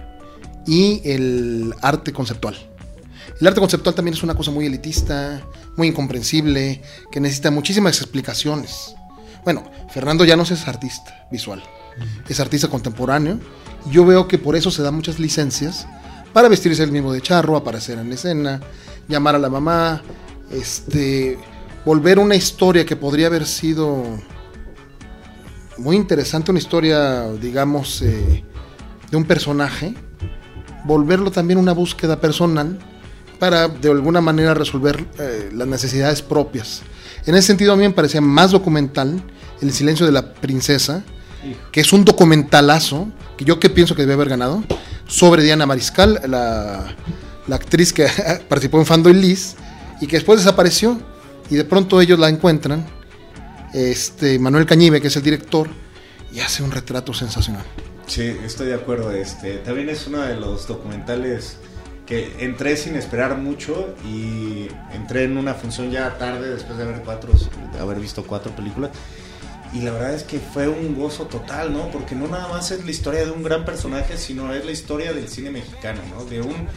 y 0.66 1.00
el 1.04 1.74
arte 1.80 2.12
conceptual. 2.12 2.56
El 3.40 3.46
arte 3.46 3.60
conceptual 3.60 3.94
también 3.94 4.14
es 4.14 4.22
una 4.22 4.34
cosa 4.34 4.50
muy 4.50 4.66
elitista, 4.66 5.42
muy 5.76 5.88
incomprensible, 5.88 6.82
que 7.10 7.20
necesita 7.20 7.50
muchísimas 7.50 8.00
explicaciones. 8.00 8.94
Bueno, 9.44 9.70
Fernando 9.90 10.24
Llanos 10.24 10.50
es 10.50 10.68
artista 10.68 11.26
visual 11.30 11.62
es 12.28 12.40
artista 12.40 12.68
contemporáneo. 12.68 13.38
Yo 13.90 14.04
veo 14.04 14.28
que 14.28 14.38
por 14.38 14.56
eso 14.56 14.70
se 14.70 14.82
dan 14.82 14.94
muchas 14.94 15.18
licencias 15.18 15.86
para 16.32 16.48
vestirse 16.48 16.82
el 16.82 16.92
mismo 16.92 17.12
de 17.12 17.20
charro, 17.20 17.56
aparecer 17.56 17.98
en 17.98 18.08
la 18.08 18.14
escena, 18.14 18.60
llamar 19.08 19.34
a 19.34 19.38
la 19.38 19.48
mamá, 19.48 20.02
este, 20.50 21.38
volver 21.84 22.18
una 22.18 22.36
historia 22.36 22.84
que 22.84 22.96
podría 22.96 23.26
haber 23.26 23.46
sido 23.46 24.04
muy 25.78 25.96
interesante, 25.96 26.50
una 26.50 26.60
historia, 26.60 27.30
digamos, 27.32 28.02
eh, 28.02 28.44
de 29.10 29.16
un 29.16 29.24
personaje, 29.24 29.94
volverlo 30.84 31.30
también 31.30 31.58
una 31.58 31.72
búsqueda 31.72 32.20
personal 32.20 32.78
para 33.40 33.66
de 33.68 33.90
alguna 33.90 34.20
manera 34.20 34.54
resolver 34.54 35.04
eh, 35.18 35.50
las 35.52 35.66
necesidades 35.66 36.22
propias. 36.22 36.82
En 37.26 37.34
ese 37.34 37.48
sentido 37.48 37.72
a 37.72 37.76
mí 37.76 37.82
me 37.82 37.90
parecía 37.90 38.20
más 38.20 38.52
documental 38.52 39.20
El 39.60 39.72
silencio 39.72 40.06
de 40.06 40.12
la 40.12 40.32
princesa, 40.34 41.02
que 41.72 41.80
es 41.80 41.92
un 41.92 42.04
documentalazo, 42.04 43.08
que 43.36 43.44
yo 43.44 43.58
que 43.58 43.68
pienso 43.68 43.94
que 43.94 44.02
debe 44.02 44.14
haber 44.14 44.28
ganado, 44.28 44.62
sobre 45.06 45.42
Diana 45.42 45.66
Mariscal, 45.66 46.20
la, 46.26 46.96
actriz 47.50 47.92
que 47.92 48.06
participó 48.48 48.78
en 48.78 48.86
Fando 48.86 49.10
y 49.10 49.14
Liz, 49.14 49.56
y 50.00 50.06
que 50.06 50.16
después 50.16 50.38
desapareció, 50.38 51.00
y 51.50 51.56
de 51.56 51.64
pronto 51.64 52.00
ellos 52.00 52.18
la 52.18 52.28
encuentran, 52.28 52.86
este, 53.74 54.38
Manuel 54.38 54.66
Cañive, 54.66 55.00
que 55.00 55.08
es 55.08 55.16
el 55.16 55.22
director, 55.22 55.68
y 56.32 56.40
hace 56.40 56.62
un 56.62 56.70
retrato 56.70 57.12
sensacional. 57.12 57.64
Sí, 58.06 58.34
estoy 58.44 58.68
de 58.68 58.74
acuerdo. 58.74 59.10
Este, 59.12 59.58
también 59.58 59.88
es 59.88 60.06
uno 60.06 60.22
de 60.22 60.36
los 60.36 60.66
documentales 60.66 61.58
entré 62.10 62.76
sin 62.76 62.96
esperar 62.96 63.38
mucho 63.38 63.94
y 64.04 64.68
entré 64.92 65.24
en 65.24 65.36
una 65.36 65.54
función 65.54 65.90
ya 65.90 66.18
tarde 66.18 66.50
después 66.50 66.76
de 66.76 66.84
haber, 66.84 67.02
cuatro, 67.02 67.32
haber 67.78 68.00
visto 68.00 68.24
cuatro 68.26 68.54
películas 68.54 68.90
y 69.72 69.80
la 69.82 69.92
verdad 69.92 70.14
es 70.14 70.24
que 70.24 70.40
fue 70.40 70.68
un 70.68 70.96
gozo 70.96 71.26
total, 71.26 71.72
¿no? 71.72 71.90
Porque 71.90 72.14
no 72.14 72.26
nada 72.26 72.48
más 72.48 72.70
es 72.72 72.84
la 72.84 72.90
historia 72.90 73.24
de 73.24 73.30
un 73.30 73.42
gran 73.42 73.64
personaje, 73.64 74.16
sino 74.16 74.52
es 74.52 74.64
la 74.64 74.72
historia 74.72 75.12
del 75.12 75.28
cine 75.28 75.50
mexicano, 75.50 76.00
¿no? 76.10 76.24
De 76.24 76.40
un 76.40 76.68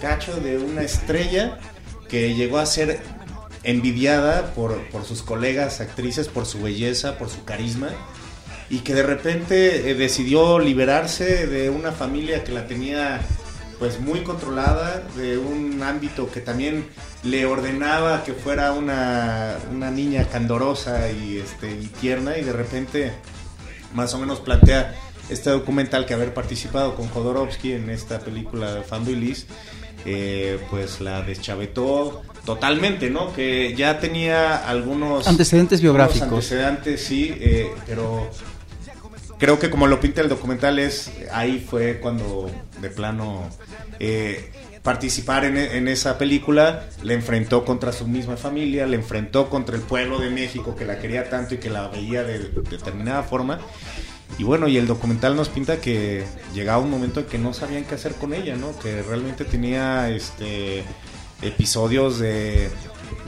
cacho, 0.00 0.36
de 0.36 0.58
una 0.58 0.82
estrella 0.82 1.58
que 2.08 2.34
llegó 2.34 2.58
a 2.58 2.66
ser 2.66 3.00
envidiada 3.64 4.54
por, 4.54 4.80
por 4.90 5.04
sus 5.04 5.22
colegas 5.22 5.80
actrices, 5.80 6.28
por 6.28 6.46
su 6.46 6.62
belleza, 6.62 7.18
por 7.18 7.28
su 7.28 7.44
carisma, 7.44 7.88
y 8.70 8.80
que 8.80 8.94
de 8.94 9.02
repente 9.02 9.90
eh, 9.90 9.94
decidió 9.94 10.60
liberarse 10.60 11.48
de 11.48 11.70
una 11.70 11.90
familia 11.90 12.44
que 12.44 12.52
la 12.52 12.68
tenía 12.68 13.20
pues 13.78 14.00
muy 14.00 14.20
controlada, 14.20 15.02
de 15.16 15.38
un 15.38 15.82
ámbito 15.82 16.30
que 16.30 16.40
también 16.40 16.86
le 17.22 17.46
ordenaba 17.46 18.24
que 18.24 18.32
fuera 18.32 18.72
una, 18.72 19.56
niña 19.90 20.24
candorosa 20.24 21.10
y, 21.10 21.38
este, 21.38 21.72
y 21.72 21.86
tierna 21.86 22.38
y 22.38 22.44
de 22.44 22.52
repente 22.52 23.12
más 23.94 24.14
o 24.14 24.18
menos 24.18 24.40
plantea 24.40 24.94
este 25.28 25.50
documental 25.50 26.06
que 26.06 26.14
haber 26.14 26.32
participado 26.34 26.94
con 26.94 27.08
Jodorowsky 27.08 27.72
en 27.72 27.90
esta 27.90 28.20
película 28.20 28.82
Fando 28.86 29.10
y 29.10 29.16
Liz, 29.16 29.46
eh, 30.04 30.60
pues 30.70 31.00
la 31.00 31.22
deschavetó 31.22 32.22
totalmente, 32.44 33.10
¿no? 33.10 33.32
Que 33.32 33.74
ya 33.74 33.98
tenía 33.98 34.68
algunos 34.68 35.26
antecedentes 35.26 35.80
biográficos. 35.80 36.30
antecedentes, 36.30 37.02
sí, 37.02 37.34
eh, 37.40 37.72
pero 37.86 38.30
creo 39.38 39.58
que 39.58 39.70
como 39.70 39.86
lo 39.86 40.00
pinta 40.00 40.20
el 40.20 40.28
documental 40.28 40.78
es 40.78 41.10
ahí 41.32 41.58
fue 41.58 41.98
cuando 42.00 42.50
de 42.80 42.90
plano 42.90 43.48
eh, 43.98 44.50
participar 44.86 45.44
en, 45.44 45.88
esa 45.88 46.16
película 46.16 46.88
le 47.02 47.14
enfrentó 47.14 47.64
contra 47.64 47.90
su 47.90 48.06
misma 48.06 48.36
familia, 48.36 48.86
le 48.86 48.94
enfrentó 48.94 49.50
contra 49.50 49.74
el 49.74 49.82
pueblo 49.82 50.20
de 50.20 50.30
México 50.30 50.76
que 50.76 50.84
la 50.84 51.00
quería 51.00 51.28
tanto 51.28 51.56
y 51.56 51.58
que 51.58 51.70
la 51.70 51.88
veía 51.88 52.22
de, 52.22 52.38
determinada 52.70 53.24
forma. 53.24 53.58
Y 54.38 54.44
bueno, 54.44 54.68
y 54.68 54.76
el 54.76 54.86
documental 54.86 55.34
nos 55.34 55.48
pinta 55.48 55.80
que 55.80 56.24
llegaba 56.54 56.78
un 56.78 56.90
momento 56.90 57.18
en 57.18 57.26
que 57.26 57.36
no 57.36 57.52
sabían 57.52 57.84
qué 57.84 57.96
hacer 57.96 58.14
con 58.14 58.32
ella, 58.32 58.54
¿no? 58.54 58.78
Que 58.78 59.02
realmente 59.02 59.44
tenía 59.44 60.08
este 60.08 60.84
episodios 61.42 62.20
de, 62.20 62.70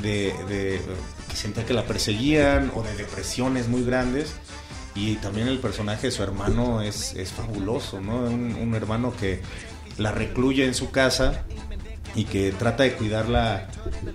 de, 0.00 0.80
que 1.28 1.36
sentía 1.36 1.66
que 1.66 1.74
la 1.74 1.86
perseguían 1.86 2.70
o 2.74 2.84
de 2.84 2.94
depresiones 2.94 3.66
muy 3.66 3.82
grandes. 3.82 4.34
Y 4.98 5.14
también 5.16 5.46
el 5.46 5.60
personaje 5.60 6.08
de 6.08 6.10
su 6.10 6.24
hermano 6.24 6.82
es, 6.82 7.14
es 7.14 7.30
fabuloso, 7.30 8.00
¿no? 8.00 8.16
un 8.16 8.74
hermano 8.74 9.14
que 9.14 9.40
la 9.96 10.10
recluye 10.10 10.64
en 10.64 10.74
su 10.74 10.90
casa 10.90 11.44
y 12.14 12.24
que 12.24 12.52
trata 12.52 12.82
de 12.82 12.94
cuidarla 12.94 13.68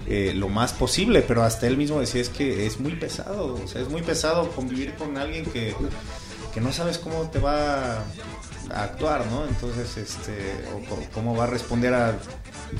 eh, 0.07 0.33
lo 0.35 0.49
más 0.49 0.73
posible, 0.73 1.21
pero 1.21 1.43
hasta 1.43 1.67
él 1.67 1.77
mismo 1.77 1.99
decía 1.99 2.21
es 2.21 2.29
que 2.29 2.65
es 2.65 2.79
muy 2.79 2.93
pesado, 2.95 3.55
o 3.63 3.67
sea, 3.67 3.81
es 3.81 3.89
muy 3.89 4.01
pesado 4.01 4.49
convivir 4.51 4.93
con 4.95 5.17
alguien 5.17 5.45
que, 5.45 5.75
no 6.59 6.71
sabes 6.71 6.97
cómo 6.97 7.29
te 7.29 7.39
va 7.39 7.99
a 7.99 8.83
actuar, 8.83 9.25
¿no? 9.27 9.45
Entonces, 9.47 9.97
este, 9.97 10.53
o, 10.73 11.13
cómo 11.13 11.35
va 11.35 11.45
a 11.45 11.47
responder 11.47 11.93
a 11.93 12.17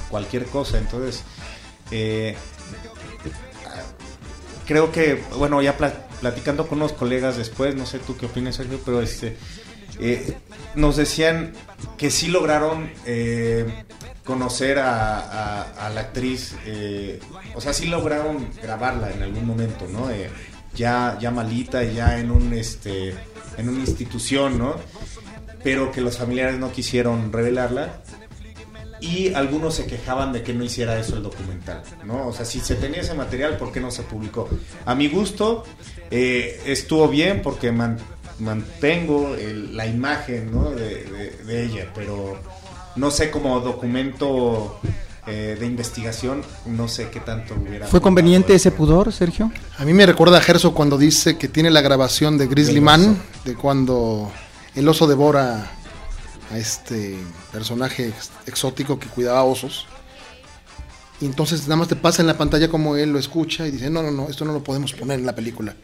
cualquier 0.10 0.46
cosa, 0.46 0.78
entonces, 0.78 1.24
eh, 1.92 2.36
creo 4.68 4.92
que, 4.92 5.24
bueno, 5.38 5.62
ya 5.62 5.78
platicando 6.24 6.70
con 6.70 6.78
unos 6.78 6.94
colegas 6.94 7.36
después, 7.36 7.76
no 7.76 7.86
sé 7.86 8.00
tú 8.00 8.16
qué 8.16 8.28
opinas, 8.28 8.56
Sergio, 8.56 8.80
pero 8.86 9.02
este, 9.02 9.36
eh, 10.00 10.38
nos 10.74 10.96
decían 10.96 11.52
que 11.98 12.10
sí 12.10 12.30
lograron 12.30 12.90
eh, 13.06 13.84
conocer 14.24 14.80
a, 14.80 15.92
la 15.94 16.00
actriz, 16.00 16.56
eh, 16.66 17.20
o 17.56 17.60
sea, 17.60 17.74
sí 17.74 17.88
lograron 17.88 18.48
grabarla 18.62 19.12
en 19.12 19.22
algún 19.22 19.46
momento, 19.46 19.86
¿no? 19.92 20.08
ya, 20.74 21.18
ya 21.20 21.30
malita, 21.30 21.84
ya 21.84 22.18
en 22.18 22.32
un 22.32 22.54
este 22.54 23.14
en 23.58 23.68
una 23.68 23.82
institución, 23.82 24.58
¿no? 24.58 24.78
Pero 25.62 25.92
que 25.92 26.00
los 26.00 26.18
familiares 26.18 26.58
no 26.58 26.72
quisieron 26.72 27.34
revelarla 27.34 28.02
y 29.04 29.34
algunos 29.34 29.76
se 29.76 29.86
quejaban 29.86 30.32
de 30.32 30.44
que 30.44 30.54
no 30.54 30.64
hiciera 30.64 30.98
eso 30.98 31.18
el 31.18 31.24
documental, 31.24 31.84
¿no? 32.06 32.28
O 32.28 32.34
sea, 32.34 32.46
si 32.46 32.62
se 32.62 32.76
tenía 32.76 33.02
ese 33.02 33.14
material, 33.14 33.58
¿por 33.58 33.74
qué 33.74 33.82
no 33.82 33.92
se 33.92 34.04
publicó? 34.04 34.48
A 34.86 34.96
mi 34.96 35.10
gusto, 35.10 35.66
estuvo 36.10 37.10
bien 37.10 37.42
porque 37.42 37.74
mantengo 38.40 39.36
la 39.72 39.86
imagen 39.88 40.52
de, 40.78 41.66
ella, 41.66 41.92
pero 41.94 42.40
no 42.96 43.12
sé 43.12 43.30
como 43.30 43.60
documento 43.60 44.80
eh, 45.28 45.58
de 45.60 45.66
investigación, 45.66 46.42
no 46.66 46.88
sé 46.88 47.10
qué 47.10 47.20
tanto 47.20 47.56
hubiera. 47.56 47.88
¿Fue 47.88 48.00
conveniente 48.00 48.56
ese 48.56 48.72
pudor, 48.72 49.12
Sergio? 49.12 49.52
A 49.78 49.84
mí 49.84 49.94
me 49.94 50.06
recuerda 50.06 50.38
a 50.38 50.42
Gerso 50.42 50.74
cuando 50.74 50.98
dice 50.98 51.38
que 51.38 51.50
tiene 51.50 51.72
la 51.72 51.82
grabación 51.82 52.38
de 52.38 52.48
Grizzly 52.48 52.80
Man, 52.80 53.22
de 53.44 53.56
cuando 53.56 54.32
el 54.76 54.88
oso 54.88 55.08
devora 55.08 55.72
a 56.52 56.58
este 56.58 57.18
personaje 57.52 58.14
exótico 58.46 59.00
que 59.00 59.08
cuidaba 59.08 59.44
osos. 59.44 59.88
Y 61.22 61.26
entonces 61.26 61.64
nada 61.64 61.78
más 61.78 61.88
te 61.88 61.96
pasa 61.96 62.22
en 62.22 62.28
la 62.28 62.38
pantalla 62.38 62.68
como 62.68 62.98
él 62.98 63.12
lo 63.12 63.20
escucha 63.20 63.68
y 63.68 63.72
dice, 63.72 63.90
no, 63.90 64.04
no, 64.04 64.12
no, 64.12 64.28
esto 64.30 64.46
no 64.46 64.54
lo 64.54 64.64
podemos 64.64 64.94
poner 64.94 65.20
en 65.20 65.26
la 65.26 65.36
película 65.36 65.76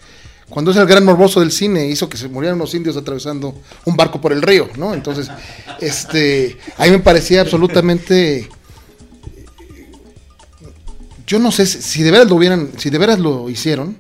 cuando 0.50 0.72
es 0.72 0.78
el 0.78 0.86
gran 0.88 1.06
morboso 1.06 1.40
del 1.40 1.52
cine, 1.52 1.88
hizo 1.88 2.10
que 2.10 2.18
se 2.18 2.28
murieran 2.28 2.58
los 2.58 2.74
indios 2.74 2.98
atravesando 2.98 3.56
un 3.86 3.96
barco 3.96 4.20
por 4.20 4.34
el 4.34 4.42
río, 4.42 4.68
¿no? 4.78 4.94
Entonces, 4.94 5.30
este, 5.80 6.58
a 6.78 6.86
mí 6.86 6.92
me 6.92 7.00
parecía 7.00 7.42
absolutamente... 7.42 8.50
Yo 11.28 11.38
no 11.38 11.52
sé 11.52 11.68
si 11.68 12.02
de 12.02 12.10
veras 12.10 12.28
lo 12.28 12.36
hubieran, 12.36 12.72
si 12.78 12.90
de 12.90 12.98
veras 12.98 13.20
lo 13.20 13.52
hicieron, 13.52 13.98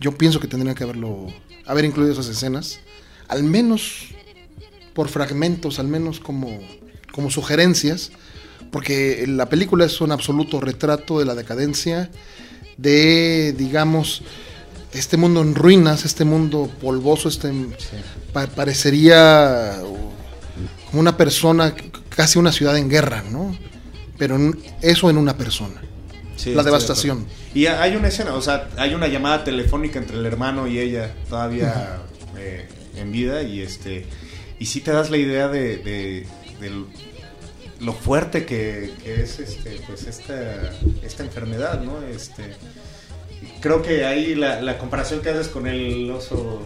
yo 0.00 0.16
pienso 0.16 0.40
que 0.40 0.48
tendrían 0.48 0.74
que 0.74 0.84
haberlo, 0.84 1.26
haber 1.66 1.84
incluido 1.84 2.14
esas 2.14 2.28
escenas, 2.28 2.80
al 3.28 3.42
menos 3.42 4.06
por 4.94 5.08
fragmentos, 5.08 5.78
al 5.78 5.88
menos 5.88 6.20
como, 6.20 6.60
como 7.12 7.30
sugerencias, 7.30 8.12
porque 8.70 9.24
la 9.28 9.48
película 9.48 9.84
es 9.84 10.00
un 10.00 10.12
absoluto 10.12 10.60
retrato 10.60 11.18
de 11.18 11.24
la 11.24 11.34
decadencia, 11.34 12.10
de, 12.76 13.54
digamos, 13.56 14.22
este 14.92 15.16
mundo 15.16 15.42
en 15.42 15.54
ruinas, 15.54 16.04
este 16.04 16.24
mundo 16.24 16.70
polvoso, 16.80 17.28
este 17.28 17.52
parecería 18.54 19.78
como 20.90 21.00
una 21.00 21.16
persona, 21.16 21.74
casi 22.08 22.38
una 22.38 22.52
ciudad 22.52 22.76
en 22.76 22.88
guerra, 22.88 23.24
¿no? 23.30 23.56
Pero 24.18 24.38
eso 24.80 25.10
en 25.10 25.16
una 25.16 25.36
persona. 25.36 25.80
la 26.44 26.62
devastación. 26.62 27.26
y 27.54 27.66
hay 27.66 27.96
una 27.96 28.08
escena, 28.08 28.34
o 28.34 28.42
sea, 28.42 28.68
hay 28.76 28.94
una 28.94 29.08
llamada 29.08 29.44
telefónica 29.44 29.98
entre 29.98 30.18
el 30.18 30.26
hermano 30.26 30.66
y 30.66 30.78
ella 30.78 31.14
todavía 31.28 32.00
eh, 32.36 32.68
en 32.96 33.12
vida 33.12 33.42
y 33.42 33.60
este 33.60 34.06
y 34.62 34.66
sí 34.66 34.80
te 34.80 34.92
das 34.92 35.10
la 35.10 35.16
idea 35.16 35.48
de, 35.48 36.24
lo 37.80 37.92
fuerte 37.92 38.46
que, 38.46 38.94
es 39.04 39.40
este, 39.40 39.80
pues 39.88 40.06
esta, 40.06 40.70
esta 41.02 41.24
enfermedad, 41.24 41.82
¿no? 41.82 42.00
Este, 42.02 42.54
creo 43.60 43.82
que 43.82 44.04
ahí 44.04 44.36
la, 44.36 44.78
comparación 44.78 45.20
que 45.20 45.30
haces 45.30 45.48
con 45.48 45.66
el 45.66 46.08
oso 46.12 46.62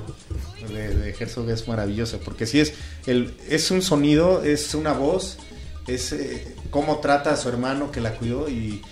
de, 0.69 0.95
de, 0.95 1.51
es 1.51 1.69
maravillosa, 1.69 2.19
porque 2.19 2.45
si 2.45 2.61
es, 2.61 2.75
el, 3.07 3.35
es 3.49 3.71
un 3.71 3.81
sonido, 3.81 4.45
es 4.45 4.75
una 4.75 4.93
voz, 4.93 5.39
es 5.87 6.13
eh, 6.13 6.55
cómo 6.69 6.99
trata 6.99 7.33
a 7.33 7.37
su 7.39 7.49
hermano 7.49 7.93
que 7.93 8.03
la 8.03 8.13
cuidó 8.13 8.51
y, 8.51 8.83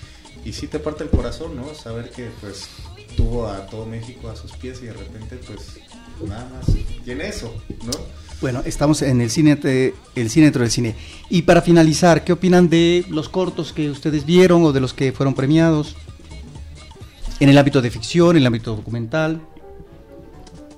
y 0.46 0.54
sí 0.54 0.66
te 0.66 0.78
parte 0.78 1.04
el 1.04 1.10
corazón, 1.10 1.56
¿no? 1.56 1.74
Saber 1.74 2.08
que 2.08 2.30
pues 2.40 2.68
tuvo 3.18 3.48
a 3.48 3.66
todo 3.66 3.84
México 3.84 4.30
a 4.30 4.36
sus 4.36 4.52
pies 4.52 4.80
y 4.82 4.86
de 4.86 4.94
repente 4.94 5.38
pues 5.46 5.76
nada 6.26 6.48
más 6.48 6.74
tiene 7.04 7.28
eso, 7.28 7.54
¿no? 7.84 8.23
Bueno, 8.44 8.60
estamos 8.66 9.00
en 9.00 9.22
el 9.22 9.30
cine, 9.30 9.58
el 10.14 10.28
cine 10.28 10.44
dentro 10.44 10.60
del 10.60 10.70
cine. 10.70 10.94
Y 11.30 11.40
para 11.40 11.62
finalizar, 11.62 12.24
¿qué 12.24 12.34
opinan 12.34 12.68
de 12.68 13.06
los 13.08 13.30
cortos 13.30 13.72
que 13.72 13.88
ustedes 13.88 14.26
vieron 14.26 14.62
o 14.64 14.72
de 14.72 14.80
los 14.80 14.92
que 14.92 15.12
fueron 15.12 15.32
premiados? 15.32 15.96
en 17.40 17.48
el 17.48 17.56
ámbito 17.56 17.80
de 17.80 17.90
ficción, 17.90 18.32
en 18.32 18.42
el 18.42 18.46
ámbito 18.46 18.76
documental? 18.76 19.40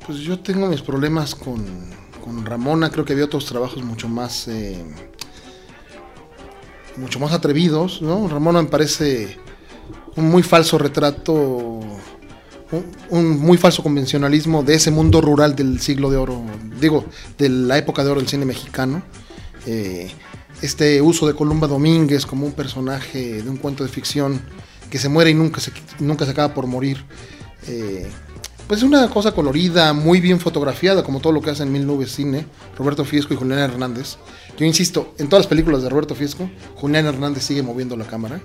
Pues 0.06 0.18
yo 0.18 0.38
tengo 0.38 0.68
mis 0.68 0.80
problemas 0.80 1.34
con, 1.34 1.66
Ramona, 2.44 2.88
creo 2.88 3.04
que 3.04 3.14
había 3.14 3.24
otros 3.24 3.46
trabajos 3.46 3.82
mucho 3.82 4.08
más 4.08 4.46
eh, 4.46 4.84
mucho 6.96 7.18
más 7.18 7.32
atrevidos, 7.32 8.00
¿no? 8.00 8.28
Ramona 8.28 8.62
me 8.62 8.68
parece 8.68 9.38
un 10.14 10.28
muy 10.28 10.44
falso 10.44 10.78
retrato, 10.78 11.80
un, 13.10 13.38
muy 13.38 13.58
falso 13.58 13.82
convencionalismo 13.82 14.62
de 14.62 14.74
ese 14.74 14.90
mundo 14.90 15.20
rural 15.20 15.54
del 15.54 15.80
siglo 15.80 16.10
de 16.10 16.16
oro, 16.16 16.42
digo, 16.80 17.04
de 17.38 17.48
la 17.48 17.78
época 17.78 18.04
de 18.04 18.10
oro 18.10 18.20
del 18.20 18.28
cine 18.28 18.44
mexicano. 18.44 19.02
Eh, 19.66 20.10
este 20.62 21.02
uso 21.02 21.26
de 21.26 21.34
Columba 21.34 21.66
Domínguez 21.66 22.24
como 22.24 22.46
un 22.46 22.52
personaje 22.52 23.42
de 23.42 23.50
un 23.50 23.56
cuento 23.56 23.84
de 23.84 23.90
ficción 23.90 24.40
que 24.90 24.98
se 24.98 25.08
muere 25.08 25.30
y 25.30 25.34
nunca 25.34 25.60
se, 25.60 25.72
nunca 26.00 26.24
se 26.24 26.30
acaba 26.30 26.54
por 26.54 26.66
morir. 26.66 27.04
Eh, 27.68 28.08
pues 28.66 28.78
es 28.80 28.84
una 28.84 29.08
cosa 29.08 29.32
colorida, 29.32 29.92
muy 29.92 30.20
bien 30.20 30.40
fotografiada, 30.40 31.02
como 31.04 31.20
todo 31.20 31.32
lo 31.32 31.40
que 31.40 31.50
hacen 31.50 31.70
Mil 31.70 31.86
Nubes 31.86 32.12
Cine, 32.12 32.46
Roberto 32.76 33.04
Fiesco 33.04 33.32
y 33.32 33.36
Julián 33.36 33.60
Hernández. 33.60 34.16
Yo 34.58 34.64
insisto, 34.64 35.14
en 35.18 35.28
todas 35.28 35.44
las 35.44 35.48
películas 35.48 35.82
de 35.82 35.88
Roberto 35.88 36.14
Fiesco, 36.14 36.50
Julián 36.76 37.06
Hernández 37.06 37.44
sigue 37.44 37.62
moviendo 37.62 37.96
la 37.96 38.06
cámara, 38.06 38.40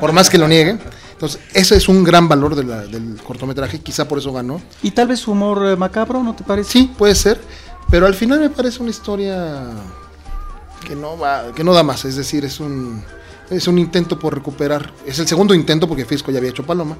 por 0.00 0.12
más 0.12 0.28
que 0.28 0.38
lo 0.38 0.48
niegue. 0.48 0.78
Entonces, 1.12 1.40
ese 1.52 1.76
es 1.76 1.88
un 1.88 2.02
gran 2.02 2.28
valor 2.28 2.56
del 2.56 3.20
cortometraje, 3.22 3.80
quizá 3.80 4.08
por 4.08 4.18
eso 4.18 4.32
ganó. 4.32 4.60
¿Y 4.82 4.90
tal 4.90 5.08
vez 5.08 5.20
su 5.20 5.32
humor 5.32 5.66
eh, 5.66 5.76
macabro, 5.76 6.22
no 6.22 6.34
te 6.34 6.42
parece? 6.42 6.70
Sí, 6.70 6.92
puede 6.96 7.14
ser, 7.14 7.40
pero 7.90 8.06
al 8.06 8.14
final 8.14 8.40
me 8.40 8.50
parece 8.50 8.80
una 8.80 8.90
historia 8.90 9.66
que 10.86 10.96
no, 10.96 11.16
va, 11.16 11.52
que 11.54 11.62
no 11.62 11.72
da 11.72 11.82
más, 11.82 12.04
es 12.04 12.16
decir, 12.16 12.44
es 12.44 12.58
un 12.58 13.02
es 13.50 13.68
un 13.68 13.78
intento 13.78 14.18
por 14.18 14.34
recuperar, 14.34 14.92
es 15.06 15.18
el 15.18 15.28
segundo 15.28 15.54
intento 15.54 15.86
porque 15.86 16.04
Fisco 16.04 16.30
ya 16.30 16.38
había 16.38 16.50
hecho 16.50 16.64
Paloma, 16.64 16.96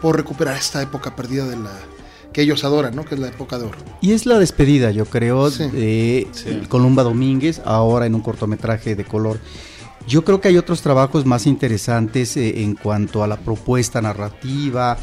por 0.00 0.16
recuperar 0.16 0.56
esta 0.56 0.82
época 0.82 1.16
perdida 1.16 1.46
de 1.46 1.56
la 1.56 1.72
que 2.32 2.42
ellos 2.42 2.64
adoran, 2.64 2.94
¿no? 2.94 3.04
Que 3.04 3.14
es 3.14 3.20
la 3.20 3.28
época 3.28 3.58
de 3.58 3.64
oro. 3.64 3.78
Y 4.02 4.12
es 4.12 4.26
la 4.26 4.38
despedida, 4.38 4.90
yo 4.90 5.06
creo, 5.06 5.48
de 5.50 6.26
Columba 6.68 7.02
Domínguez, 7.02 7.62
ahora 7.64 8.04
en 8.04 8.14
un 8.14 8.20
cortometraje 8.20 8.94
de 8.94 9.04
color. 9.04 9.40
Yo 10.06 10.22
creo 10.22 10.40
que 10.40 10.48
hay 10.48 10.58
otros 10.58 10.82
trabajos 10.82 11.24
más 11.24 11.46
interesantes 11.46 12.36
eh, 12.36 12.62
en 12.62 12.74
cuanto 12.74 13.24
a 13.24 13.26
la 13.26 13.38
propuesta 13.38 14.00
narrativa, 14.02 14.98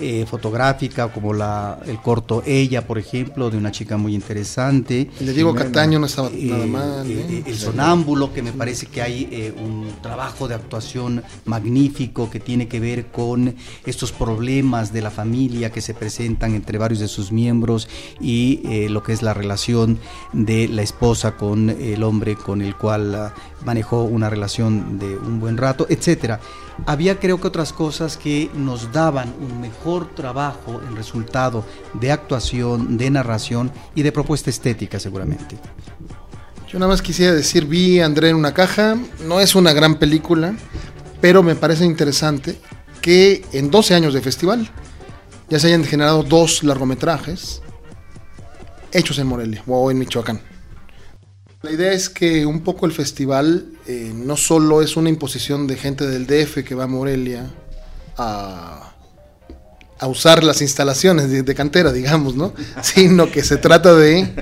eh, 0.00 0.24
fotográfica, 0.28 1.08
como 1.12 1.32
la, 1.34 1.78
el 1.86 2.00
corto 2.00 2.42
Ella, 2.46 2.86
por 2.86 2.98
ejemplo, 2.98 3.50
de 3.50 3.56
una 3.58 3.70
chica 3.72 3.96
muy 3.96 4.14
interesante. 4.14 5.10
Le 5.20 5.32
digo 5.32 5.54
Cataño 5.54 5.98
no 5.98 6.06
estaba 6.06 6.28
Eh, 6.28 6.46
nada 6.50 6.66
mal. 6.66 7.10
eh, 7.10 7.26
¿eh? 7.30 7.42
el 7.46 7.56
sonámbulo, 7.56 8.32
que 8.32 8.42
me 8.42 8.52
parece 8.52 8.86
que 8.86 9.02
hay 9.02 9.28
eh, 9.30 9.52
un 9.58 9.88
trabajo 10.02 10.48
de 10.48 10.54
actuación 10.54 11.22
magnífico 11.44 12.30
que 12.30 12.40
tiene 12.40 12.68
que 12.68 12.80
ver 12.80 13.06
con 13.06 13.54
estos 13.86 14.12
problemas 14.12 14.92
de 14.92 15.02
la 15.02 15.10
familia 15.10 15.70
que 15.70 15.80
se 15.80 15.94
presentan 15.94 16.54
entre 16.54 16.78
varios 16.78 17.00
de 17.00 17.08
sus 17.08 17.32
miembros 17.32 17.88
y 18.20 18.60
eh, 18.64 18.88
lo 18.88 19.02
que 19.02 19.12
es 19.12 19.22
la 19.22 19.34
relación 19.34 19.98
de 20.32 20.68
la 20.68 20.82
esposa 20.82 21.36
con 21.36 21.70
el 21.70 22.02
hombre 22.02 22.36
con 22.36 22.62
el 22.62 22.76
cual 22.76 23.14
ah, 23.14 23.34
manejó 23.64 24.04
una 24.04 24.30
relación 24.30 24.98
de 24.98 25.16
un 25.16 25.40
buen 25.40 25.56
rato, 25.56 25.86
etcétera. 25.88 26.40
Había 26.86 27.18
creo 27.18 27.40
que 27.40 27.48
otras 27.48 27.72
cosas 27.72 28.16
que 28.16 28.50
nos 28.54 28.92
daban 28.92 29.34
un 29.40 29.60
mejor 29.60 30.14
trabajo 30.14 30.80
en 30.86 30.96
resultado 30.96 31.64
de 31.94 32.12
actuación, 32.12 32.96
de 32.96 33.10
narración 33.10 33.70
y 33.94 34.02
de 34.02 34.12
propuesta 34.12 34.50
estética 34.50 34.98
seguramente. 34.98 35.58
Yo 36.70 36.78
nada 36.78 36.90
más 36.90 37.02
quisiera 37.02 37.34
decir, 37.34 37.66
vi 37.66 38.00
a 38.00 38.06
André 38.06 38.30
en 38.30 38.36
una 38.36 38.52
caja, 38.52 38.96
no 39.26 39.40
es 39.40 39.54
una 39.54 39.72
gran 39.72 39.96
película, 39.96 40.54
pero 41.20 41.42
me 41.42 41.56
parece 41.56 41.84
interesante 41.84 42.58
que 43.00 43.44
en 43.52 43.70
12 43.70 43.94
años 43.94 44.14
de 44.14 44.20
festival 44.20 44.70
ya 45.48 45.58
se 45.58 45.68
hayan 45.68 45.84
generado 45.84 46.22
dos 46.22 46.62
largometrajes 46.62 47.62
hechos 48.92 49.18
en 49.18 49.26
Morelia 49.26 49.62
o 49.66 49.90
en 49.90 49.98
Michoacán. 49.98 50.40
La 51.62 51.72
idea 51.72 51.92
es 51.92 52.08
que 52.08 52.46
un 52.46 52.60
poco 52.60 52.86
el 52.86 52.92
festival 52.92 53.66
eh, 53.88 54.12
no 54.14 54.36
solo 54.36 54.80
es 54.80 54.96
una 54.96 55.08
imposición 55.08 55.66
de 55.66 55.76
gente 55.76 56.06
del 56.06 56.24
DF 56.24 56.62
que 56.62 56.76
va 56.76 56.84
a 56.84 56.86
Morelia 56.86 57.50
a, 58.16 58.92
a 59.98 60.06
usar 60.06 60.44
las 60.44 60.62
instalaciones 60.62 61.30
de, 61.30 61.42
de 61.42 61.54
cantera, 61.56 61.92
digamos, 61.92 62.36
¿no? 62.36 62.54
Sino 62.82 63.28
que 63.32 63.42
se 63.42 63.56
trata 63.56 63.96
de, 63.96 64.32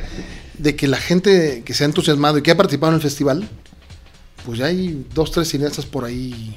de 0.59 0.77
que 0.77 0.89
la 0.89 0.99
gente 0.99 1.63
que 1.65 1.73
se 1.73 1.85
ha 1.85 1.87
entusiasmado 1.87 2.37
y 2.37 2.43
que 2.43 2.51
ha 2.51 2.57
participado 2.57 2.93
en 2.93 2.97
el 2.97 3.03
festival, 3.03 3.49
pues 4.45 4.59
ya 4.59 4.67
hay 4.67 5.07
dos, 5.15 5.31
tres 5.31 5.49
cineastas 5.49 5.87
por 5.87 6.05
ahí, 6.05 6.55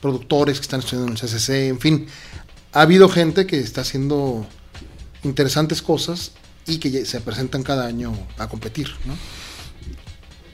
productores 0.00 0.58
que 0.58 0.62
están 0.62 0.80
estudiando 0.80 1.12
en 1.12 1.16
el 1.16 1.20
CCC, 1.20 1.68
en 1.68 1.78
fin, 1.78 2.06
ha 2.72 2.80
habido 2.80 3.08
gente 3.08 3.46
que 3.46 3.60
está 3.60 3.82
haciendo 3.82 4.44
interesantes 5.22 5.82
cosas 5.82 6.32
y 6.66 6.78
que 6.78 7.06
se 7.06 7.20
presentan 7.20 7.62
cada 7.62 7.86
año 7.86 8.12
a 8.38 8.48
competir, 8.48 8.88
¿no? 9.04 9.14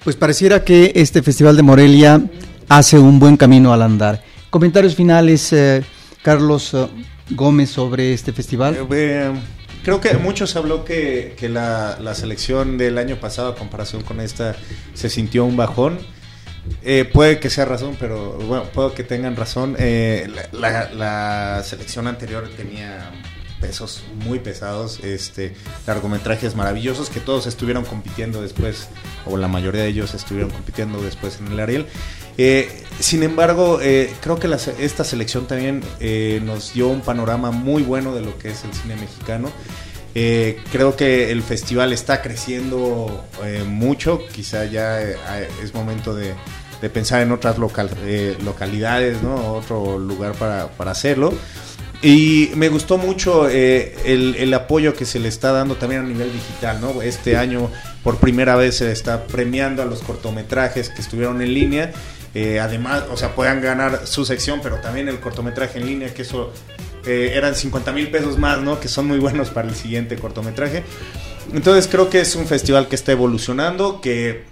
Pues 0.05 0.17
pareciera 0.17 0.65
que 0.65 0.93
este 0.95 1.23
Festival 1.23 1.57
de 1.57 1.63
Morelia 1.63 2.23
hace 2.69 2.99
un 2.99 3.19
buen 3.19 3.37
camino 3.37 3.73
al 3.73 3.83
andar. 3.83 4.23
Comentarios 4.51 4.95
finales, 4.95 5.53
eh, 5.53 5.83
Carlos 6.23 6.75
eh, 6.75 6.87
Gómez, 7.31 7.71
sobre 7.71 8.13
este 8.13 8.33
festival. 8.33 8.77
Eh, 8.93 9.33
creo 9.83 10.01
que 10.01 10.15
mucho 10.19 10.47
se 10.47 10.59
habló 10.59 10.85
que, 10.85 11.35
que 11.39 11.49
la, 11.49 11.99
la 12.01 12.15
selección 12.15 12.77
del 12.77 12.99
año 12.99 13.17
pasado 13.17 13.49
a 13.49 13.55
comparación 13.57 14.03
con 14.03 14.21
esta 14.21 14.55
se 14.93 15.09
sintió 15.09 15.45
un 15.47 15.57
bajón. 15.57 15.99
Eh, 16.83 17.09
puede 17.11 17.41
que 17.41 17.49
sea 17.51 17.65
razón, 17.65 17.97
pero 17.99 18.33
bueno, 18.47 18.65
puedo 18.75 18.95
que 18.95 19.05
tengan 19.05 19.37
razón. 19.37 19.77
La- 20.53 20.91
la 20.95 21.63
selección 21.65 22.07
anterior 22.07 22.49
tenía 22.57 23.11
pesos 23.61 24.03
muy 24.25 24.39
pesados, 24.39 25.01
este, 25.03 25.55
largometrajes 25.87 26.55
maravillosos 26.55 27.09
que 27.11 27.21
todos 27.21 27.47
estuvieron 27.47 27.85
compitiendo 27.85 28.43
después, 28.43 28.89
o 29.27 29.37
la 29.37 29.49
mayoría 29.49 29.83
de 29.83 29.89
ellos 29.89 30.15
estuvieron 30.15 30.51
compitiendo 30.51 31.03
después 31.03 31.39
en 31.41 31.53
el 31.53 31.61
Ariel. 31.61 31.87
Eh, 32.37 32.83
sin 33.01 33.23
embargo, 33.23 33.79
eh, 33.81 34.13
creo 34.21 34.39
que 34.39 34.49
esta 34.79 35.05
selección 35.05 35.47
también 35.47 35.83
eh, 36.01 36.43
nos 36.45 36.75
dio 36.75 36.89
un 36.89 37.01
panorama 37.01 37.53
muy 37.53 37.83
bueno 37.83 38.15
de 38.15 38.23
lo 38.23 38.37
que 38.39 38.51
es 38.51 38.65
el 38.65 38.75
cine 38.75 38.97
mexicano. 38.97 39.51
Creo 40.71 40.95
que 40.97 41.33
el 41.33 41.43
festival 41.43 41.93
está 41.93 42.23
creciendo 42.23 43.25
mucho, 43.67 44.21
quizá 44.33 44.65
ya 44.65 45.03
eh, 45.03 45.17
es 45.63 45.75
momento 45.75 46.15
de, 46.15 46.35
de 46.81 46.89
pensar 46.91 47.23
en 47.23 47.33
otras 47.33 47.59
local- 47.59 47.91
localidades, 48.45 49.23
¿no? 49.23 49.55
otro 49.55 49.99
lugar 49.99 50.35
para 50.35 50.91
hacerlo. 50.91 51.33
Y 52.05 52.51
me 52.55 52.69
gustó 52.69 52.99
mucho 52.99 53.49
eh, 53.49 53.97
el, 54.05 54.35
el 54.35 54.53
apoyo 54.53 54.93
que 54.93 55.07
se 55.07 55.19
le 55.19 55.29
está 55.29 55.53
dando 55.53 55.77
también 55.77 56.03
a 56.03 56.05
nivel 56.05 56.31
digital, 56.31 56.79
¿no? 56.79 57.01
Este 57.01 57.39
año 57.39 57.71
por 58.03 58.19
primera 58.19 58.57
vez 58.57 58.77
se 58.77 58.93
está 58.93 59.25
premiando 59.27 59.81
a 59.81 59.87
los 59.87 60.03
cortometrajes 60.03 60.91
que 60.91 61.01
estuvieron 61.01 61.41
en 61.41 61.55
línea. 61.55 61.93
Eh, 62.35 62.61
además, 62.61 63.05
o 63.11 63.17
sea, 63.17 63.35
puedan 63.35 63.63
ganar 63.63 64.07
su 64.07 64.27
sección, 64.27 64.61
pero 64.63 64.81
también 64.81 65.09
el 65.09 65.19
cortometraje 65.19 65.79
en 65.79 65.87
línea, 65.87 66.13
que 66.13 66.21
eso 66.21 66.53
eh, 67.07 67.33
eran 67.37 67.55
50 67.55 67.91
mil 67.93 68.11
pesos 68.11 68.39
más, 68.39 68.61
¿no? 68.61 68.79
Que 68.81 68.89
son 68.89 69.07
muy 69.07 69.19
buenos 69.19 69.49
para 69.49 69.67
el 69.67 69.75
siguiente 69.75 70.17
cortometraje. 70.17 70.85
Entonces 71.55 71.89
creo 71.91 72.11
que 72.11 72.21
es 72.21 72.37
un 72.37 72.47
festival 72.47 72.87
que 72.89 72.97
está 72.97 73.13
evolucionando, 73.13 74.03
que 74.03 74.45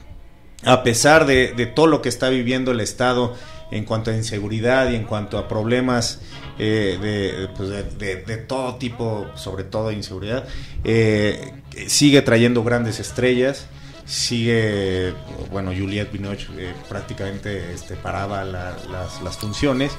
a 0.65 0.83
pesar 0.83 1.27
de, 1.27 1.53
de 1.55 1.67
todo 1.67 1.87
lo 1.87 2.01
que 2.01 2.09
está 2.09 2.31
viviendo 2.31 2.71
el 2.71 2.81
Estado 2.81 3.37
en 3.73 3.85
cuanto 3.85 4.11
a 4.11 4.15
inseguridad 4.15 4.91
y 4.91 4.95
en 4.95 5.05
cuanto 5.05 5.37
a 5.37 5.49
problemas 5.49 6.21
eh, 6.65 6.99
de, 7.01 7.49
pues, 7.57 7.69
de- 7.71 7.83
de- 7.83 8.23
de 8.23 8.37
todo 8.37 8.77
tipo, 8.77 9.27
sobre 9.35 9.65
todo 9.65 9.91
inseguridad, 9.91 10.47
eh, 10.85 11.53
sigue 11.89 12.23
trayendo 12.23 12.63
grandes 12.63 13.01
estrellas. 13.01 13.67
Sigue, 14.05 15.15
bueno, 15.51 15.73
Juliette 15.77 16.13
Binoche 16.13 16.47
eh, 16.59 16.73
prácticamente 16.89 17.73
este, 17.73 17.97
paraba 17.97 18.45
la- 18.45 18.77
las, 18.91 19.21
las 19.23 19.37
funciones. 19.39 19.93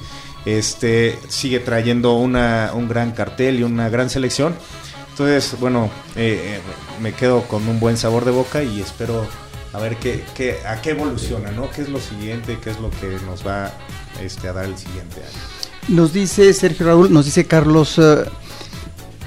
Este, 0.45 1.17
sigue 1.29 1.59
trayendo 1.59 2.13
una, 2.13 2.71
un 2.73 2.87
gran 2.87 3.11
cartel 3.11 3.59
y 3.59 3.63
una 3.63 3.89
gran 3.89 4.09
selección. 4.09 4.55
Entonces, 5.09 5.59
bueno, 5.59 5.89
eh, 6.15 6.57
eh, 6.57 6.59
me 7.01 7.13
quedo 7.13 7.43
con 7.47 7.67
un 7.67 7.79
buen 7.79 7.97
sabor 7.97 8.23
de 8.25 8.31
boca 8.31 8.63
y 8.63 8.81
espero 8.81 9.25
a 9.73 9.79
ver 9.79 9.97
qué, 9.97 10.23
qué, 10.35 10.57
a 10.65 10.81
qué 10.81 10.91
evoluciona, 10.91 11.51
¿no? 11.51 11.69
¿Qué 11.71 11.81
es 11.81 11.89
lo 11.89 11.99
siguiente? 11.99 12.57
¿Qué 12.63 12.69
es 12.71 12.79
lo 12.79 12.89
que 12.91 13.17
nos 13.25 13.45
va 13.45 13.71
este, 14.21 14.47
a 14.47 14.53
dar 14.53 14.65
el 14.65 14.77
siguiente 14.77 15.17
año? 15.21 15.62
Nos 15.87 16.13
dice 16.13 16.53
Sergio 16.53 16.85
Raúl, 16.85 17.11
nos 17.11 17.25
dice 17.25 17.45
Carlos 17.45 17.97
eh, 17.97 18.23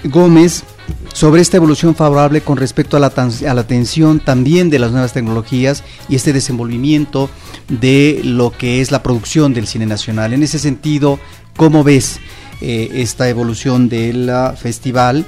Gómez 0.04 0.64
sobre 1.12 1.42
esta 1.42 1.56
evolución 1.56 1.94
favorable 1.94 2.40
con 2.40 2.56
respecto 2.56 2.96
a 2.96 3.00
la, 3.00 3.06
a 3.08 3.54
la 3.54 3.60
atención 3.60 4.20
también 4.20 4.70
de 4.70 4.78
las 4.78 4.92
nuevas 4.92 5.12
tecnologías 5.12 5.82
y 6.08 6.16
este 6.16 6.32
desenvolvimiento 6.32 7.30
de 7.68 8.20
lo 8.22 8.50
que 8.50 8.80
es 8.80 8.90
la 8.90 9.02
producción 9.02 9.52
del 9.52 9.66
cine 9.66 9.86
nacional. 9.86 10.32
En 10.32 10.42
ese 10.42 10.58
sentido, 10.58 11.18
¿cómo 11.56 11.84
ves 11.84 12.18
eh, 12.60 12.90
esta 12.94 13.28
evolución 13.28 13.88
del 13.88 14.30
festival 14.56 15.26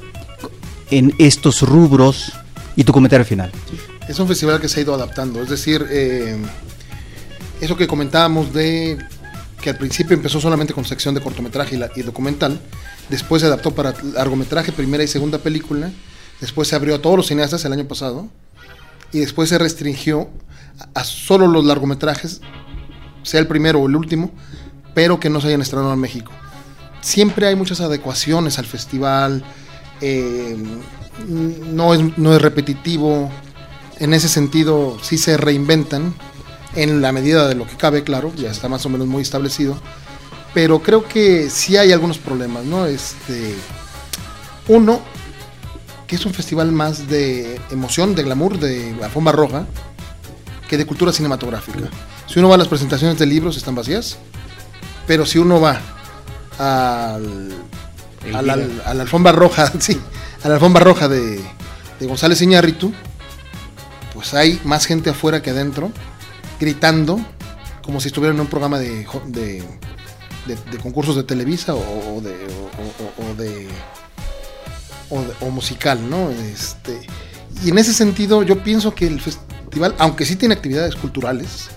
en 0.90 1.14
estos 1.18 1.62
rubros? 1.62 2.32
Y 2.76 2.84
tu 2.84 2.92
comentario 2.92 3.26
final. 3.26 3.50
Es 4.08 4.20
un 4.20 4.28
festival 4.28 4.60
que 4.60 4.68
se 4.68 4.78
ha 4.78 4.82
ido 4.84 4.94
adaptando, 4.94 5.42
es 5.42 5.48
decir, 5.48 5.84
eh, 5.90 6.36
eso 7.60 7.76
que 7.76 7.88
comentábamos 7.88 8.52
de 8.52 8.98
que 9.68 9.72
al 9.72 9.76
principio 9.76 10.16
empezó 10.16 10.40
solamente 10.40 10.72
con 10.72 10.86
sección 10.86 11.14
de 11.14 11.20
cortometraje 11.20 11.78
y, 11.94 12.00
documental, 12.00 12.58
después 13.10 13.42
se 13.42 13.48
adaptó 13.48 13.74
para 13.74 13.92
largometraje, 14.14 14.72
primera 14.72 15.04
y 15.04 15.08
segunda 15.08 15.36
película, 15.36 15.90
después 16.40 16.68
se 16.68 16.74
abrió 16.74 16.94
a 16.94 17.02
todos 17.02 17.18
los 17.18 17.26
cineastas 17.26 17.66
el 17.66 17.74
año 17.74 17.86
pasado 17.86 18.28
y 19.12 19.18
después 19.18 19.50
se 19.50 19.58
restringió 19.58 20.30
a, 20.94 21.00
a 21.00 21.04
solo 21.04 21.48
los 21.48 21.66
largometrajes, 21.66 22.40
sea 23.24 23.40
el 23.40 23.46
primero 23.46 23.80
o 23.80 23.88
el 23.88 23.94
último, 23.94 24.30
pero 24.94 25.20
que 25.20 25.28
no 25.28 25.38
se 25.42 25.48
hayan 25.48 25.60
estrenado 25.60 25.92
en 25.92 26.00
México. 26.00 26.32
Siempre 27.02 27.46
hay 27.46 27.54
muchas 27.54 27.82
adecuaciones 27.82 28.58
al 28.58 28.64
festival, 28.64 29.44
eh, 30.00 30.56
no, 31.28 31.92
es, 31.92 32.16
no 32.16 32.34
es 32.34 32.40
repetitivo, 32.40 33.30
en 33.98 34.14
ese 34.14 34.30
sentido 34.30 34.96
sí 35.02 35.18
se 35.18 35.36
reinventan 35.36 36.14
en 36.78 37.02
la 37.02 37.10
medida 37.10 37.48
de 37.48 37.56
lo 37.56 37.66
que 37.66 37.76
cabe, 37.76 38.04
claro, 38.04 38.32
ya 38.36 38.50
está 38.50 38.68
más 38.68 38.86
o 38.86 38.88
menos 38.88 39.08
muy 39.08 39.22
establecido, 39.22 39.76
pero 40.54 40.80
creo 40.80 41.08
que 41.08 41.50
sí 41.50 41.76
hay 41.76 41.90
algunos 41.90 42.18
problemas, 42.18 42.64
¿no? 42.64 42.86
Este, 42.86 43.54
uno, 44.68 45.00
que 46.06 46.14
es 46.14 46.24
un 46.24 46.32
festival 46.32 46.70
más 46.70 47.08
de 47.08 47.60
emoción, 47.72 48.14
de 48.14 48.22
glamour, 48.22 48.60
de 48.60 48.94
alfombra 49.02 49.32
roja, 49.32 49.66
que 50.68 50.78
de 50.78 50.86
cultura 50.86 51.12
cinematográfica. 51.12 51.80
Si 52.28 52.38
uno 52.38 52.48
va 52.48 52.54
a 52.54 52.58
las 52.58 52.68
presentaciones 52.68 53.18
de 53.18 53.26
libros, 53.26 53.56
están 53.56 53.74
vacías, 53.74 54.16
pero 55.08 55.26
si 55.26 55.38
uno 55.38 55.60
va 55.60 55.80
al, 56.58 57.50
a, 58.32 58.42
la, 58.42 58.52
a 58.84 58.94
la 58.94 59.02
alfombra 59.02 59.32
roja, 59.32 59.72
sí, 59.80 60.00
a 60.44 60.48
la 60.48 60.54
alfombra 60.54 60.84
roja 60.84 61.08
de, 61.08 61.40
de 61.98 62.06
González 62.06 62.40
Iñárritu, 62.40 62.92
pues 64.14 64.32
hay 64.32 64.60
más 64.62 64.86
gente 64.86 65.10
afuera 65.10 65.42
que 65.42 65.50
adentro, 65.50 65.90
gritando, 66.60 67.18
como 67.82 68.00
si 68.00 68.08
estuvieran 68.08 68.36
en 68.36 68.40
un 68.42 68.46
programa 68.48 68.78
de, 68.78 69.06
de, 69.26 69.62
concursos 70.82 71.16
de 71.16 71.24
Televisa 71.24 71.74
o, 71.74 72.16
o 72.16 72.20
de, 72.20 72.32
o- 72.32 73.24
o- 73.24 73.30
o 73.30 73.34
de, 73.34 73.68
o 75.10 75.20
de- 75.22 75.34
o 75.46 75.50
musical, 75.50 75.98
¿no? 76.08 76.30
Este, 76.30 77.00
y 77.64 77.70
en 77.70 77.78
ese 77.78 77.92
sentido 77.92 78.42
yo 78.42 78.62
pienso 78.62 78.94
que 78.94 79.06
el 79.06 79.20
festival, 79.20 79.94
aunque 79.98 80.24
sí 80.26 80.36
tiene 80.36 80.54
actividades 80.54 80.94
culturales, 80.96 81.68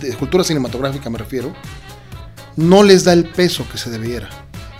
de 0.00 0.14
cultura 0.14 0.44
cinematográfica 0.44 1.08
me 1.10 1.18
refiero, 1.18 1.52
no 2.56 2.82
les 2.82 3.04
da 3.04 3.12
el 3.12 3.28
peso 3.28 3.66
que 3.70 3.78
se 3.78 3.90
debiera. 3.90 4.28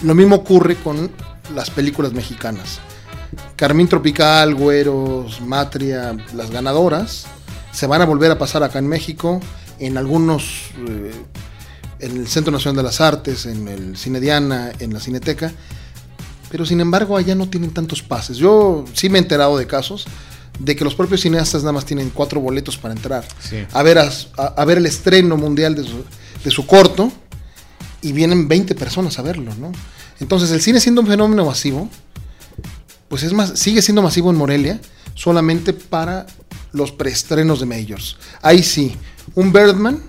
Lo 0.03 0.15
mismo 0.15 0.37
ocurre 0.37 0.77
con 0.77 1.11
las 1.55 1.71
películas 1.71 2.13
mexicanas. 2.13 2.81
Carmín 3.57 3.89
Tropical, 3.89 4.55
Güeros, 4.55 5.41
Matria, 5.41 6.15
las 6.35 6.51
ganadoras, 6.51 7.27
se 7.77 7.87
van 7.87 8.01
a 8.01 8.07
volver 8.07 8.31
a 8.31 8.39
pasar 8.39 8.63
acá 8.63 8.79
en 8.79 8.87
México, 8.89 9.39
en 9.79 9.99
algunos, 9.99 10.71
eh, 10.89 11.13
en 11.99 12.17
el 12.17 12.27
Centro 12.27 12.51
Nacional 12.51 12.77
de 12.79 12.83
las 12.85 13.03
Artes, 13.03 13.45
en 13.45 13.69
el 13.69 13.99
Cine 13.99 14.19
Diana, 14.19 14.73
en 14.79 14.95
la 14.95 15.01
Cineteca, 15.01 15.53
pero 16.51 16.65
sin 16.65 16.81
embargo 16.81 17.19
allá 17.19 17.35
no 17.35 17.51
tienen 17.51 17.73
tantos 17.73 18.03
pases. 18.03 18.39
Yo 18.39 18.87
sí 18.95 19.11
me 19.11 19.19
he 19.19 19.23
enterado 19.23 19.59
de 19.59 19.67
casos 19.67 20.07
de 20.59 20.75
que 20.75 20.85
los 20.85 20.95
propios 20.95 21.21
cineastas 21.21 21.63
nada 21.65 21.73
más 21.73 21.85
tienen 21.85 22.09
cuatro 22.09 22.41
boletos 22.41 22.79
para 22.79 22.95
entrar 22.95 23.27
Sí. 23.41 23.57
a, 23.71 23.83
ver 23.83 23.99
a, 23.99 24.09
a 24.39 24.65
ver 24.65 24.79
el 24.79 24.87
estreno 24.87 25.37
mundial 25.37 25.75
de 25.75 25.85
su, 25.85 26.03
de 26.43 26.51
su 26.51 26.67
corto 26.67 27.13
y 28.01 28.13
vienen 28.13 28.49
20 28.49 28.75
personas 28.75 29.19
a 29.19 29.23
verlo, 29.23 29.55
¿no? 29.61 29.71
Entonces 30.19 30.51
el 30.53 30.63
cine 30.63 30.81
siendo 30.81 31.03
un 31.03 31.07
fenómeno 31.09 31.45
masivo, 31.45 31.91
pues 33.09 33.23
es 33.23 33.33
más, 33.33 33.59
sigue 33.59 33.83
siendo 33.83 34.03
masivo 34.03 34.31
en 34.31 34.37
Morelia 34.37 34.81
solamente 35.15 35.73
para 35.73 36.27
los 36.73 36.93
preestrenos 36.93 37.61
de 37.61 37.67
Majors. 37.67 38.17
Ahí 38.43 38.63
sí, 38.63 38.97
un 39.35 39.53
Birdman 39.53 40.03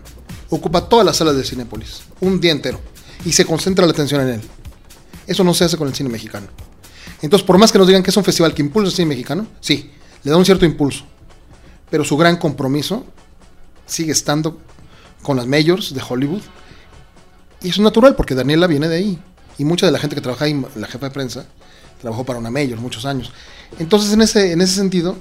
ocupa 0.49 0.87
todas 0.87 1.05
las 1.05 1.17
salas 1.17 1.35
de 1.35 1.43
Cinépolis, 1.43 2.01
un 2.19 2.39
día 2.39 2.51
entero, 2.51 2.79
y 3.25 3.31
se 3.31 3.45
concentra 3.45 3.85
la 3.85 3.91
atención 3.91 4.21
en 4.21 4.29
él. 4.35 4.41
Eso 5.25 5.43
no 5.43 5.53
se 5.53 5.65
hace 5.65 5.77
con 5.77 5.87
el 5.87 5.93
cine 5.93 6.09
mexicano. 6.09 6.47
Entonces, 7.21 7.45
por 7.45 7.57
más 7.57 7.71
que 7.71 7.77
nos 7.77 7.87
digan 7.87 8.03
que 8.03 8.11
es 8.11 8.17
un 8.17 8.23
festival 8.23 8.53
que 8.53 8.61
impulsa 8.61 8.89
el 8.89 8.95
cine 8.95 9.09
mexicano, 9.09 9.47
sí, 9.59 9.91
le 10.23 10.31
da 10.31 10.37
un 10.37 10.45
cierto 10.45 10.65
impulso. 10.65 11.05
Pero 11.89 12.03
su 12.03 12.15
gran 12.17 12.37
compromiso 12.37 13.05
sigue 13.85 14.11
estando 14.11 14.59
con 15.21 15.37
las 15.37 15.47
majors 15.47 15.93
de 15.93 16.01
Hollywood. 16.07 16.41
Y 17.61 17.69
eso 17.69 17.81
es 17.81 17.83
natural 17.83 18.15
porque 18.15 18.35
Daniela 18.35 18.67
viene 18.67 18.87
de 18.87 18.95
ahí. 18.95 19.19
Y 19.57 19.65
mucha 19.65 19.85
de 19.85 19.91
la 19.91 19.99
gente 19.99 20.15
que 20.15 20.21
trabaja 20.21 20.45
ahí, 20.45 20.65
la 20.75 20.87
jefa 20.87 21.07
de 21.07 21.13
prensa, 21.13 21.47
trabajó 22.01 22.23
para 22.23 22.39
una 22.39 22.51
major 22.51 22.77
muchos 22.79 23.05
años. 23.05 23.31
Entonces, 23.79 24.13
en 24.13 24.21
ese, 24.21 24.51
en 24.51 24.61
ese 24.61 24.75
sentido, 24.75 25.17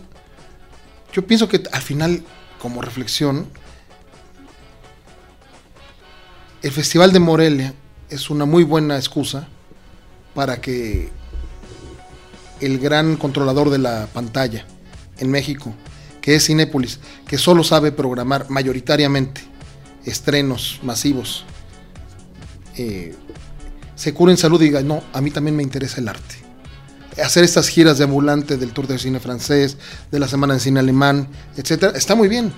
yo 1.13 1.27
pienso 1.27 1.49
que 1.49 1.63
al 1.73 1.83
final, 1.83 2.23
como 2.61 2.83
reflexión, 2.83 3.47
el 6.63 6.73
Festival 6.73 7.13
de 7.13 7.21
Morelia 7.21 7.75
es 8.11 8.31
una 8.31 8.45
muy 8.45 8.65
buena 8.65 8.97
excusa 8.97 9.49
para 10.35 10.61
que 10.61 11.11
el 12.61 12.79
gran 12.79 13.17
controlador 13.17 13.71
de 13.71 13.79
la 13.79 14.09
pantalla 14.13 14.67
en 15.19 15.31
México, 15.31 15.75
que 16.21 16.35
es 16.35 16.47
Cinépolis, 16.47 16.99
que 17.27 17.39
solo 17.39 17.65
sabe 17.65 17.93
programar 17.93 18.51
mayoritariamente 18.51 19.43
estrenos 20.05 20.81
masivos, 20.83 21.45
eh, 22.77 23.15
se 23.95 24.13
cure 24.13 24.33
en 24.33 24.39
salud 24.39 24.61
y 24.61 24.67
diga, 24.67 24.83
no, 24.83 25.03
a 25.13 25.21
mí 25.21 25.31
también 25.31 25.57
me 25.57 25.63
interesa 25.63 26.01
el 26.01 26.09
arte. 26.09 26.46
Hacer 27.23 27.45
estas 27.45 27.69
giras 27.69 27.99
de 27.99 28.05
ambulante 28.05 28.57
del 28.57 28.73
Tour 28.73 28.87
de 28.87 28.99
Cine 28.99 29.21
francés, 29.21 29.79
de 30.11 30.19
la 30.19 30.29
Semana 30.29 30.55
de 30.55 30.61
Cine 30.61 30.81
Alemán, 30.81 31.29
etcétera, 31.57 31.97
está 31.97 32.15
muy 32.15 32.29
bien. 32.29 32.53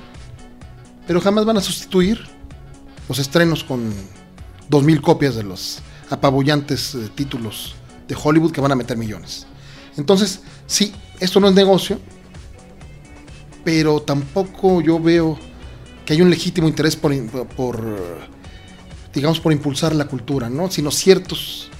Pero 1.07 1.21
jamás 1.21 1.45
van 1.45 1.57
a 1.57 1.61
sustituir 1.61 2.21
los 3.09 3.19
estrenos 3.19 3.65
con 3.65 3.93
2.000 4.71 5.01
copias 5.01 5.35
de 5.35 5.45
los 5.45 5.81
apabullantes 6.11 6.95
eh, 6.95 7.09
títulos 7.15 7.75
de 8.07 8.17
Hollywood 8.21 8.53
que 8.53 8.61
van 8.61 8.73
a 8.73 8.75
meter 8.75 8.97
millones. 8.97 9.47
Entonces, 9.97 10.41
sí, 10.67 10.93
esto 11.21 11.41
no 11.41 11.49
es 11.49 11.55
negocio, 11.55 12.01
pero 13.65 14.01
tampoco 14.01 14.81
yo 14.81 15.01
veo 15.01 15.39
que 16.07 16.15
hay 16.15 16.23
un 16.23 16.31
legítimo 16.31 16.69
interés 16.69 16.97
por, 16.97 17.15
por, 17.49 17.85
digamos, 19.13 19.41
por 19.41 19.53
impulsar 19.53 19.95
la 19.95 20.07
cultura, 20.07 20.49
¿no? 20.49 20.71
Sino 20.71 20.91
ciertos 20.91 21.71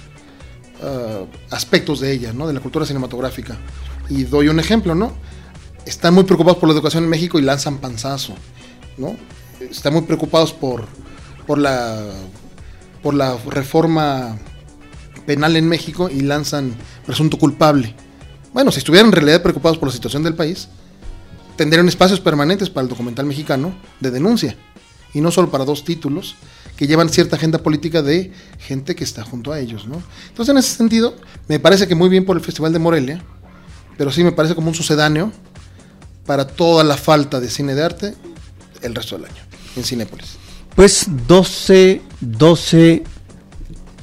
ah, 0.81 1.25
aspectos 1.49 1.99
de 1.99 2.11
ella, 2.11 2.33
¿no? 2.33 2.47
De 2.47 2.53
la 2.53 2.59
cultura 2.59 2.85
cinematográfica. 2.85 3.57
Y 4.09 4.23
doy 4.23 4.49
un 4.49 4.59
ejemplo, 4.59 4.95
¿no? 4.95 5.13
Están 5.85 6.13
muy 6.13 6.23
preocupados 6.23 6.59
por 6.59 6.69
la 6.69 6.73
educación 6.73 7.03
en 7.03 7.09
México 7.09 7.39
y 7.39 7.41
lanzan 7.41 7.77
panzazo, 7.77 8.33
¿no? 8.97 9.15
Están 9.59 9.93
muy 9.93 10.03
preocupados 10.03 10.53
por, 10.53 10.85
por 11.45 11.57
la 11.57 12.13
por 13.01 13.13
la 13.13 13.37
reforma 13.49 14.37
penal 15.25 15.55
en 15.55 15.67
México 15.67 16.09
y 16.09 16.21
lanzan 16.21 16.75
presunto 17.05 17.37
culpable. 17.37 17.95
Bueno, 18.53 18.71
si 18.71 18.79
estuvieran 18.79 19.07
en 19.07 19.13
realidad 19.13 19.41
preocupados 19.41 19.77
por 19.77 19.87
la 19.89 19.93
situación 19.93 20.23
del 20.23 20.35
país, 20.35 20.69
tendrían 21.55 21.87
espacios 21.87 22.19
permanentes 22.19 22.69
para 22.69 22.83
el 22.83 22.89
documental 22.89 23.25
mexicano 23.25 23.75
de 23.99 24.11
denuncia. 24.11 24.55
Y 25.13 25.21
no 25.21 25.31
solo 25.31 25.49
para 25.49 25.65
dos 25.65 25.83
títulos 25.83 26.35
que 26.79 26.87
llevan 26.87 27.09
cierta 27.09 27.35
agenda 27.35 27.57
política 27.57 28.01
de 28.01 28.31
gente 28.57 28.95
que 28.95 29.03
está 29.03 29.21
junto 29.21 29.51
a 29.51 29.59
ellos, 29.59 29.85
¿no? 29.85 30.01
Entonces, 30.29 30.53
en 30.53 30.59
ese 30.59 30.77
sentido, 30.77 31.13
me 31.49 31.59
parece 31.59 31.89
que 31.89 31.93
muy 31.93 32.07
bien 32.07 32.23
por 32.23 32.37
el 32.37 32.41
Festival 32.41 32.71
de 32.71 32.79
Morelia, 32.79 33.21
pero 33.97 34.13
sí 34.13 34.23
me 34.23 34.31
parece 34.31 34.55
como 34.55 34.69
un 34.69 34.75
sucedáneo 34.75 35.29
para 36.25 36.47
toda 36.47 36.85
la 36.85 36.95
falta 36.95 37.41
de 37.41 37.49
cine 37.49 37.75
de 37.75 37.83
arte 37.83 38.15
el 38.81 38.95
resto 38.95 39.17
del 39.17 39.25
año 39.25 39.41
en 39.75 39.83
Cinépolis. 39.83 40.37
Pues 40.73 41.07
12, 41.27 42.01
12 42.21 43.03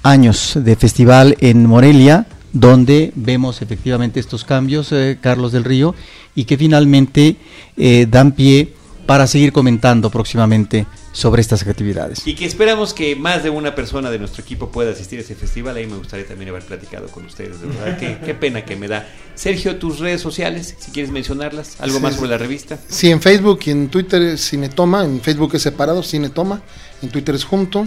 años 0.02 0.52
de 0.62 0.76
festival 0.76 1.34
en 1.40 1.64
Morelia, 1.64 2.26
donde 2.52 3.10
vemos 3.14 3.62
efectivamente 3.62 4.20
estos 4.20 4.44
cambios, 4.44 4.92
eh, 4.92 5.16
Carlos 5.18 5.50
del 5.50 5.64
Río, 5.64 5.94
y 6.34 6.44
que 6.44 6.58
finalmente 6.58 7.36
eh, 7.78 8.06
dan 8.06 8.32
pie 8.32 8.74
para 9.06 9.26
seguir 9.26 9.54
comentando 9.54 10.10
próximamente 10.10 10.84
sobre 11.16 11.40
estas 11.40 11.66
actividades. 11.66 12.26
Y 12.26 12.34
que 12.34 12.44
esperamos 12.44 12.92
que 12.92 13.16
más 13.16 13.42
de 13.42 13.48
una 13.48 13.74
persona 13.74 14.10
de 14.10 14.18
nuestro 14.18 14.42
equipo 14.42 14.70
pueda 14.70 14.92
asistir 14.92 15.18
a 15.18 15.22
ese 15.22 15.34
festival. 15.34 15.74
Ahí 15.74 15.86
me 15.86 15.96
gustaría 15.96 16.26
también 16.26 16.50
haber 16.50 16.62
platicado 16.62 17.08
con 17.08 17.24
ustedes. 17.24 17.58
De 17.58 17.68
verdad, 17.68 17.98
qué, 17.98 18.18
qué 18.22 18.34
pena 18.34 18.66
que 18.66 18.76
me 18.76 18.86
da. 18.86 19.08
Sergio, 19.34 19.76
tus 19.76 19.98
redes 19.98 20.20
sociales, 20.20 20.74
si 20.78 20.90
quieres 20.90 21.10
mencionarlas. 21.10 21.80
Algo 21.80 21.96
Sí, 21.96 22.02
más 22.02 22.16
sobre 22.16 22.28
la 22.28 22.36
revista. 22.36 22.78
Sí, 22.86 23.10
en 23.10 23.22
Facebook 23.22 23.60
y 23.64 23.70
en 23.70 23.88
Twitter 23.88 24.20
es 24.20 24.50
Cinetoma, 24.50 25.04
en 25.04 25.22
Facebook 25.22 25.54
es 25.54 25.62
separado, 25.62 26.02
Cinetoma, 26.02 26.60
en 27.00 27.08
Twitter 27.08 27.34
es 27.34 27.44
junto. 27.44 27.86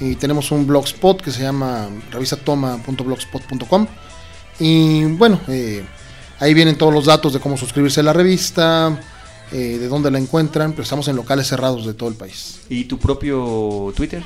Y 0.00 0.14
tenemos 0.14 0.50
un 0.50 0.66
blogspot 0.66 1.20
que 1.20 1.30
se 1.30 1.42
llama 1.42 1.90
revisatoma.blogspot.com. 2.10 3.86
Y 4.60 5.04
bueno, 5.04 5.38
eh, 5.48 5.84
ahí 6.40 6.54
vienen 6.54 6.76
todos 6.76 6.94
los 6.94 7.04
datos 7.04 7.34
de 7.34 7.38
cómo 7.38 7.58
suscribirse 7.58 8.00
a 8.00 8.04
la 8.04 8.14
revista, 8.14 8.98
eh, 9.52 9.78
de 9.78 9.88
dónde 9.88 10.10
la 10.10 10.18
encuentran, 10.18 10.72
pero 10.72 10.82
estamos 10.82 11.06
en 11.08 11.16
locales 11.16 11.46
cerrados 11.46 11.86
de 11.86 11.94
todo 11.94 12.08
el 12.08 12.14
país. 12.14 12.60
¿Y 12.68 12.84
tu 12.84 12.98
propio 12.98 13.92
Twitter? 13.94 14.22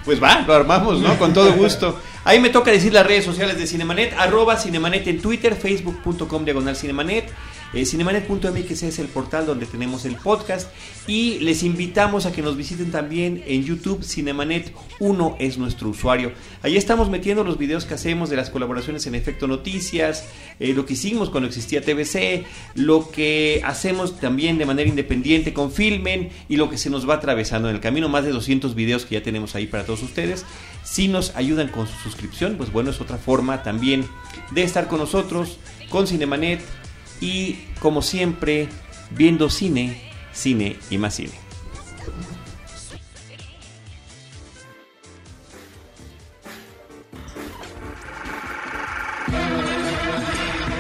Pues 0.05 0.23
va, 0.23 0.43
lo 0.43 0.53
armamos, 0.53 1.01
¿no? 1.01 1.19
Con 1.19 1.33
todo 1.33 1.55
gusto. 1.55 1.99
Ahí 2.25 2.39
me 2.39 2.51
toca 2.51 2.71
decir 2.71 2.93
las 2.93 3.07
redes 3.07 3.25
sociales 3.25 3.57
de 3.57 3.67
Cinemanet, 3.67 4.13
arroba 4.19 4.59
Cinemanet 4.59 5.07
en 5.07 5.21
Twitter, 5.21 5.57
facebook.com 5.57 6.45
diagonal 6.45 6.77
Cinemanet, 6.77 7.33
eh, 7.75 7.85
cinemanet.mx 7.85 8.83
es 8.83 8.99
el 8.99 9.09
portal 9.09 9.47
donde 9.47 9.67
tenemos 9.67 10.05
el 10.05 10.15
podcast 10.17 10.71
y 11.09 11.41
les 11.41 11.63
invitamos 11.63 12.25
a 12.25 12.33
que 12.33 12.41
nos 12.41 12.57
visiten 12.57 12.91
también 12.91 13.43
en 13.47 13.65
YouTube, 13.65 14.05
Cinemanet 14.05 14.73
1 15.01 15.37
es 15.41 15.59
nuestro 15.59 15.89
usuario. 15.89 16.33
Ahí 16.63 16.77
estamos 16.77 17.11
metiendo 17.11 17.43
los 17.43 17.59
videos 17.59 17.85
que 17.85 17.95
hacemos 17.95 18.31
de 18.31 18.37
las 18.37 18.51
colaboraciones 18.51 19.07
en 19.07 19.15
Efecto 19.15 19.49
Noticias, 19.49 20.29
eh, 20.61 20.73
lo 20.73 20.87
que 20.87 20.95
hicimos 20.95 21.31
cuando 21.31 21.49
existía 21.49 21.83
TVC, 21.83 22.45
lo 22.75 23.11
que 23.11 23.61
hacemos 23.65 24.21
también 24.21 24.57
de 24.57 24.67
manera 24.67 24.89
independiente 24.89 25.53
con 25.53 25.73
Filmen 25.73 26.31
y 26.49 26.57
lo 26.57 26.71
que 26.71 26.79
se 26.79 26.91
nos 26.91 27.09
va 27.09 27.15
atravesando 27.15 27.69
en 27.69 27.75
el 27.75 27.81
camino, 27.81 28.09
más 28.09 28.25
de 28.25 28.31
200 28.31 28.75
videos 28.75 29.05
que 29.05 29.17
ya 29.17 29.23
tenemos 29.23 29.55
ahí 29.57 29.67
para 29.67 29.85
todos 29.85 30.03
ustedes. 30.03 30.45
Si 30.85 31.09
nos 31.09 31.35
ayudan 31.35 31.69
con 31.69 31.89
su 31.89 31.95
suscripción, 31.99 32.55
pues 32.57 32.73
bueno, 32.73 32.91
es 32.91 33.01
otra 33.01 33.19
forma 33.19 33.63
también 33.63 34.07
de 34.53 34.63
estar 34.63 34.87
con 34.87 35.01
nosotros, 35.01 35.59
con 35.91 36.07
Cinemanet 36.07 36.61
y 37.25 37.57
como 37.81 38.03
siempre, 38.03 38.69
viendo 39.11 39.49
cine, 39.49 39.99
cine 40.35 40.77
y 40.91 40.99
más 40.99 41.15
cine. 41.15 41.33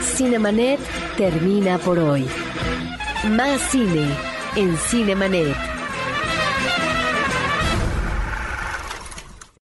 Cinemanet 0.02 0.80
termina 1.16 1.78
por 1.78 1.98
hoy. 1.98 2.26
Más 3.30 3.60
cine 3.70 4.06
en 4.54 4.76
Cinemanet. 4.76 5.73